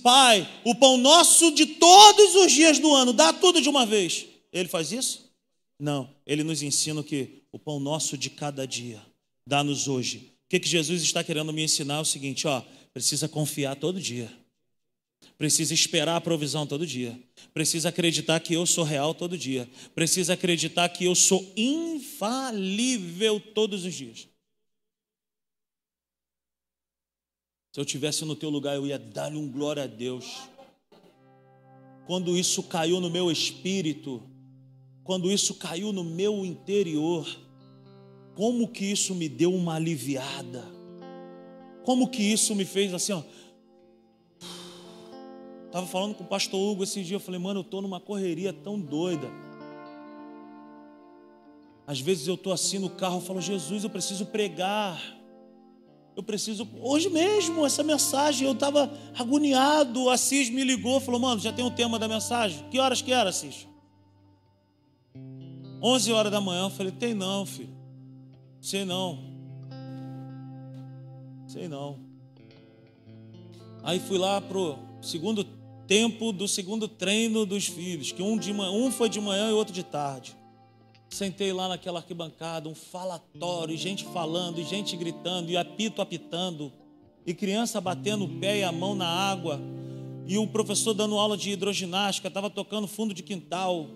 Pai, 0.02 0.48
o 0.66 0.76
pão 0.76 0.98
nosso 0.98 1.52
de 1.52 1.66
todos 1.66 2.36
os 2.36 2.52
dias 2.52 2.80
do 2.80 2.94
ano, 2.94 3.14
dá 3.14 3.32
tudo 3.32 3.62
de 3.62 3.70
uma 3.70 3.86
vez. 3.86 4.26
Ele 4.52 4.68
faz 4.68 4.92
isso? 4.92 5.32
Não, 5.80 6.10
ele 6.26 6.44
nos 6.44 6.62
ensina 6.62 7.02
que? 7.02 7.44
O 7.52 7.60
pão 7.60 7.80
nosso 7.80 8.18
de 8.18 8.30
cada 8.30 8.66
dia, 8.66 9.02
dá-nos 9.48 9.88
hoje. 9.88 10.34
O 10.46 10.50
que, 10.50 10.60
que 10.60 10.68
Jesus 10.68 11.02
está 11.02 11.24
querendo 11.24 11.54
me 11.54 11.64
ensinar? 11.64 11.96
É 11.96 12.02
o 12.02 12.06
seguinte, 12.06 12.48
ó, 12.48 12.62
precisa 12.94 13.28
confiar 13.28 13.76
todo 13.76 14.02
dia. 14.02 14.32
Precisa 15.38 15.74
esperar 15.74 16.16
a 16.16 16.22
provisão 16.22 16.68
todo 16.68 16.86
dia. 16.86 17.20
Precisa 17.54 17.90
acreditar 17.90 18.40
que 18.40 18.54
eu 18.54 18.66
sou 18.66 18.84
real 18.84 19.14
todo 19.14 19.38
dia. 19.38 19.70
Precisa 19.96 20.34
acreditar 20.34 20.90
que 20.90 21.06
eu 21.06 21.16
sou 21.16 21.52
infalível 21.56 23.40
todos 23.40 23.86
os 23.86 23.94
dias. 23.94 24.28
Se 27.74 27.80
eu 27.80 27.86
tivesse 27.86 28.24
no 28.24 28.36
teu 28.36 28.52
lugar, 28.52 28.76
eu 28.76 28.86
ia 28.86 29.00
dar-lhe 29.00 29.36
um 29.36 29.50
glória 29.50 29.86
a 29.86 29.88
Deus. 29.88 30.44
Quando 32.06 32.38
isso 32.38 32.62
caiu 32.62 33.02
no 33.02 33.10
meu 33.10 33.32
espírito, 33.32 34.22
quando 35.04 35.32
isso 35.32 35.56
caiu 35.56 35.92
no 35.92 36.04
meu 36.04 36.46
interior, 36.46 37.28
como 38.36 38.68
que 38.68 38.86
isso 38.86 39.16
me 39.16 39.28
deu 39.28 39.52
uma 39.52 39.74
aliviada? 39.74 40.64
Como 41.84 42.08
que 42.08 42.22
isso 42.22 42.54
me 42.54 42.64
fez 42.64 42.94
assim, 42.94 43.14
ó, 43.14 43.24
Estava 45.66 45.88
falando 45.88 46.14
com 46.14 46.24
o 46.24 46.28
pastor 46.28 46.60
Hugo 46.60 46.84
esse 46.84 47.04
dia, 47.04 47.16
eu 47.16 47.20
falei, 47.20 47.40
mano, 47.40 47.62
eu 47.62 47.64
estou 47.64 47.82
numa 47.82 48.00
correria 48.00 48.54
tão 48.54 48.80
doida. 48.80 49.28
Às 51.88 52.00
vezes 52.00 52.28
eu 52.28 52.36
estou 52.36 52.54
assim 52.54 52.78
no 52.78 52.92
carro, 52.92 53.18
eu 53.18 53.22
falo, 53.22 53.42
Jesus, 53.42 53.84
eu 53.84 53.90
preciso 53.90 54.28
pregar. 54.28 55.23
Eu 56.16 56.22
preciso. 56.22 56.68
Hoje 56.80 57.10
mesmo, 57.10 57.66
essa 57.66 57.84
mensagem, 57.84 58.48
eu 58.48 58.54
estava 58.54 58.92
agoniado. 59.18 60.10
A 60.10 60.14
Assis 60.14 60.50
me 60.50 60.64
ligou, 60.64 61.00
falou, 61.00 61.20
mano, 61.20 61.42
já 61.42 61.52
tem 61.52 61.66
o 61.66 61.72
tema 61.72 61.98
da 61.98 62.08
mensagem? 62.08 62.64
Que 62.70 62.80
horas 62.80 63.02
que 63.02 63.12
era, 63.12 63.30
Assis? 63.30 63.68
11 65.82 66.12
horas 66.12 66.32
da 66.32 66.40
manhã. 66.40 66.66
Eu 66.66 66.70
falei, 66.70 66.92
tem 66.92 67.14
não, 67.14 67.46
filho. 67.46 67.76
Sei 68.62 68.86
não. 68.86 69.20
Sei 71.48 71.68
não. 71.68 72.00
Aí 73.84 74.00
fui 74.00 74.18
lá 74.18 74.40
pro 74.40 74.78
segundo 75.02 75.44
tempo 75.88 76.32
do 76.32 76.48
segundo 76.48 76.88
treino 76.88 77.46
dos 77.46 77.68
filhos, 77.68 78.12
que 78.12 78.24
um, 78.24 78.38
de, 78.38 78.54
um 78.54 78.92
foi 78.92 79.10
de 79.10 79.20
manhã 79.20 79.50
e 79.50 79.54
outro 79.54 79.74
de 79.74 79.84
tarde. 79.84 80.38
Sentei 81.14 81.54
lá 81.54 81.68
naquela 81.68 82.00
arquibancada, 82.00 82.68
um 82.68 82.74
falatório, 82.74 83.78
gente 83.78 84.04
falando, 84.06 84.60
e 84.60 84.64
gente 84.64 84.98
gritando, 84.98 85.52
e 85.52 85.56
apito 85.56 86.02
apitando, 86.02 86.74
e 87.26 87.34
criança 87.36 87.80
batendo 87.80 88.26
o 88.26 88.40
pé 88.40 88.60
e 88.60 88.64
a 88.64 88.72
mão 88.72 88.96
na 88.96 89.08
água, 89.08 89.60
e 90.26 90.38
o 90.38 90.48
professor 90.48 90.94
dando 90.94 91.18
aula 91.18 91.38
de 91.38 91.52
hidroginástica, 91.52 92.30
estava 92.30 92.50
tocando 92.50 92.88
fundo 92.88 93.14
de 93.14 93.22
quintal. 93.22 93.88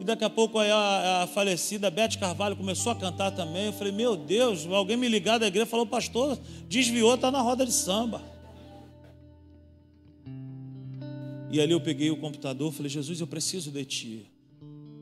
E 0.00 0.04
daqui 0.04 0.24
a 0.24 0.30
pouco 0.30 0.58
a, 0.58 1.22
a 1.22 1.26
falecida 1.28 1.90
Beth 1.90 2.16
Carvalho 2.18 2.56
começou 2.56 2.90
a 2.90 2.96
cantar 2.96 3.30
também. 3.30 3.66
Eu 3.66 3.72
falei, 3.72 3.92
meu 3.92 4.16
Deus, 4.16 4.66
alguém 4.66 4.96
me 4.96 5.06
ligar 5.08 5.38
da 5.38 5.46
igreja 5.46 5.66
falou, 5.66 5.86
pastor, 5.86 6.38
desviou, 6.68 7.14
está 7.14 7.30
na 7.30 7.40
roda 7.40 7.64
de 7.64 7.72
samba. 7.72 8.20
E 11.52 11.60
ali 11.60 11.72
eu 11.72 11.80
peguei 11.80 12.10
o 12.10 12.16
computador, 12.16 12.72
falei: 12.72 12.88
Jesus, 12.88 13.20
eu 13.20 13.26
preciso 13.26 13.70
de 13.70 13.84
Ti. 13.84 14.29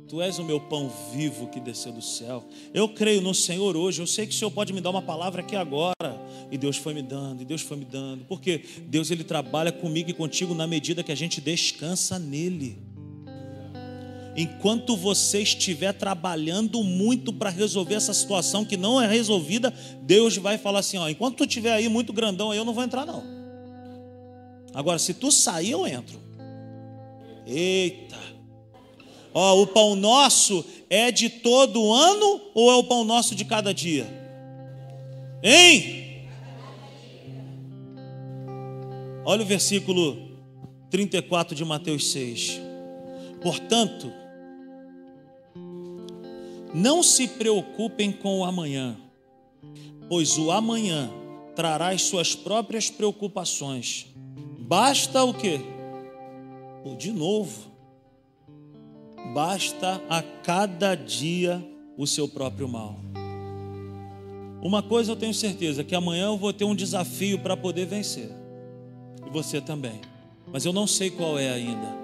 Tu 0.08 0.22
és 0.22 0.38
o 0.38 0.44
meu 0.44 0.58
pão 0.58 0.90
vivo 1.12 1.48
que 1.48 1.60
desceu 1.60 1.92
do 1.92 2.00
céu. 2.00 2.42
Eu 2.72 2.88
creio 2.88 3.20
no 3.20 3.34
Senhor 3.34 3.76
hoje. 3.76 4.00
Eu 4.00 4.06
sei 4.06 4.26
que 4.26 4.34
o 4.34 4.36
Senhor 4.36 4.50
pode 4.50 4.72
me 4.72 4.80
dar 4.80 4.88
uma 4.88 5.02
palavra 5.02 5.42
aqui 5.42 5.54
agora. 5.54 6.18
E 6.50 6.56
Deus 6.56 6.78
foi 6.78 6.94
me 6.94 7.02
dando, 7.02 7.42
e 7.42 7.44
Deus 7.44 7.60
foi 7.60 7.76
me 7.76 7.84
dando. 7.84 8.24
Porque 8.24 8.62
Deus 8.86 9.10
ele 9.10 9.22
trabalha 9.22 9.70
comigo 9.70 10.08
e 10.08 10.14
contigo 10.14 10.54
na 10.54 10.66
medida 10.66 11.02
que 11.02 11.12
a 11.12 11.14
gente 11.14 11.42
descansa 11.42 12.18
nele. 12.18 12.78
Enquanto 14.34 14.96
você 14.96 15.42
estiver 15.42 15.92
trabalhando 15.92 16.82
muito 16.82 17.30
para 17.30 17.50
resolver 17.50 17.96
essa 17.96 18.14
situação 18.14 18.64
que 18.64 18.78
não 18.78 18.98
é 18.98 19.06
resolvida, 19.06 19.74
Deus 20.02 20.38
vai 20.38 20.56
falar 20.56 20.78
assim: 20.78 20.96
ó, 20.96 21.06
enquanto 21.08 21.36
tu 21.38 21.44
estiver 21.44 21.72
aí 21.72 21.88
muito 21.88 22.14
grandão, 22.14 22.54
eu 22.54 22.64
não 22.64 22.72
vou 22.72 22.84
entrar 22.84 23.04
não. 23.04 23.22
Agora, 24.72 24.98
se 24.98 25.12
tu 25.12 25.30
sair, 25.30 25.72
eu 25.72 25.86
entro. 25.86 26.18
Eita. 27.46 28.27
Ó, 29.40 29.62
o 29.62 29.68
pão 29.68 29.94
nosso 29.94 30.64
é 30.90 31.12
de 31.12 31.28
todo 31.30 31.92
ano 31.92 32.40
ou 32.54 32.72
é 32.72 32.74
o 32.74 32.82
pão 32.82 33.04
nosso 33.04 33.36
de 33.36 33.44
cada 33.44 33.72
dia? 33.72 34.04
Hein? 35.40 36.26
Olha 39.24 39.42
o 39.42 39.46
versículo 39.46 40.18
34 40.90 41.54
de 41.54 41.64
Mateus 41.64 42.10
6. 42.10 42.60
Portanto, 43.40 44.12
não 46.74 47.00
se 47.00 47.28
preocupem 47.28 48.10
com 48.10 48.40
o 48.40 48.44
amanhã, 48.44 48.96
pois 50.08 50.36
o 50.36 50.50
amanhã 50.50 51.12
trará 51.54 51.90
as 51.90 52.02
suas 52.02 52.34
próprias 52.34 52.90
preocupações. 52.90 54.08
Basta 54.58 55.22
o 55.22 55.32
quê? 55.32 55.60
De 56.98 57.12
novo, 57.12 57.67
basta 59.32 60.02
a 60.08 60.22
cada 60.22 60.94
dia 60.94 61.64
o 61.96 62.06
seu 62.06 62.28
próprio 62.28 62.68
mal. 62.68 62.98
Uma 64.60 64.82
coisa 64.82 65.12
eu 65.12 65.16
tenho 65.16 65.34
certeza, 65.34 65.84
que 65.84 65.94
amanhã 65.94 66.26
eu 66.26 66.36
vou 66.36 66.52
ter 66.52 66.64
um 66.64 66.74
desafio 66.74 67.38
para 67.38 67.56
poder 67.56 67.86
vencer. 67.86 68.30
E 69.26 69.30
você 69.30 69.60
também. 69.60 70.00
Mas 70.52 70.64
eu 70.64 70.72
não 70.72 70.86
sei 70.86 71.10
qual 71.10 71.38
é 71.38 71.50
ainda. 71.50 71.96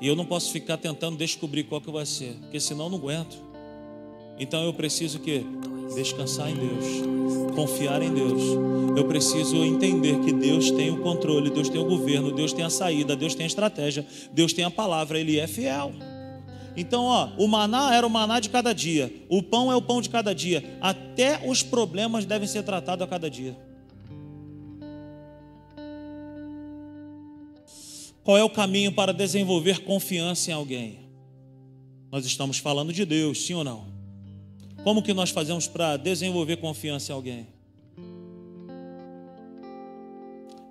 E 0.00 0.06
eu 0.06 0.14
não 0.14 0.26
posso 0.26 0.52
ficar 0.52 0.76
tentando 0.76 1.16
descobrir 1.16 1.64
qual 1.64 1.80
que 1.80 1.90
vai 1.90 2.04
ser, 2.04 2.34
porque 2.42 2.60
senão 2.60 2.86
eu 2.86 2.90
não 2.90 2.98
aguento. 2.98 3.38
Então 4.38 4.64
eu 4.64 4.74
preciso 4.74 5.20
que 5.20 5.46
descansar 5.94 6.50
em 6.50 6.56
Deus, 6.56 7.54
confiar 7.54 8.02
em 8.02 8.12
Deus. 8.12 8.42
Eu 8.96 9.06
preciso 9.06 9.64
entender 9.64 10.18
que 10.20 10.32
Deus 10.32 10.70
tem 10.70 10.90
o 10.90 11.00
controle, 11.00 11.50
Deus 11.50 11.68
tem 11.68 11.80
o 11.80 11.84
governo, 11.84 12.32
Deus 12.32 12.52
tem 12.52 12.64
a 12.64 12.70
saída, 12.70 13.16
Deus 13.16 13.34
tem 13.34 13.44
a 13.44 13.46
estratégia, 13.46 14.04
Deus 14.32 14.52
tem 14.52 14.64
a 14.64 14.70
palavra, 14.70 15.18
ele 15.18 15.38
é 15.38 15.46
fiel. 15.46 15.92
Então, 16.76 17.04
ó, 17.04 17.30
o 17.38 17.46
maná 17.46 17.94
era 17.94 18.06
o 18.06 18.10
maná 18.10 18.40
de 18.40 18.50
cada 18.50 18.72
dia, 18.72 19.12
o 19.28 19.42
pão 19.42 19.70
é 19.70 19.76
o 19.76 19.82
pão 19.82 20.00
de 20.02 20.10
cada 20.10 20.34
dia. 20.34 20.76
Até 20.80 21.48
os 21.48 21.62
problemas 21.62 22.24
devem 22.24 22.48
ser 22.48 22.62
tratados 22.62 23.04
a 23.04 23.08
cada 23.08 23.30
dia. 23.30 23.56
Qual 28.24 28.38
é 28.38 28.42
o 28.42 28.50
caminho 28.50 28.90
para 28.90 29.12
desenvolver 29.12 29.80
confiança 29.80 30.50
em 30.50 30.54
alguém? 30.54 31.00
Nós 32.10 32.24
estamos 32.24 32.58
falando 32.58 32.92
de 32.92 33.04
Deus, 33.04 33.44
sim 33.44 33.54
ou 33.54 33.62
não? 33.62 33.86
Como 34.82 35.02
que 35.02 35.12
nós 35.12 35.30
fazemos 35.30 35.68
para 35.68 35.96
desenvolver 35.96 36.56
confiança 36.56 37.12
em 37.12 37.14
alguém? 37.14 37.46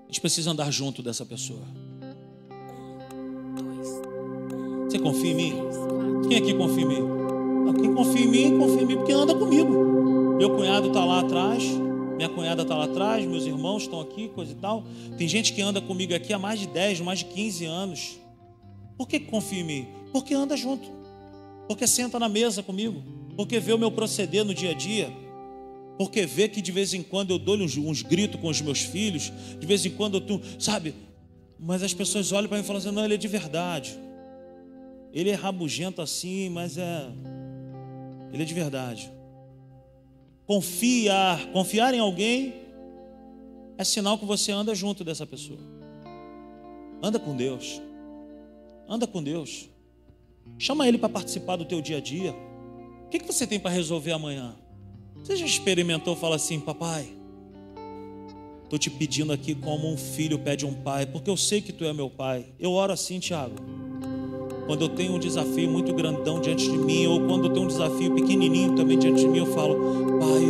A 0.03 0.07
gente 0.07 0.21
precisa 0.21 0.51
andar 0.51 0.71
junto 0.71 1.03
dessa 1.03 1.25
pessoa. 1.25 1.82
Você 4.93 4.99
confia 4.99 5.31
em 5.31 5.33
mim? 5.33 5.53
Quem 6.29 6.37
aqui 6.37 6.53
confia 6.53 6.83
em 6.83 6.87
mim? 6.87 7.01
quem 7.81 7.95
confia 7.95 8.21
em 8.21 8.27
mim, 8.27 8.59
confia 8.59 8.81
em 8.83 8.85
mim 8.85 8.97
porque 8.97 9.11
anda 9.11 9.33
comigo. 9.33 10.35
Meu 10.37 10.55
cunhado 10.55 10.89
está 10.89 11.03
lá 11.03 11.21
atrás, 11.21 11.63
minha 12.15 12.29
cunhada 12.29 12.61
está 12.61 12.75
lá 12.75 12.85
atrás, 12.85 13.25
meus 13.25 13.47
irmãos 13.47 13.81
estão 13.81 13.99
aqui, 13.99 14.27
coisa 14.27 14.51
e 14.51 14.55
tal. 14.55 14.83
Tem 15.17 15.27
gente 15.27 15.51
que 15.51 15.63
anda 15.63 15.81
comigo 15.81 16.13
aqui 16.13 16.31
há 16.31 16.37
mais 16.37 16.59
de 16.59 16.67
10, 16.67 17.01
mais 17.01 17.19
de 17.19 17.25
15 17.25 17.65
anos. 17.65 18.19
Por 18.95 19.07
que 19.07 19.19
confia 19.19 19.61
em 19.61 19.63
mim? 19.63 19.87
Porque 20.11 20.35
anda 20.35 20.55
junto. 20.55 20.87
Porque 21.67 21.87
senta 21.87 22.19
na 22.19 22.29
mesa 22.29 22.61
comigo. 22.61 23.01
Porque 23.35 23.59
vê 23.59 23.73
o 23.73 23.79
meu 23.79 23.89
proceder 23.89 24.45
no 24.45 24.53
dia 24.53 24.69
a 24.69 24.75
dia. 24.75 25.11
Porque 25.97 26.23
vê 26.23 26.47
que 26.47 26.61
de 26.61 26.71
vez 26.71 26.93
em 26.93 27.01
quando 27.01 27.31
eu 27.31 27.39
dou 27.39 27.57
uns, 27.57 27.75
uns 27.77 28.03
gritos 28.03 28.39
com 28.39 28.47
os 28.47 28.61
meus 28.61 28.81
filhos. 28.81 29.33
De 29.59 29.65
vez 29.65 29.83
em 29.87 29.89
quando 29.89 30.17
eu 30.17 30.21
tu, 30.21 30.39
sabe? 30.59 30.93
Mas 31.59 31.81
as 31.81 31.95
pessoas 31.95 32.31
olham 32.31 32.47
para 32.47 32.59
mim 32.59 32.63
e 32.63 32.67
falam 32.67 32.79
assim: 32.79 32.91
não, 32.91 33.03
ele 33.03 33.15
é 33.15 33.17
de 33.17 33.27
verdade. 33.27 34.02
Ele 35.13 35.29
é 35.29 35.35
rabugento 35.35 36.01
assim, 36.01 36.49
mas 36.49 36.75
é. 36.75 37.07
Ele 38.33 38.41
é 38.41 38.45
de 38.45 38.53
verdade. 38.53 39.11
Confiar, 40.47 41.51
confiar 41.51 41.93
em 41.93 41.99
alguém 41.99 42.55
é 43.77 43.83
sinal 43.83 44.17
que 44.17 44.25
você 44.25 44.51
anda 44.51 44.73
junto 44.73 45.03
dessa 45.03 45.25
pessoa. 45.25 45.59
Anda 47.01 47.19
com 47.19 47.35
Deus. 47.35 47.79
Anda 48.89 49.05
com 49.05 49.21
Deus. 49.21 49.69
Chama 50.57 50.87
ele 50.87 50.97
para 50.97 51.09
participar 51.09 51.57
do 51.57 51.65
teu 51.65 51.79
dia 51.79 51.97
a 51.97 52.01
dia. 52.01 52.33
O 53.05 53.09
que, 53.09 53.19
que 53.19 53.27
você 53.27 53.45
tem 53.45 53.59
para 53.59 53.69
resolver 53.69 54.11
amanhã? 54.11 54.55
Você 55.17 55.35
já 55.35 55.45
experimentou 55.45 56.15
falar 56.15 56.37
assim, 56.37 56.59
papai? 56.59 57.07
Estou 58.63 58.79
te 58.79 58.89
pedindo 58.89 59.31
aqui 59.31 59.53
como 59.53 59.87
um 59.87 59.95
filho 59.95 60.39
pede 60.39 60.65
um 60.65 60.73
pai, 60.73 61.05
porque 61.05 61.29
eu 61.29 61.37
sei 61.37 61.61
que 61.61 61.71
tu 61.71 61.85
é 61.85 61.93
meu 61.93 62.09
pai. 62.09 62.47
Eu 62.59 62.71
oro 62.71 62.91
assim, 62.91 63.19
Tiago 63.19 63.55
quando 64.65 64.81
eu 64.81 64.89
tenho 64.89 65.13
um 65.13 65.19
desafio 65.19 65.69
muito 65.69 65.93
grandão 65.93 66.39
diante 66.39 66.69
de 66.69 66.77
mim, 66.77 67.05
ou 67.07 67.21
quando 67.21 67.45
eu 67.45 67.49
tenho 67.51 67.65
um 67.65 67.67
desafio 67.67 68.11
pequenininho 68.11 68.73
também 68.75 68.97
diante 68.97 69.21
de 69.21 69.27
mim, 69.27 69.39
eu 69.39 69.45
falo: 69.47 69.75
Pai, 70.19 70.41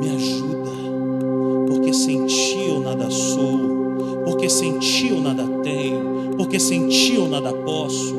me 0.00 0.08
ajuda, 0.10 0.70
porque 1.68 1.92
sem 1.92 2.26
ti 2.26 2.66
eu 2.68 2.80
nada 2.80 3.10
sou, 3.10 3.58
porque 4.24 4.48
sem 4.48 4.78
ti 4.78 5.08
eu 5.08 5.20
nada 5.20 5.46
tenho, 5.62 6.34
porque 6.36 6.58
sem 6.58 6.88
ti 6.88 7.14
eu 7.14 7.28
nada 7.28 7.52
posso. 7.52 8.14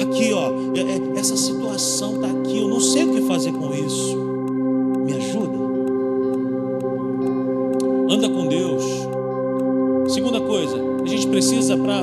Aqui, 0.00 0.32
ó, 0.32 0.50
é, 0.74 1.16
é, 1.16 1.18
essa 1.18 1.36
situação 1.36 2.14
está 2.14 2.28
aqui, 2.28 2.58
eu 2.58 2.68
não 2.68 2.80
sei 2.80 3.04
o 3.04 3.12
que 3.12 3.22
fazer 3.22 3.52
com 3.52 3.74
isso. 3.74 4.37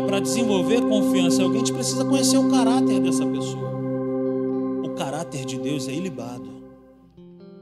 Para 0.08 0.20
desenvolver 0.20 0.82
confiança 0.82 1.42
em 1.42 1.46
alguém, 1.46 1.62
a 1.62 1.66
gente 1.66 1.74
precisa 1.74 2.04
conhecer 2.04 2.38
o 2.38 2.50
caráter 2.50 3.00
dessa 3.00 3.26
pessoa. 3.26 3.72
O 4.84 4.96
caráter 4.96 5.46
de 5.46 5.58
Deus 5.60 5.88
é 5.88 5.94
ilibado. 5.94 6.64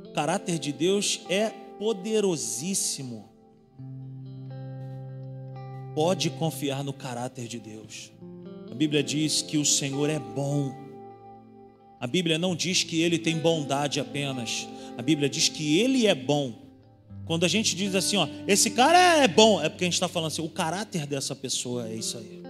O 0.05 0.13
caráter 0.13 0.57
de 0.57 0.71
Deus 0.71 1.21
é 1.29 1.49
poderosíssimo. 1.77 3.29
Pode 5.93 6.29
confiar 6.31 6.83
no 6.83 6.93
caráter 6.93 7.47
de 7.47 7.59
Deus. 7.59 8.11
A 8.71 8.73
Bíblia 8.73 9.03
diz 9.03 9.41
que 9.41 9.57
o 9.57 9.65
Senhor 9.65 10.09
é 10.09 10.17
bom. 10.17 10.73
A 11.99 12.07
Bíblia 12.07 12.37
não 12.37 12.55
diz 12.55 12.83
que 12.83 13.01
ele 13.01 13.19
tem 13.19 13.37
bondade 13.37 13.99
apenas. 13.99 14.67
A 14.97 15.01
Bíblia 15.01 15.29
diz 15.29 15.49
que 15.49 15.79
ele 15.79 16.07
é 16.07 16.15
bom. 16.15 16.62
Quando 17.25 17.45
a 17.45 17.47
gente 17.47 17.75
diz 17.75 17.95
assim, 17.95 18.17
ó, 18.17 18.27
esse 18.47 18.71
cara 18.71 19.23
é 19.23 19.27
bom, 19.27 19.61
é 19.61 19.69
porque 19.69 19.85
a 19.85 19.87
gente 19.87 19.93
está 19.93 20.07
falando 20.07 20.27
assim, 20.27 20.41
o 20.41 20.49
caráter 20.49 21.07
dessa 21.07 21.35
pessoa 21.35 21.87
é 21.87 21.95
isso 21.95 22.17
aí. 22.17 22.43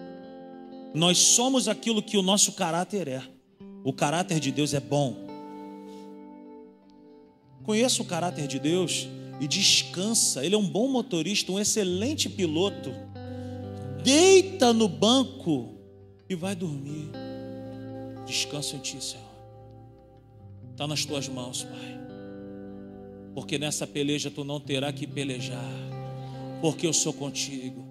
Nós 0.93 1.17
somos 1.17 1.67
aquilo 1.67 2.01
que 2.01 2.17
o 2.17 2.21
nosso 2.21 2.53
caráter 2.53 3.07
é. 3.07 3.24
O 3.84 3.93
caráter 3.93 4.39
de 4.39 4.51
Deus 4.51 4.74
é 4.74 4.80
bom. 4.80 5.15
Conheça 7.63 8.01
o 8.01 8.05
caráter 8.05 8.47
de 8.47 8.59
Deus 8.59 9.07
e 9.39 9.47
descansa. 9.47 10.45
Ele 10.45 10.55
é 10.55 10.57
um 10.57 10.67
bom 10.67 10.88
motorista, 10.88 11.51
um 11.51 11.59
excelente 11.59 12.30
piloto. 12.30 12.91
Deita 14.03 14.74
no 14.74 14.88
banco 14.88 15.76
e 16.30 16.36
vai 16.36 16.55
dormir. 16.55 17.09
Descansa 18.26 18.76
em 18.76 18.80
Ti, 18.80 19.03
Senhor. 19.03 19.24
Está 20.71 20.88
nas 20.88 21.05
tuas 21.05 21.28
mãos, 21.28 21.63
Pai 21.63 21.93
porque 23.34 23.58
nessa 23.58 23.88
peleja 23.88 24.30
tu 24.30 24.44
não 24.44 24.60
terá 24.60 24.92
que 24.94 25.08
pelejar, 25.08 25.72
porque 26.62 26.86
eu 26.86 26.94
sou 26.94 27.14
contigo. 27.14 27.84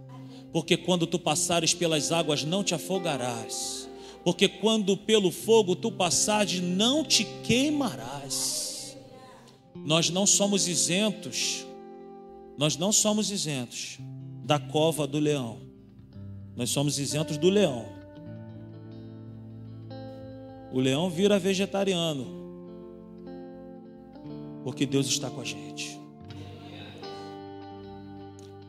Porque 0.53 0.77
quando 0.77 1.07
tu 1.07 1.19
passares 1.19 1.73
pelas 1.75 2.13
águas 2.13 2.45
não 2.45 2.63
te 2.63 2.75
afogarás, 2.75 3.89
porque 4.23 4.47
quando 4.47 4.97
pelo 4.97 5.31
fogo 5.31 5.75
tu 5.75 5.91
passares 5.91 6.61
não 6.61 7.05
te 7.05 7.27
queimarás. 7.43 8.97
Nós 9.75 10.11
não 10.11 10.27
somos 10.27 10.69
isentos, 10.69 11.67
nós 12.57 12.77
não 12.77 12.93
somos 12.93 13.31
isentos 13.31 13.99
da 14.45 14.59
cova 14.59 15.07
do 15.07 15.19
leão, 15.19 15.59
nós 16.55 16.71
somos 16.71 16.99
isentos 16.99 17.37
do 17.37 17.49
leão. 17.49 17.87
O 20.73 20.79
leão 20.79 21.11
vira 21.11 21.39
vegetariano, 21.39 22.42
porque 24.63 24.87
Deus 24.87 25.07
está 25.07 25.29
com 25.29 25.41
a 25.41 25.45
gente. 25.45 25.99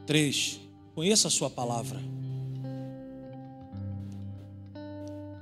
Três, 0.05 0.59
conheça 0.93 1.27
a 1.27 1.31
sua 1.31 1.49
palavra. 1.49 1.99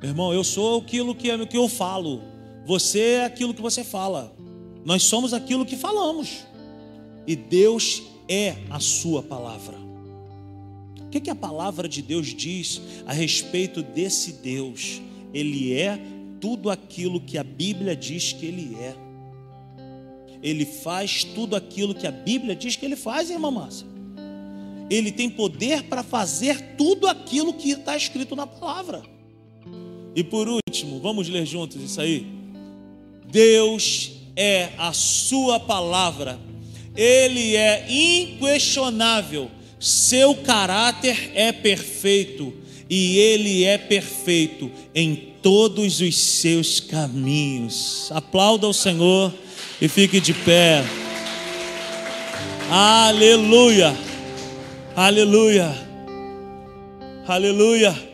Irmão, 0.03 0.33
eu 0.33 0.43
sou 0.43 0.81
aquilo 0.81 1.13
que, 1.13 1.45
que 1.47 1.57
eu 1.57 1.67
falo. 1.67 2.21
Você 2.65 2.99
é 2.99 3.25
aquilo 3.25 3.53
que 3.53 3.61
você 3.61 3.83
fala. 3.83 4.35
Nós 4.83 5.03
somos 5.03 5.33
aquilo 5.33 5.65
que 5.65 5.75
falamos. 5.75 6.45
E 7.27 7.35
Deus 7.35 8.03
é 8.27 8.55
a 8.69 8.79
sua 8.79 9.21
palavra. 9.21 9.77
O 10.99 11.09
que, 11.11 11.19
que 11.19 11.29
a 11.29 11.35
palavra 11.35 11.87
de 11.87 12.01
Deus 12.01 12.27
diz 12.27 12.81
a 13.05 13.13
respeito 13.13 13.83
desse 13.83 14.33
Deus? 14.33 15.01
Ele 15.33 15.73
é 15.73 15.99
tudo 16.39 16.69
aquilo 16.69 17.21
que 17.21 17.37
a 17.37 17.43
Bíblia 17.43 17.95
diz 17.95 18.33
que 18.33 18.45
ele 18.45 18.75
é. 18.75 19.10
Ele 20.41 20.65
faz 20.65 21.23
tudo 21.23 21.55
aquilo 21.55 21.93
que 21.93 22.07
a 22.07 22.11
Bíblia 22.11 22.55
diz 22.55 22.75
que 22.75 22.85
ele 22.85 22.95
faz, 22.95 23.29
irmã 23.29 23.51
Márcia. 23.51 23.87
Ele 24.89 25.11
tem 25.11 25.29
poder 25.29 25.83
para 25.83 26.03
fazer 26.03 26.75
tudo 26.77 27.07
aquilo 27.07 27.53
que 27.53 27.71
está 27.71 27.95
escrito 27.95 28.35
na 28.35 28.45
palavra. 28.45 29.03
E 30.15 30.23
por 30.23 30.47
último, 30.47 30.99
vamos 30.99 31.29
ler 31.29 31.45
juntos 31.45 31.81
isso 31.81 32.01
aí? 32.01 32.27
Deus 33.29 34.11
é 34.35 34.69
a 34.77 34.91
sua 34.91 35.59
palavra, 35.59 36.39
ele 36.95 37.55
é 37.55 37.85
inquestionável, 37.89 39.49
seu 39.79 40.35
caráter 40.35 41.31
é 41.33 41.51
perfeito 41.51 42.53
e 42.89 43.17
ele 43.17 43.63
é 43.63 43.77
perfeito 43.77 44.69
em 44.93 45.15
todos 45.41 46.01
os 46.01 46.17
seus 46.17 46.81
caminhos. 46.81 48.11
Aplauda 48.11 48.67
o 48.67 48.73
Senhor 48.73 49.33
e 49.81 49.87
fique 49.87 50.21
de 50.21 50.33
pé. 50.33 50.83
Aleluia, 52.69 53.93
aleluia, 54.95 55.75
aleluia. 57.27 58.10